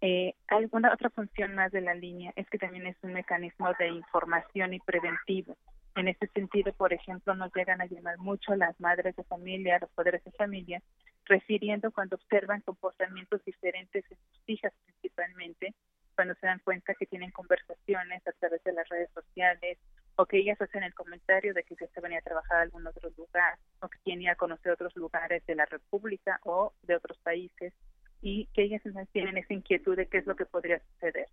[0.00, 3.88] Eh, alguna otra función más de la línea es que también es un mecanismo de
[3.88, 5.56] información y preventivo.
[5.94, 9.90] En ese sentido, por ejemplo, nos llegan a llamar mucho las madres de familia, los
[9.90, 10.82] poderes de familia,
[11.24, 15.74] refiriendo cuando observan comportamientos diferentes en sus hijas principalmente,
[16.16, 19.78] cuando se dan cuenta que tienen conversaciones a través de las redes sociales
[20.16, 23.10] o que ellas hacen el comentario de que se venía a trabajar a algún otro
[23.16, 27.74] lugar o que quien a conocer otros lugares de la República o de otros países
[28.22, 28.82] y que ellas
[29.12, 31.28] tienen esa inquietud de qué es lo que podría suceder.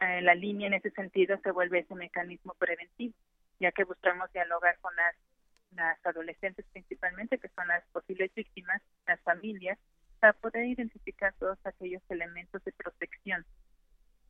[0.00, 3.14] Eh, la línea en ese sentido se vuelve ese mecanismo preventivo,
[3.60, 9.78] ya que buscamos dialogar con las adolescentes principalmente, que son las posibles víctimas, las familias,
[10.18, 13.44] para poder identificar todos aquellos elementos de protección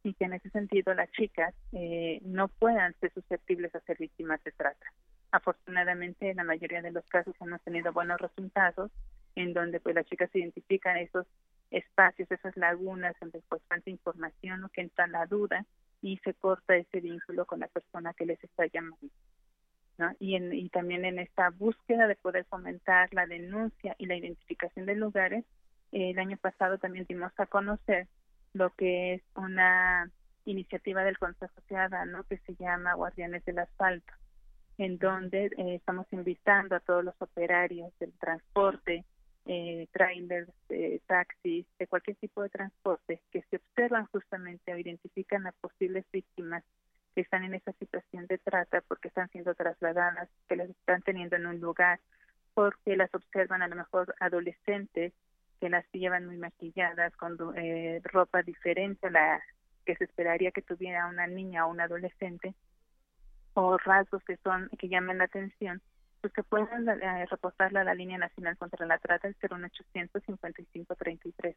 [0.06, 4.42] y que en ese sentido las chicas eh, no puedan ser susceptibles a ser víctimas
[4.44, 4.86] de trata.
[5.32, 8.92] Afortunadamente, en la mayoría de los casos hemos tenido buenos resultados
[9.34, 11.26] en donde pues las chicas identifican esos
[11.72, 15.66] espacios, esas lagunas donde pues falta información o que entra la duda
[16.00, 19.08] y se corta ese vínculo con la persona que les está llamando.
[19.98, 20.12] ¿no?
[20.20, 24.86] Y, en, y también en esta búsqueda de poder fomentar la denuncia y la identificación
[24.86, 25.44] de lugares,
[25.90, 28.06] eh, el año pasado también dimos a conocer
[28.56, 30.10] lo que es una
[30.44, 34.12] iniciativa del Consejo Ciudadano que se llama Guardianes del Asfalto,
[34.78, 39.04] en donde eh, estamos invitando a todos los operarios del transporte,
[39.46, 45.46] eh, trailers, eh, taxis, de cualquier tipo de transporte, que se observan justamente o identifican
[45.46, 46.64] a posibles víctimas
[47.14, 51.36] que están en esa situación de trata porque están siendo trasladadas, que las están teniendo
[51.36, 52.00] en un lugar,
[52.54, 55.12] porque las observan a lo mejor adolescentes
[55.60, 59.42] que las llevan muy maquilladas, con eh, ropa diferente a la
[59.84, 62.54] que se esperaría que tuviera una niña o un adolescente,
[63.54, 65.80] o rasgos que son que llaman la atención,
[66.20, 70.94] pues que pueden eh, reportarla a la línea nacional contra la trata, el 01800 55
[70.94, 71.56] 33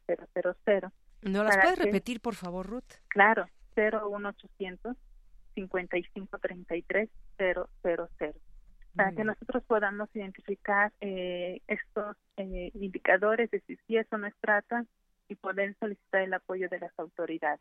[0.64, 0.92] 000.
[1.22, 2.92] ¿No las puedes repetir, por favor, Ruth?
[3.08, 4.96] Claro, 01800
[5.54, 7.68] 55 33 000
[8.94, 14.34] para que nosotros podamos identificar eh, estos eh, indicadores de si sí eso no es
[14.40, 14.84] trata
[15.28, 17.60] y poder solicitar el apoyo de las autoridades.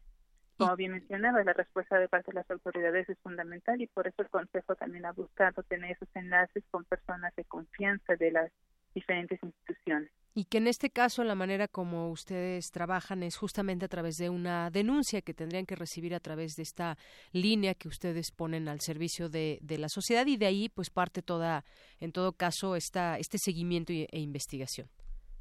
[0.57, 4.21] Como bien mencionaba, la respuesta de parte de las autoridades es fundamental y por eso
[4.21, 8.51] el Consejo también ha buscado tener esos enlaces con personas de confianza de las
[8.93, 10.09] diferentes instituciones.
[10.35, 14.29] Y que en este caso la manera como ustedes trabajan es justamente a través de
[14.29, 16.97] una denuncia que tendrían que recibir a través de esta
[17.33, 21.21] línea que ustedes ponen al servicio de, de la sociedad y de ahí pues parte
[21.21, 21.65] toda,
[21.99, 24.87] en todo caso, esta, este seguimiento e investigación.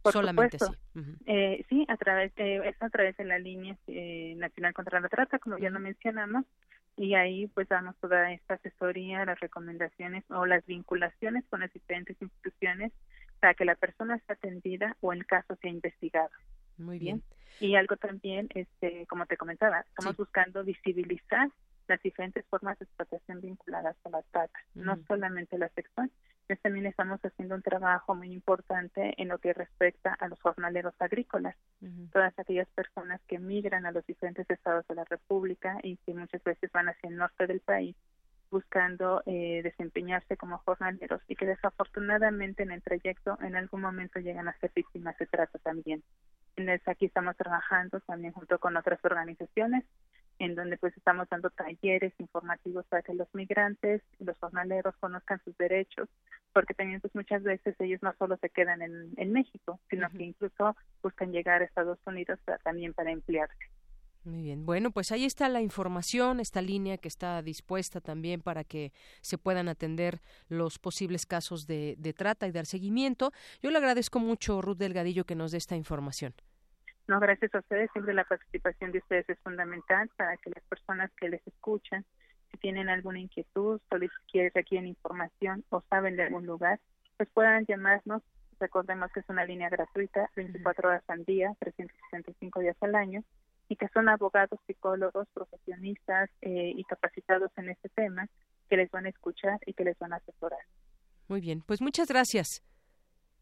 [0.04, 0.72] Solamente sí.
[1.26, 5.08] Eh, sí, a través de, es a través de la línea eh, nacional contra la
[5.08, 6.44] trata, como ya lo mencionamos,
[6.96, 12.16] y ahí pues damos toda esta asesoría, las recomendaciones o las vinculaciones con las diferentes
[12.20, 12.92] instituciones
[13.40, 16.31] para que la persona sea atendida o el caso sea investigado.
[16.77, 17.23] Muy bien.
[17.60, 21.51] Y algo también, este, como te comentaba, estamos buscando visibilizar
[21.89, 26.10] las diferentes formas de explotación vinculadas a la trata, no solamente la sexual,
[26.47, 30.94] sino también estamos haciendo un trabajo muy importante en lo que respecta a los jornaleros
[30.98, 31.56] agrícolas,
[32.12, 36.43] todas aquellas personas que migran a los diferentes estados de la República y que muchas
[36.44, 37.97] veces van hacia el norte del país
[38.50, 44.48] buscando eh, desempeñarse como jornaleros y que desafortunadamente en el trayecto en algún momento llegan
[44.48, 46.02] a ser víctimas de trata también.
[46.56, 49.84] En eso aquí estamos trabajando también junto con otras organizaciones
[50.38, 55.56] en donde pues estamos dando talleres informativos para que los migrantes los jornaleros conozcan sus
[55.56, 56.08] derechos,
[56.52, 60.22] porque también pues muchas veces ellos no solo se quedan en, en México, sino que
[60.22, 63.56] incluso buscan llegar a Estados Unidos también para emplearse.
[64.24, 64.66] Muy bien.
[64.66, 68.93] Bueno, pues ahí está la información, esta línea que está dispuesta también para que
[69.23, 73.32] se puedan atender los posibles casos de, de trata y dar seguimiento.
[73.62, 76.35] Yo le agradezco mucho, Ruth Delgadillo, que nos dé esta información.
[77.09, 77.90] No, gracias a ustedes.
[77.93, 82.05] Siempre la participación de ustedes es fundamental para que las personas que les escuchan,
[82.51, 86.78] si tienen alguna inquietud o les quieren, información o saben de algún lugar,
[87.16, 88.23] pues puedan llamarnos.
[88.61, 93.24] Recordemos que es una línea gratuita, 24 horas al día, 365 días al año,
[93.69, 98.28] y que son abogados, psicólogos, profesionistas eh, y capacitados en este tema
[98.69, 100.61] que les van a escuchar y que les van a asesorar.
[101.28, 102.62] Muy bien, pues muchas gracias.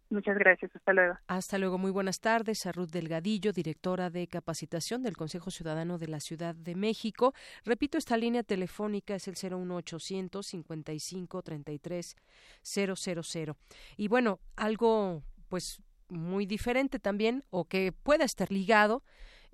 [0.09, 0.71] Muchas gracias.
[0.75, 1.15] Hasta luego.
[1.27, 1.79] Hasta luego.
[1.79, 2.65] Muy buenas tardes.
[2.67, 7.35] A Ruth Delgadillo, directora de capacitación del Consejo Ciudadano de la Ciudad de México.
[7.65, 12.17] Repito, esta línea telefónica es el 01800 55 33
[12.63, 13.57] 000.
[13.97, 19.03] Y bueno, algo pues muy diferente también o que pueda estar ligado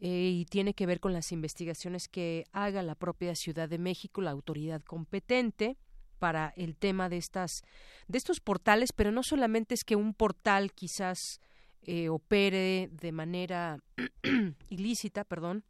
[0.05, 4.21] eh, y tiene que ver con las investigaciones que haga la propia Ciudad de México,
[4.21, 5.79] la autoridad competente
[6.19, 7.63] para el tema de estas
[8.09, 11.41] de estos portales, pero no solamente es que un portal quizás
[11.83, 13.79] eh, opere de manera
[14.71, 15.63] ilícita, perdón,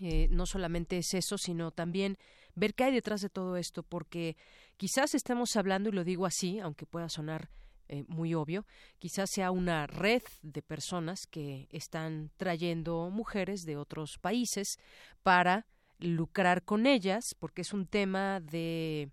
[0.00, 2.18] eh, no solamente es eso, sino también
[2.54, 4.36] ver qué hay detrás de todo esto, porque
[4.76, 7.48] quizás estemos hablando, y lo digo así, aunque pueda sonar
[7.88, 8.66] eh, muy obvio,
[8.98, 14.78] quizás sea una red de personas que están trayendo mujeres de otros países
[15.22, 15.66] para
[15.98, 19.10] lucrar con ellas, porque es un tema de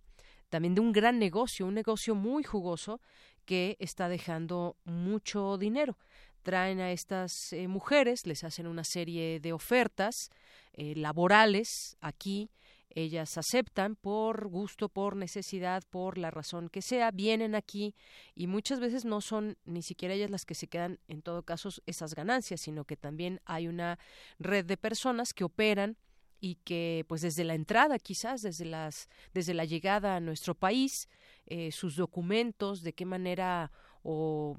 [0.49, 3.01] también de un gran negocio, un negocio muy jugoso
[3.45, 5.97] que está dejando mucho dinero.
[6.43, 10.29] Traen a estas eh, mujeres, les hacen una serie de ofertas
[10.73, 12.51] eh, laborales aquí,
[12.95, 17.95] ellas aceptan por gusto, por necesidad, por la razón que sea, vienen aquí
[18.35, 21.69] y muchas veces no son ni siquiera ellas las que se quedan en todo caso
[21.85, 23.99] esas ganancias, sino que también hay una
[24.39, 25.97] red de personas que operan
[26.39, 31.07] y que pues desde la entrada quizás desde las desde la llegada a nuestro país
[31.45, 33.71] eh, sus documentos de qué manera
[34.03, 34.57] o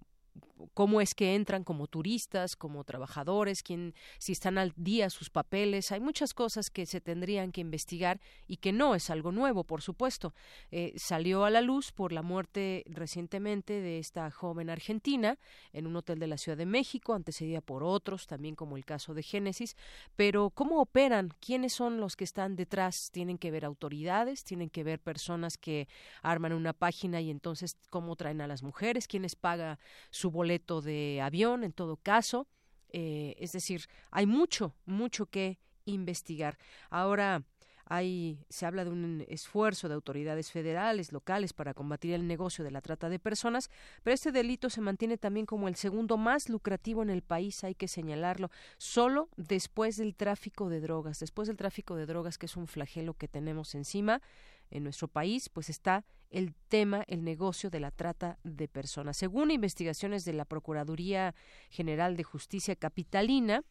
[0.72, 5.92] cómo es que entran como turistas, como trabajadores, quién, si están al día sus papeles.
[5.92, 9.82] Hay muchas cosas que se tendrían que investigar y que no es algo nuevo, por
[9.82, 10.34] supuesto.
[10.70, 15.38] Eh, salió a la luz por la muerte recientemente de esta joven argentina
[15.72, 19.14] en un hotel de la Ciudad de México, antecedida por otros, también como el caso
[19.14, 19.76] de Génesis.
[20.16, 21.34] Pero, ¿cómo operan?
[21.40, 23.10] ¿Quiénes son los que están detrás?
[23.12, 24.44] ¿Tienen que ver autoridades?
[24.44, 25.88] ¿Tienen que ver personas que
[26.22, 29.08] arman una página y entonces cómo traen a las mujeres?
[29.08, 29.78] ¿Quiénes paga
[30.10, 32.48] su boleto de avión en todo caso.
[32.90, 36.58] Eh, es decir, hay mucho, mucho que investigar.
[36.90, 37.44] Ahora,
[37.86, 42.70] hay, se habla de un esfuerzo de autoridades federales, locales, para combatir el negocio de
[42.70, 43.70] la trata de personas,
[44.02, 47.74] pero este delito se mantiene también como el segundo más lucrativo en el país, hay
[47.74, 52.56] que señalarlo, solo después del tráfico de drogas, después del tráfico de drogas, que es
[52.56, 54.22] un flagelo que tenemos encima,
[54.70, 59.16] en nuestro país, pues está el tema, el negocio de la trata de personas.
[59.16, 61.34] Según investigaciones de la Procuraduría
[61.70, 63.62] General de Justicia Capitalina,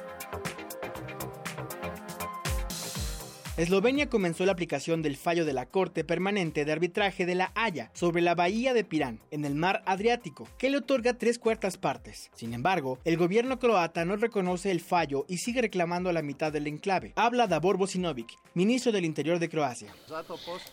[3.61, 7.91] Eslovenia comenzó la aplicación del fallo de la Corte Permanente de Arbitraje de la Haya
[7.93, 12.31] sobre la bahía de Pirán, en el mar Adriático, que le otorga tres cuartas partes.
[12.33, 16.65] Sin embargo, el gobierno croata no reconoce el fallo y sigue reclamando la mitad del
[16.65, 17.13] enclave.
[17.15, 19.93] Habla Davor Bosinovic, ministro del Interior de Croacia.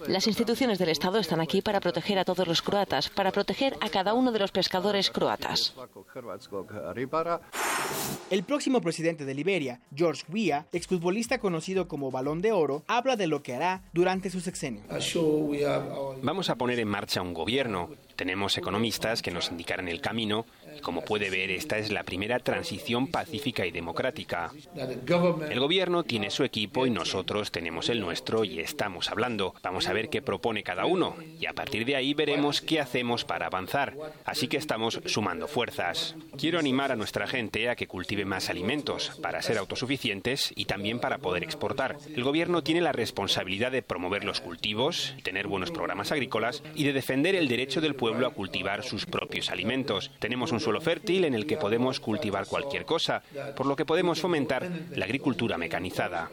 [0.06, 3.90] Las instituciones del Estado están aquí para proteger a todos los croatas, para proteger a
[3.90, 5.74] cada uno de los pescadores croatas.
[8.30, 13.26] El próximo presidente de Liberia, George Weah, exfutbolista conocido como Balón de Oro, habla de
[13.26, 14.82] lo que hará durante su sexenio.
[16.22, 17.90] Vamos a poner en marcha un gobierno.
[18.18, 20.44] Tenemos economistas que nos indicarán el camino
[20.76, 24.50] y como puede ver esta es la primera transición pacífica y democrática.
[24.74, 29.54] El gobierno tiene su equipo y nosotros tenemos el nuestro y estamos hablando.
[29.62, 33.24] Vamos a ver qué propone cada uno y a partir de ahí veremos qué hacemos
[33.24, 33.94] para avanzar.
[34.24, 36.16] Así que estamos sumando fuerzas.
[36.36, 40.98] Quiero animar a nuestra gente a que cultive más alimentos para ser autosuficientes y también
[40.98, 41.98] para poder exportar.
[42.12, 46.92] El gobierno tiene la responsabilidad de promover los cultivos, tener buenos programas agrícolas y de
[46.92, 50.10] defender el derecho del pueblo a cultivar sus propios alimentos.
[50.18, 53.22] Tenemos un suelo fértil en el que podemos cultivar cualquier cosa,
[53.56, 56.30] por lo que podemos fomentar la agricultura mecanizada.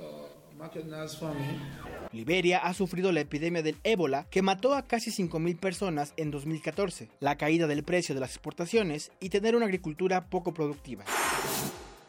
[2.11, 7.09] Liberia ha sufrido la epidemia del ébola que mató a casi 5.000 personas en 2014,
[7.19, 11.03] la caída del precio de las exportaciones y tener una agricultura poco productiva.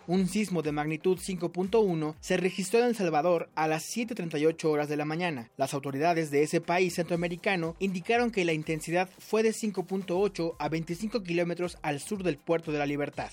[0.08, 4.96] Un sismo de magnitud 5.1 se registró en El Salvador a las 7.38 horas de
[4.96, 5.50] la mañana.
[5.56, 11.24] Las autoridades de ese país centroamericano indicaron que la intensidad fue de 5.8 a 25
[11.24, 13.30] kilómetros al sur del puerto de la Libertad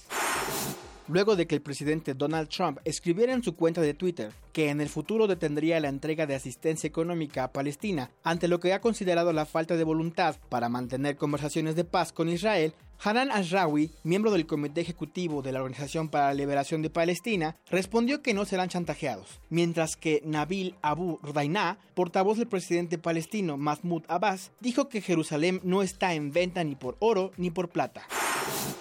[1.07, 4.81] luego de que el presidente Donald Trump escribiera en su cuenta de Twitter que en
[4.81, 9.33] el futuro detendría la entrega de asistencia económica a Palestina ante lo que ha considerado
[9.33, 14.45] la falta de voluntad para mantener conversaciones de paz con Israel, Hanan Ashrawi, miembro del
[14.45, 19.40] comité ejecutivo de la Organización para la Liberación de Palestina, respondió que no serán chantajeados,
[19.49, 25.84] mientras que Nabil Abu Rudainá, portavoz del presidente palestino Mahmoud Abbas, dijo que Jerusalén no
[25.84, 28.03] está en venta ni por oro ni por plata.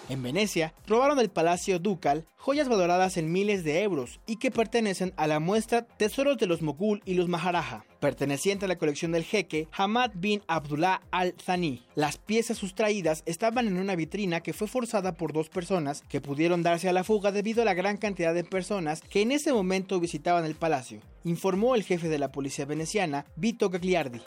[0.08, 5.12] En Venecia, robaron del Palacio Ducal joyas valoradas en miles de euros y que pertenecen
[5.16, 9.22] a la muestra Tesoros de los Mogul y los Maharaja, perteneciente a la colección del
[9.22, 11.86] jeque Hamad bin Abdullah al-Thani.
[11.94, 16.64] Las piezas sustraídas estaban en una vitrina que fue forzada por dos personas que pudieron
[16.64, 20.00] darse a la fuga debido a la gran cantidad de personas que en ese momento
[20.00, 24.20] visitaban el palacio, informó el jefe de la policía veneciana, Vito Gagliardi.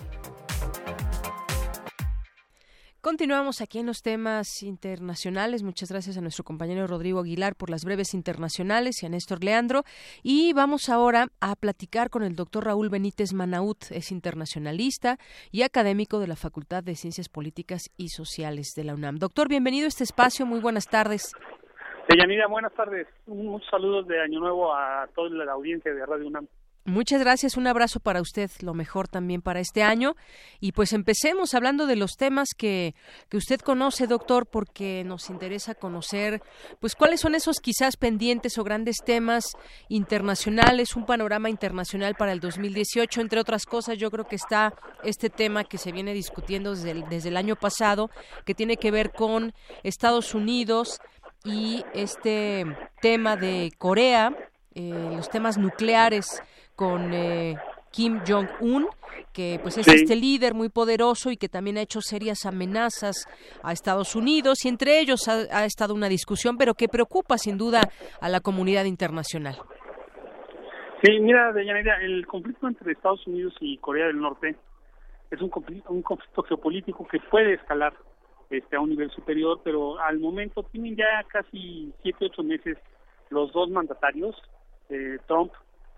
[3.06, 5.62] Continuamos aquí en los temas internacionales.
[5.62, 9.84] Muchas gracias a nuestro compañero Rodrigo Aguilar por las breves internacionales y a Néstor Leandro.
[10.24, 13.78] Y vamos ahora a platicar con el doctor Raúl Benítez Manaut.
[13.92, 15.20] Es internacionalista
[15.52, 19.18] y académico de la Facultad de Ciencias Políticas y Sociales de la UNAM.
[19.18, 20.48] Doctor, bienvenido a este espacio.
[20.48, 21.32] Muy buenas tardes.
[22.10, 23.06] Deyanira, buenas tardes.
[23.28, 26.48] Un saludo de Año Nuevo a toda la audiencia de Radio UNAM.
[26.88, 30.16] Muchas gracias, un abrazo para usted, lo mejor también para este año.
[30.60, 32.94] Y pues empecemos hablando de los temas que,
[33.28, 36.44] que usted conoce, doctor, porque nos interesa conocer,
[36.80, 39.46] pues cuáles son esos quizás pendientes o grandes temas
[39.90, 43.20] internacionales, un panorama internacional para el 2018.
[43.20, 47.10] Entre otras cosas, yo creo que está este tema que se viene discutiendo desde el,
[47.10, 48.12] desde el año pasado,
[48.46, 51.00] que tiene que ver con Estados Unidos
[51.44, 52.64] y este
[53.02, 54.38] tema de Corea,
[54.76, 56.44] eh, los temas nucleares
[56.76, 57.56] con eh,
[57.92, 58.88] Kim Jong-un,
[59.34, 63.26] que pues es este líder muy poderoso y que también ha hecho serias amenazas
[63.64, 67.82] a Estados Unidos y entre ellos ha, estado una discusión, pero que preocupa sin duda
[68.20, 69.56] a la comunidad internacional.
[71.02, 74.56] Sí, mira, Deyanira, el conflicto entre Estados Unidos y Corea del Norte
[75.32, 77.94] es un conflicto, un conflicto geopolítico que puede escalar
[78.50, 82.78] este, a un nivel superior, pero al momento tienen ya casi siete, ocho meses
[83.30, 84.36] los dos mandatarios,
[84.90, 85.52] eh, Trump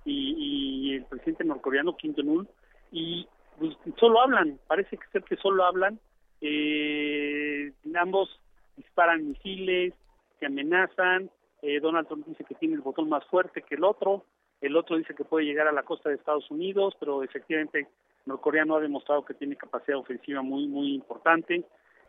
[0.08, 2.48] y, el presidente norcoreano Kim Jong-un
[2.92, 3.28] y
[3.60, 6.00] pues, solo hablan, parece que ser que solo hablan,
[6.42, 8.30] eh, ambos
[8.76, 9.94] disparan misiles,
[10.40, 11.30] se amenazan,
[11.62, 14.24] eh, Donald Trump dice que tiene el botón más fuerte que el otro,
[14.62, 17.88] el otro dice que puede llegar a la costa de Estados Unidos, pero efectivamente
[18.26, 21.64] Norcorea no ha demostrado que tiene capacidad ofensiva muy muy importante,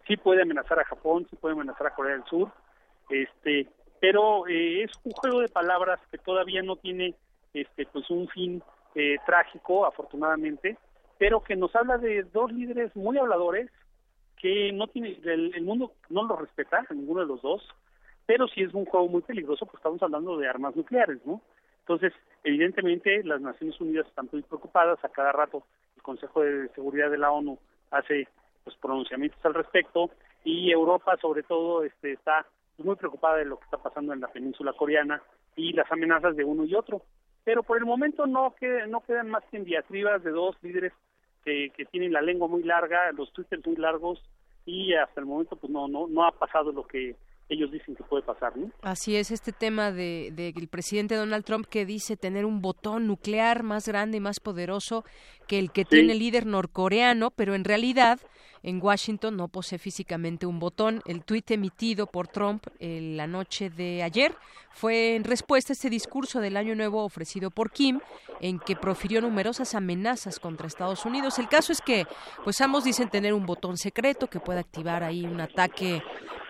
[0.07, 2.51] sí puede amenazar a Japón, sí puede amenazar a Corea del Sur,
[3.11, 3.69] este,
[4.01, 7.15] pero eh, es un juego de palabras que todavía no tiene
[7.63, 8.63] este pues un fin
[8.95, 10.77] eh, trágico afortunadamente
[11.19, 13.71] pero que nos habla de dos líderes muy habladores
[14.37, 17.63] que no tiene el, mundo no lo respeta ninguno de los dos
[18.27, 21.43] pero si es un juego muy peligroso pues estamos hablando de armas nucleares no
[21.81, 22.13] entonces
[22.45, 25.65] evidentemente las Naciones Unidas están muy preocupadas a cada rato
[25.97, 27.59] el Consejo de Seguridad de la ONU
[27.91, 28.29] hace
[28.65, 30.11] pues pronunciamientos al respecto
[30.45, 32.47] y Europa sobre todo este está
[32.79, 35.23] muy preocupada de lo que está pasando en la península coreana
[35.57, 37.03] y las amenazas de uno y otro
[37.49, 40.93] pero por el momento no, quedan, no quedan más que en diatribas de dos líderes
[41.47, 44.23] que, que tienen la lengua muy larga, los twitters muy largos
[44.67, 47.17] y hasta el momento pues no, no, no ha pasado lo que
[47.49, 48.71] ellos dicen que puede pasar, ¿no?
[48.83, 53.63] Así es, este tema de, del presidente Donald Trump que dice tener un botón nuclear
[53.63, 55.05] más grande y más poderoso
[55.47, 58.21] que el que tiene el líder norcoreano, pero en realidad
[58.63, 61.01] en Washington no posee físicamente un botón.
[61.07, 64.35] El tuit emitido por Trump en la noche de ayer
[64.71, 68.01] fue en respuesta a este discurso del Año Nuevo ofrecido por Kim,
[68.41, 71.39] en que profirió numerosas amenazas contra Estados Unidos.
[71.39, 72.05] El caso es que,
[72.45, 76.03] pues ambos dicen tener un botón secreto que puede activar ahí un ataque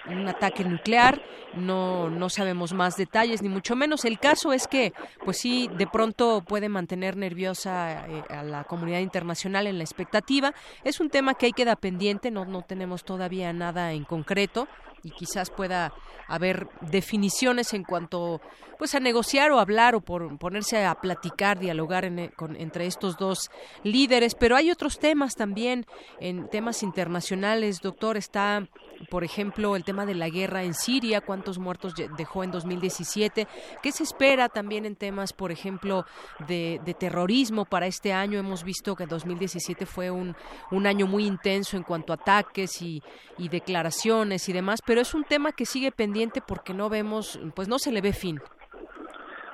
[0.09, 1.23] un ataque nuclear,
[1.55, 4.05] no, no sabemos más detalles, ni mucho menos.
[4.05, 4.93] El caso es que,
[5.25, 10.55] pues sí, de pronto puede mantener nerviosa eh, a la comunidad internacional en la expectativa.
[10.85, 14.69] Es un tema que hay que dar pendiente, no, no tenemos todavía nada en concreto
[15.03, 15.93] y quizás pueda
[16.27, 18.41] haber definiciones en cuanto
[18.79, 23.51] pues a negociar o hablar o por ponerse a platicar, dialogar entre estos dos
[23.83, 25.85] líderes, pero hay otros temas también
[26.21, 28.69] en temas internacionales, doctor, está
[29.11, 33.47] por ejemplo, el tema de la guerra en Siria, cuántos muertos dejó en 2017,
[33.83, 36.05] qué se espera también en temas, por ejemplo,
[36.47, 38.39] de, terrorismo para este año.
[38.39, 40.35] Hemos visto que 2017 fue un,
[40.71, 43.03] un año muy intenso en cuanto a ataques y,
[43.39, 47.69] y declaraciones y demás, pero es un tema que sigue pendiente porque no vemos, pues
[47.69, 48.41] no se le ve fin.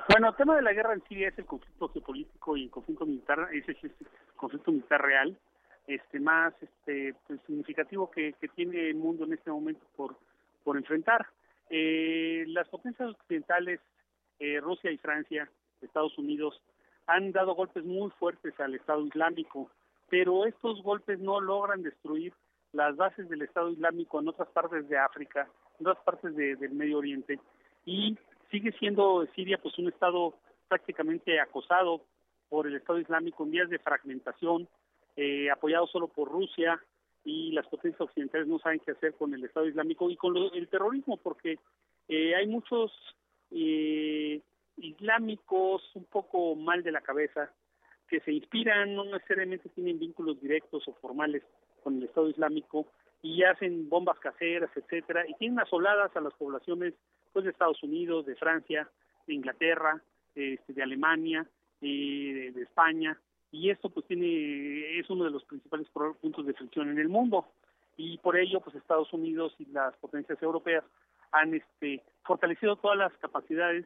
[0.09, 3.05] Bueno, el tema de la guerra en Siria es el conflicto geopolítico y el conflicto
[3.05, 3.91] militar, ese es el
[4.35, 5.37] conflicto militar real
[5.87, 10.15] este más este pues, significativo que, tiene el mundo en este momento por
[10.63, 11.27] por enfrentar.
[11.69, 13.79] Eh, las potencias occidentales
[14.39, 15.49] eh, Rusia y Francia
[15.81, 16.61] Estados Unidos
[17.07, 19.69] han dado golpes muy fuertes al Estado Islámico
[20.09, 22.33] pero estos golpes no logran destruir
[22.73, 25.47] las bases del Estado Islámico en otras partes de África
[25.79, 27.39] en otras partes del Medio Oriente
[27.85, 28.17] y
[28.51, 30.35] sigue siendo Siria pues un estado
[30.67, 32.01] prácticamente acosado
[32.49, 34.67] por el Estado Islámico en vías de fragmentación
[35.15, 36.81] eh, apoyado solo por Rusia
[37.23, 40.67] y las potencias occidentales no saben qué hacer con el Estado Islámico y con el
[40.67, 41.57] terrorismo, porque
[42.07, 42.91] eh, hay muchos
[43.51, 44.41] eh,
[44.77, 47.51] islámicos un poco mal de la cabeza
[48.07, 51.43] que se inspiran, no necesariamente tienen vínculos directos o formales
[51.83, 52.85] con el Estado Islámico
[53.23, 56.93] y hacen bombas caseras, etcétera, y tienen asoladas a las poblaciones
[57.33, 58.87] pues de Estados Unidos, de Francia,
[59.25, 59.99] de Inglaterra,
[60.35, 61.47] este, de Alemania,
[61.81, 63.19] de, de España,
[63.55, 67.45] y esto pues tiene es uno de los principales puntos de fricción en el mundo.
[67.95, 70.83] Y por ello pues Estados Unidos y las potencias europeas
[71.31, 73.85] han este fortalecido todas las capacidades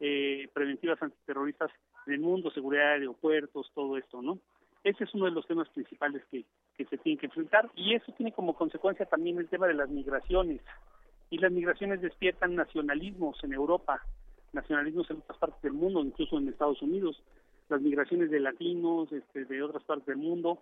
[0.00, 1.70] eh, preventivas antiterroristas
[2.06, 4.38] en el mundo, seguridad de aeropuertos, todo esto, ¿no?
[4.84, 6.44] Ese es uno de los temas principales que,
[6.76, 7.70] que se tienen que enfrentar.
[7.74, 10.60] Y eso tiene como consecuencia también el tema de las migraciones.
[11.30, 14.02] Y las migraciones despiertan nacionalismos en Europa,
[14.52, 17.20] nacionalismos en otras partes del mundo, incluso en Estados Unidos
[17.68, 20.58] las migraciones de latinos este, de otras partes del mundo,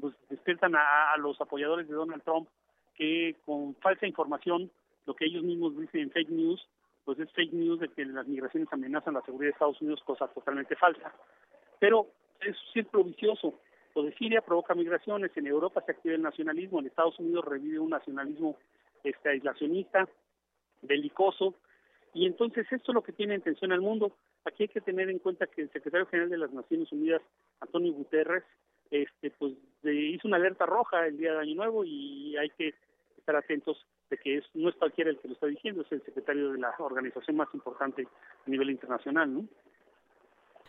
[0.00, 2.48] pues despiertan a, los apoyadores de Donald Trump
[2.94, 4.70] que con falsa información,
[5.06, 6.68] lo que ellos mismos dicen en fake news,
[7.04, 10.28] pues es fake news de que las migraciones amenazan la seguridad de Estados Unidos, cosa
[10.28, 11.12] totalmente falsa.
[11.78, 12.08] Pero
[12.40, 13.54] es siempre vicioso.
[13.94, 17.78] Lo de Siria provoca migraciones, en Europa se activa el nacionalismo, en Estados Unidos revive
[17.78, 18.56] un nacionalismo
[19.02, 20.08] este aislacionista,
[20.82, 21.54] belicoso,
[22.14, 24.12] y entonces esto es lo que tiene en tensión al mundo.
[24.48, 27.20] Aquí hay que tener en cuenta que el secretario general de las Naciones Unidas,
[27.60, 28.44] Antonio Guterres,
[28.90, 29.52] este, pues
[29.84, 32.72] hizo una alerta roja el día de Año Nuevo y hay que
[33.18, 33.76] estar atentos
[34.08, 36.58] de que es, no es cualquiera el que lo está diciendo, es el secretario de
[36.58, 38.08] la organización más importante
[38.46, 39.44] a nivel internacional, ¿no?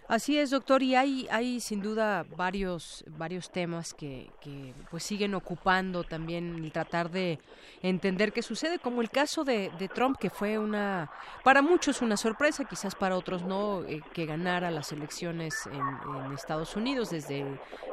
[0.10, 5.36] Así es, doctor, y hay, hay sin duda varios, varios temas que, que pues siguen
[5.36, 7.38] ocupando también el tratar de
[7.84, 11.12] entender qué sucede, como el caso de, Trump, que fue una,
[11.44, 16.34] para muchos una sorpresa, quizás para otros no, eh, que ganara las elecciones en, en,
[16.34, 17.46] Estados Unidos desde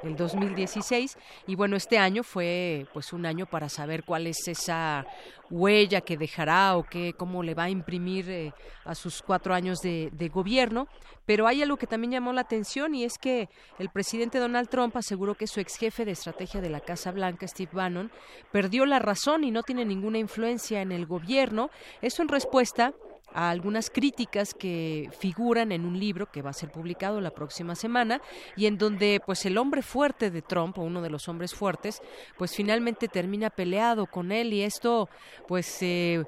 [0.03, 1.19] el, 2016.
[1.47, 5.05] Y bueno, este año fue pues un año para saber cuál es esa
[5.51, 8.53] huella que dejará o qué, cómo le va a imprimir eh,
[8.85, 10.89] a sus cuatro años de, de gobierno.
[11.25, 13.49] Pero hay algo que también llamó la atención y es que
[13.79, 17.49] el presidente Donald Trump aseguró que su ex jefe de estrategia de la Casa Blanca,
[17.49, 18.13] Steve Bannon,
[18.53, 21.71] perdió la razón y no tiene ninguna influencia en el gobierno.
[22.01, 22.95] Eso en respuesta
[23.37, 27.75] a algunas críticas que figuran en un libro que va a ser publicado la próxima
[27.75, 28.23] semana
[28.57, 32.01] y en donde pues el hombre fuerte de Trump o uno de los hombres fuertes
[32.39, 35.11] pues finalmente termina peleado con él y esto
[35.47, 36.25] pues eh,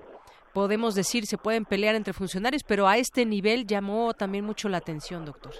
[0.52, 4.76] podemos decir, se pueden pelear entre funcionarios, pero a este nivel llamó también mucho la
[4.76, 5.54] atención, doctor.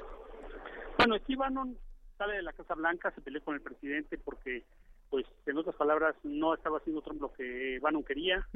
[0.98, 1.78] Bueno, Steve Bannon
[2.18, 4.64] sale de la Casa Blanca, se peleó con el presidente porque,
[5.08, 8.46] pues, en otras palabras, no estaba haciendo Trump lo que Bannon quería,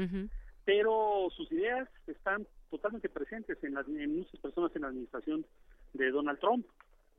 [0.64, 5.44] pero sus ideas están totalmente presentes en, las, muchas personas en la administración
[5.92, 6.66] de Donald Trump.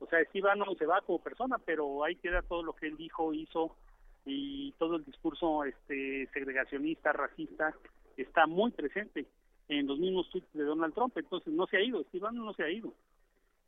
[0.00, 2.96] O sea, Steve Bannon se va como persona, pero ahí queda todo lo que él
[2.96, 3.76] dijo, hizo
[4.26, 7.72] y todo el discurso este segregacionista, racista,
[8.16, 9.26] está muy presente
[9.68, 12.54] en los mismos tweets de Donald Trump, entonces no se ha ido, Steve Bannon no
[12.54, 12.92] se ha ido.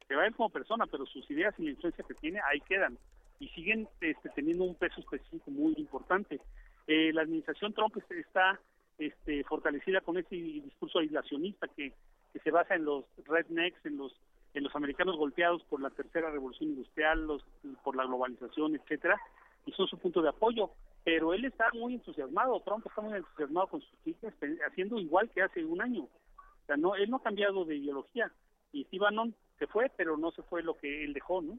[0.08, 2.98] Se va ir como persona, pero sus ideas y la influencia que tiene ahí quedan
[3.38, 6.40] y siguen este, teniendo un peso específico muy importante.
[6.86, 8.60] Eh, la administración Trump está
[8.98, 11.92] este, fortalecida con ese discurso aislacionista que,
[12.32, 14.14] que se basa en los rednecks, en los
[14.56, 17.44] en los americanos golpeados por la tercera revolución industrial, los,
[17.84, 19.20] por la globalización, etcétera,
[19.66, 20.70] y son su punto de apoyo.
[21.04, 24.34] Pero él está muy entusiasmado, Trump está muy entusiasmado con sus tweets,
[24.66, 26.04] haciendo igual que hace un año.
[26.04, 28.32] O sea, no, él no ha cambiado de ideología.
[28.72, 31.58] Y Steve Bannon se fue, pero no se fue lo que él dejó, ¿no?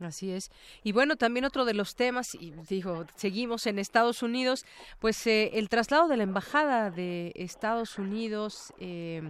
[0.00, 0.50] Así es.
[0.84, 4.64] Y bueno, también otro de los temas, y dijo, seguimos en Estados Unidos,
[5.00, 9.28] pues eh, el traslado de la embajada de Estados Unidos, eh,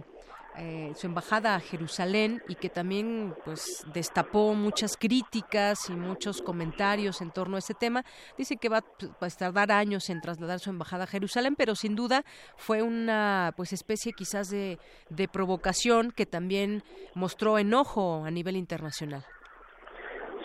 [0.57, 7.21] eh, su embajada a Jerusalén, y que también pues destapó muchas críticas y muchos comentarios
[7.21, 8.05] en torno a ese tema.
[8.37, 8.83] Dice que va,
[9.21, 12.23] a tardar años en trasladar su embajada a Jerusalén, pero sin duda
[12.57, 14.77] fue una pues especie quizás de,
[15.09, 16.83] de provocación que también
[17.15, 19.25] mostró enojo a nivel internacional.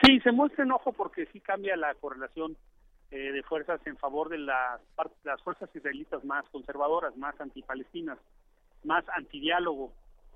[0.05, 2.59] Sí, se muestra enojo porque sí cambia la correlación
[3.11, 4.83] eh, de fuerzas en favor de las,
[5.43, 8.19] fuerzas israelitas más conservadoras, más antipalestinas,
[8.83, 9.93] más antidiálogo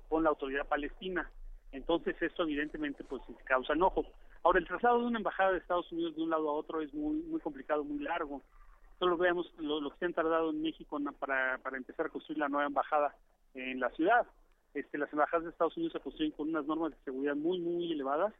[0.07, 1.29] con la autoridad palestina.
[1.71, 4.05] Entonces esto evidentemente pues causa enojo.
[4.43, 6.91] Ahora el traslado de una embajada de Estados Unidos de un lado a otro es
[6.95, 8.41] muy muy complicado, muy largo.
[8.97, 12.39] Solo veamos lo, lo que se han tardado en México para, para empezar a construir
[12.39, 13.15] la nueva embajada
[13.53, 14.25] en la ciudad.
[14.73, 17.91] Este, las embajadas de Estados Unidos se construyen con unas normas de seguridad muy muy
[17.91, 18.33] elevadas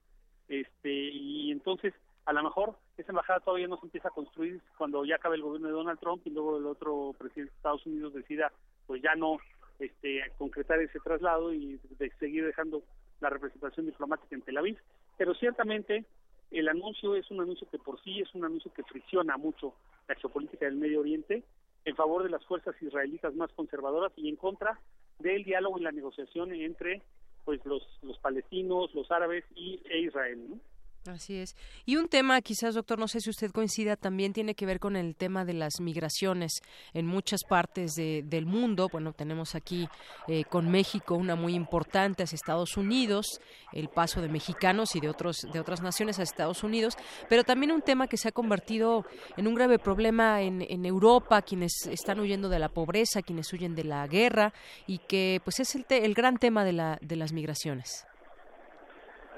[0.49, 1.93] este y entonces
[2.25, 5.43] a lo mejor esa embajada todavía no se empieza a construir cuando ya acabe el
[5.43, 8.51] gobierno de Donald Trump y luego el otro presidente de Estados Unidos decida
[8.85, 9.37] pues ya no
[9.79, 12.83] este concretar ese traslado y de seguir dejando
[13.21, 14.77] la representación diplomática en Tel Aviv.
[15.17, 16.05] Pero ciertamente
[16.51, 19.73] el anuncio es un anuncio que por sí es un anuncio que fricciona mucho
[20.07, 21.43] la geopolítica del Medio Oriente
[21.85, 24.79] en favor de las fuerzas israelitas más conservadoras y en contra
[25.19, 27.01] del diálogo y la negociación entre
[27.49, 30.59] pues los, los palestinos, los árabes y e Israel, ¿no?
[31.07, 31.55] Así es.
[31.85, 34.95] Y un tema, quizás, doctor, no sé si usted coincida, también tiene que ver con
[34.95, 36.61] el tema de las migraciones
[36.93, 38.89] en muchas partes de, del mundo.
[38.91, 39.87] Bueno, tenemos aquí
[40.27, 43.39] eh, con México una muy importante hacia Estados Unidos,
[43.71, 46.95] el paso de mexicanos y de otros de otras naciones a Estados Unidos,
[47.29, 49.05] pero también un tema que se ha convertido
[49.37, 53.73] en un grave problema en, en Europa, quienes están huyendo de la pobreza, quienes huyen
[53.73, 54.53] de la guerra
[54.85, 58.05] y que, pues, es el, el gran tema de, la, de las migraciones.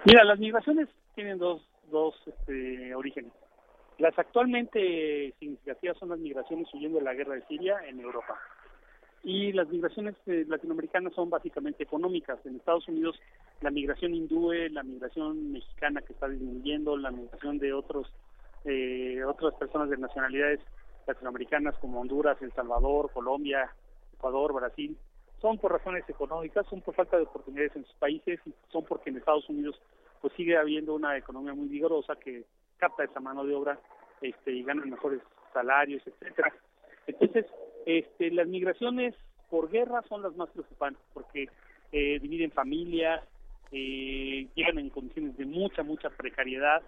[0.05, 1.61] Mira, las migraciones tienen dos,
[1.91, 3.31] dos este, orígenes.
[3.97, 8.39] Las actualmente significativas son las migraciones huyendo de la guerra de Siria en Europa.
[9.23, 12.43] Y las migraciones eh, latinoamericanas son básicamente económicas.
[12.45, 13.19] En Estados Unidos
[13.61, 18.11] la migración hindúe, la migración mexicana que está disminuyendo, la migración de otros
[18.65, 20.59] eh, otras personas de nacionalidades
[21.07, 23.71] latinoamericanas como Honduras, El Salvador, Colombia,
[24.13, 24.97] Ecuador, Brasil,
[25.41, 29.09] son por razones económicas, son por falta de oportunidades en sus países y son porque
[29.09, 29.79] en Estados Unidos
[30.21, 32.45] pues sigue habiendo una economía muy vigorosa que
[32.77, 33.79] capta esa mano de obra
[34.21, 35.21] este y ganan mejores
[35.53, 36.53] salarios, etcétera.
[37.07, 37.45] Entonces,
[37.85, 39.15] este las migraciones
[39.49, 41.49] por guerra son las más preocupantes porque
[41.91, 43.23] eh, dividen familias,
[43.71, 46.81] eh, llegan en condiciones de mucha, mucha precariedad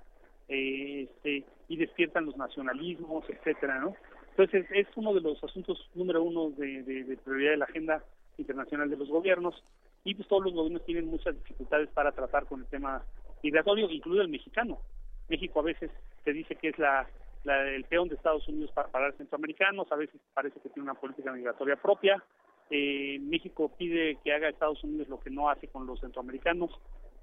[0.48, 3.96] eh, este, y despiertan los nacionalismos, etcétera, ¿no?
[4.30, 8.04] Entonces, es uno de los asuntos número uno de, de, de prioridad de la agenda
[8.38, 9.64] internacional de los gobiernos
[10.04, 13.04] y pues todos los gobiernos tienen muchas dificultades para tratar con el tema
[13.44, 14.80] migratorio, incluido el mexicano.
[15.30, 15.92] México a veces
[16.24, 17.08] se dice que es la,
[17.46, 21.32] el peón de Estados Unidos para parar centroamericanos, a veces parece que tiene una política
[21.32, 22.24] migratoria propia.
[22.70, 26.72] Eh, México pide que haga Estados Unidos lo que no hace con los centroamericanos,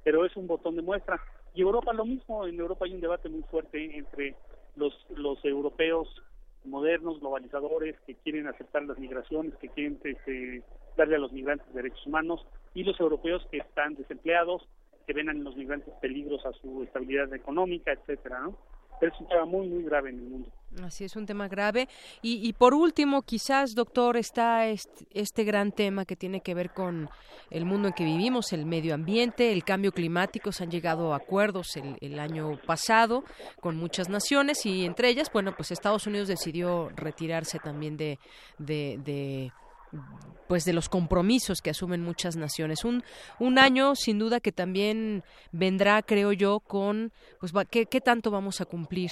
[0.05, 1.21] pero es un botón de muestra.
[1.55, 4.37] Y Europa lo mismo, en Europa hay un debate muy fuerte entre
[4.77, 6.23] los, los europeos
[6.65, 10.63] modernos, globalizadores, que quieren aceptar las migraciones, que quieren este,
[10.97, 14.63] darle a los migrantes derechos humanos, y los europeos que están desempleados,
[15.07, 18.57] que ven en los migrantes peligros a su estabilidad económica, etcétera, ¿no?
[19.07, 20.49] es un tema muy, muy grave en el mundo.
[20.83, 21.89] Así es, un tema grave.
[22.23, 26.71] Y, y por último, quizás, doctor, está este, este, gran tema que tiene que ver
[26.71, 27.09] con
[27.51, 30.53] el mundo en que vivimos, el medio ambiente, el cambio climático.
[30.53, 33.25] Se han llegado a acuerdos el, el año pasado
[33.61, 38.19] con muchas naciones y entre ellas, bueno, pues Estados Unidos decidió retirarse también de,
[38.59, 39.53] de, de
[40.49, 42.85] pues de los compromisos que asumen muchas naciones.
[42.85, 43.05] Un,
[43.39, 45.23] un año sin duda que también
[45.53, 49.11] vendrá, creo yo, con pues ¿qué, qué tanto vamos a cumplir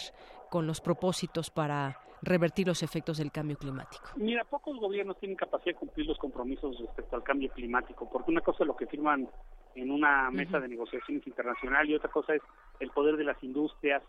[0.50, 4.10] con los propósitos para revertir los efectos del cambio climático.
[4.16, 8.40] Mira, pocos gobiernos tienen capacidad de cumplir los compromisos respecto al cambio climático, porque una
[8.40, 9.28] cosa es lo que firman
[9.74, 12.42] en una mesa de negociaciones internacional y otra cosa es
[12.80, 14.02] el poder de las industrias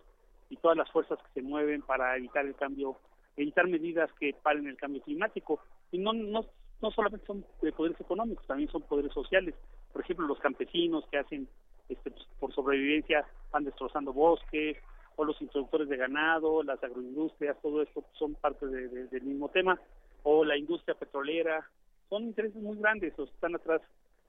[0.49, 2.97] y todas las fuerzas que se mueven para evitar el cambio,
[3.37, 5.59] evitar medidas que paren el cambio climático.
[5.91, 6.45] Y no, no,
[6.81, 7.45] no solamente son
[7.75, 9.55] poderes económicos, también son poderes sociales.
[9.91, 11.47] Por ejemplo, los campesinos que hacen
[11.89, 14.77] este, pues, por sobrevivencia van destrozando bosques,
[15.15, 19.77] o los introductores de ganado, las agroindustrias, todo esto son parte del mismo tema,
[20.23, 21.67] o la industria petrolera,
[22.09, 23.81] son intereses muy grandes que están atrás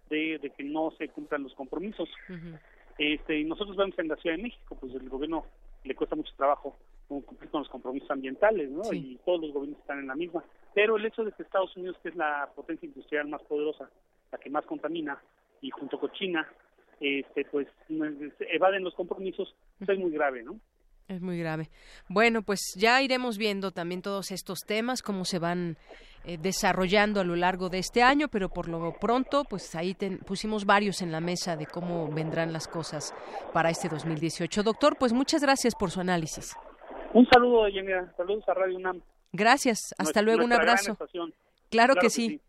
[0.08, 2.08] de, que no se cumplan los compromisos.
[2.98, 5.44] este, y nosotros vemos en la Ciudad de México, pues el gobierno
[5.84, 8.92] le cuesta mucho trabajo cumplir con los compromisos ambientales, ¿no?
[8.92, 10.44] Y todos los gobiernos están en la misma.
[10.74, 13.90] Pero el hecho de que Estados Unidos, que es la potencia industrial más poderosa,
[14.30, 15.20] la que más contamina,
[15.60, 16.48] y junto con China,
[17.00, 20.60] este, pues evaden los compromisos, pues, es muy grave, ¿no?
[21.08, 21.70] Es muy grave.
[22.08, 25.76] Bueno, pues ya iremos viendo también todos estos temas, cómo se van
[26.24, 30.66] eh, desarrollando a lo largo de este año, pero por lo pronto, pues ahí pusimos
[30.66, 33.12] varios en la mesa de cómo vendrán las cosas
[33.52, 34.62] para este 2018.
[34.62, 36.54] Doctor, pues muchas gracias por su análisis.
[37.12, 38.12] Un saludo, Yenia.
[38.16, 39.02] Saludos a Radio UNAM.
[39.32, 39.94] Gracias.
[39.98, 40.44] Hasta luego.
[40.44, 40.98] Un abrazo.
[41.70, 42.40] Claro, que, sí.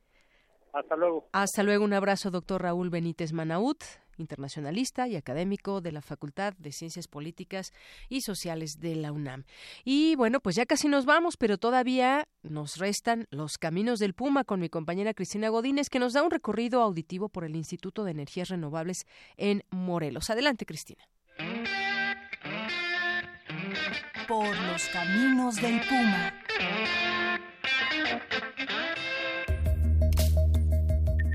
[0.74, 1.28] Hasta luego.
[1.32, 1.86] Hasta luego.
[1.86, 3.84] Un abrazo, doctor Raúl Benítez Manaut
[4.22, 7.74] internacionalista y académico de la Facultad de Ciencias Políticas
[8.08, 9.44] y Sociales de la UNAM.
[9.84, 14.46] Y bueno, pues ya casi nos vamos, pero todavía nos restan los caminos del Puma
[14.46, 18.12] con mi compañera Cristina Godínez, que nos da un recorrido auditivo por el Instituto de
[18.12, 19.06] Energías Renovables
[19.36, 20.30] en Morelos.
[20.30, 21.04] Adelante, Cristina.
[24.28, 26.41] Por los caminos del Puma.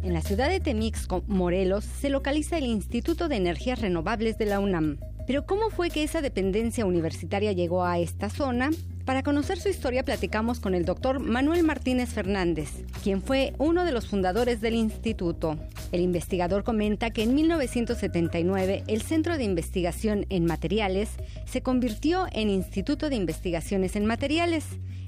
[0.03, 4.61] En la ciudad de Temixco, Morelos, se localiza el Instituto de Energías Renovables de la
[4.61, 4.99] UNAM.
[5.27, 8.71] Pero ¿cómo fue que esa dependencia universitaria llegó a esta zona?
[9.05, 12.71] Para conocer su historia platicamos con el doctor Manuel Martínez Fernández,
[13.03, 15.59] quien fue uno de los fundadores del instituto.
[15.93, 21.11] El investigador comenta que en 1979 el Centro de Investigación en Materiales
[21.45, 24.65] se convirtió en Instituto de Investigaciones en Materiales.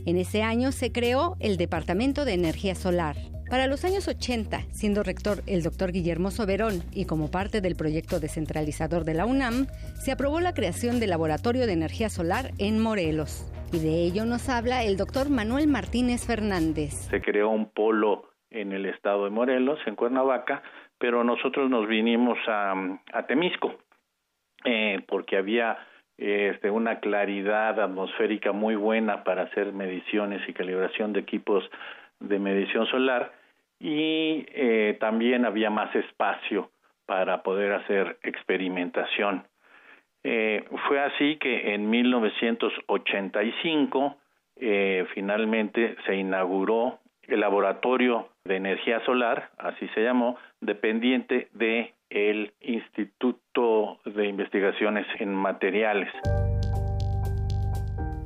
[0.07, 3.17] En ese año se creó el Departamento de Energía Solar.
[3.51, 8.21] Para los años 80, siendo rector el doctor Guillermo Soberón y como parte del proyecto
[8.21, 13.51] descentralizador de la UNAM, se aprobó la creación del Laboratorio de Energía Solar en Morelos.
[13.73, 16.93] Y de ello nos habla el doctor Manuel Martínez Fernández.
[17.09, 20.63] Se creó un polo en el estado de Morelos, en Cuernavaca,
[20.99, 22.75] pero nosotros nos vinimos a,
[23.27, 23.79] Temisco,
[24.67, 25.79] eh, porque había
[26.19, 31.65] este, una claridad atmosférica muy buena para hacer mediciones y calibración de equipos
[32.21, 33.38] de medición solar
[33.81, 36.71] y eh, también había más espacio
[37.07, 39.45] para poder hacer experimentación.
[40.25, 44.17] Eh, fue así que en 1985
[44.57, 52.53] eh, finalmente se inauguró el laboratorio de energía solar, así se llamó, dependiente de el
[52.61, 56.13] Instituto de Investigaciones en Materiales.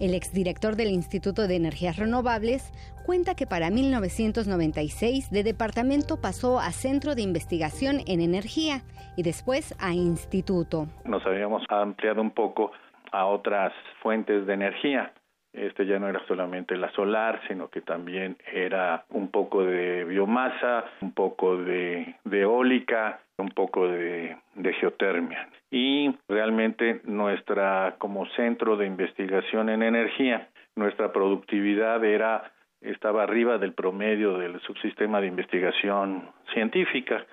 [0.01, 2.73] El exdirector del Instituto de Energías Renovables
[3.05, 8.82] cuenta que para 1996 de departamento pasó a Centro de Investigación en Energía
[9.16, 10.86] y después a Instituto.
[11.05, 12.73] Nos habíamos ampliado un poco
[13.12, 15.12] a otras fuentes de energía.
[15.53, 20.85] Este ya no era solamente la solar, sino que también era un poco de biomasa,
[21.03, 25.49] un poco de, eólica, un poco de, de geotermia.
[25.70, 32.51] Y realmente nuestra, como centro de investigación en energía, nuestra productividad era
[32.83, 37.24] estaba arriba del promedio del subsistema de investigación científica.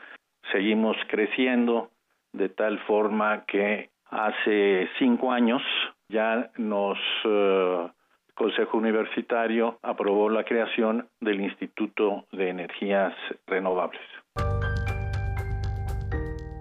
[0.51, 1.89] Seguimos creciendo
[2.33, 5.61] de tal forma que hace cinco años
[6.09, 7.87] ya nos eh,
[8.39, 13.13] Consejo Universitario aprobó la creación del Instituto de Energías
[13.45, 14.01] Renovables.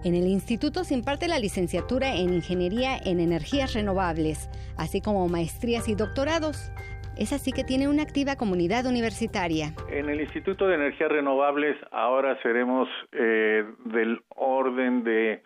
[0.03, 5.87] En el instituto se imparte la licenciatura en Ingeniería en Energías Renovables, así como maestrías
[5.87, 6.69] y doctorados.
[7.17, 9.73] Es así que tiene una activa comunidad universitaria.
[9.89, 15.43] En el Instituto de Energías Renovables ahora seremos eh, del orden de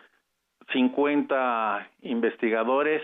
[0.72, 3.02] 50 investigadores,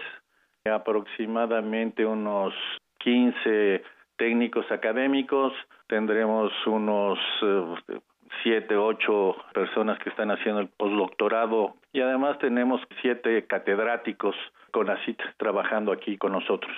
[0.65, 2.55] aproximadamente unos
[3.01, 3.83] 15
[4.17, 5.53] técnicos académicos,
[5.87, 8.01] tendremos unos eh,
[8.43, 14.37] siete, ocho personas que están haciendo el postdoctorado y además tenemos siete catedráticos
[14.71, 16.77] con ACIT trabajando aquí con nosotros.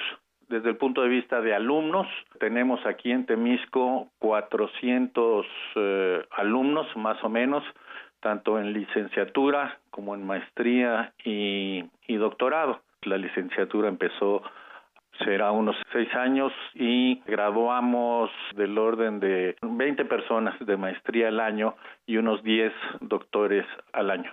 [0.49, 2.07] Desde el punto de vista de alumnos,
[2.39, 5.47] tenemos aquí en Temisco 400
[5.77, 7.65] eh, alumnos más o menos,
[8.21, 12.81] tanto en licenciatura como en maestría y, y doctorado.
[13.03, 14.43] La licenciatura empezó
[15.25, 21.75] será unos seis años y graduamos del orden de 20 personas de maestría al año
[22.07, 24.33] y unos 10 doctores al año.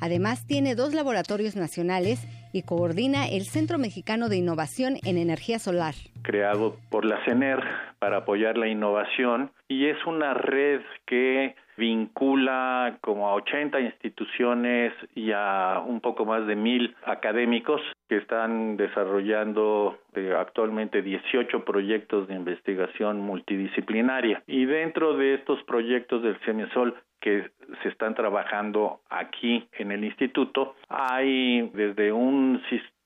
[0.00, 5.94] Además, tiene dos laboratorios nacionales y coordina el Centro Mexicano de Innovación en Energía Solar.
[6.22, 7.60] Creado por la CENER
[8.02, 15.30] para apoyar la innovación y es una red que vincula como a 80 instituciones y
[15.30, 22.34] a un poco más de mil académicos que están desarrollando eh, actualmente 18 proyectos de
[22.34, 24.42] investigación multidisciplinaria.
[24.48, 27.50] Y dentro de estos proyectos del CEMISOL que
[27.84, 33.01] se están trabajando aquí en el instituto, hay desde un sistema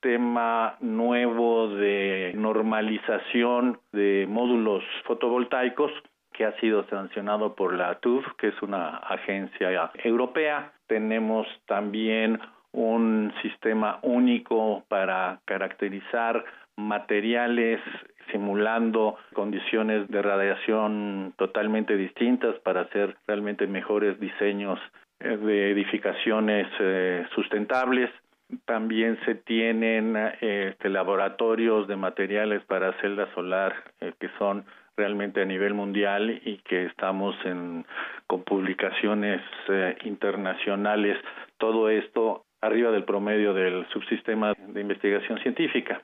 [0.81, 5.91] nuevo de normalización de módulos fotovoltaicos
[6.33, 10.73] que ha sido sancionado por la TUV, que es una agencia europea.
[10.87, 12.39] Tenemos también
[12.73, 16.45] un sistema único para caracterizar
[16.77, 17.81] materiales
[18.31, 24.79] simulando condiciones de radiación totalmente distintas para hacer realmente mejores diseños
[25.19, 28.11] de edificaciones eh, sustentables.
[28.65, 34.65] También se tienen este, laboratorios de materiales para celda solar eh, que son
[34.97, 37.85] realmente a nivel mundial y que estamos en,
[38.27, 41.19] con publicaciones eh, internacionales,
[41.59, 46.03] todo esto arriba del promedio del subsistema de investigación científica.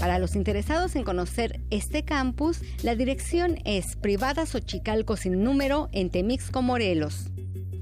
[0.00, 6.10] Para los interesados en conocer este campus, la dirección es Privada Xochicalco sin número en
[6.10, 7.30] Temixco, Morelos.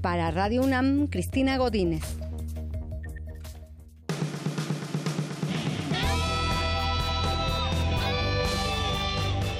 [0.01, 2.28] Para Radio UNAM, Cristina Godínez.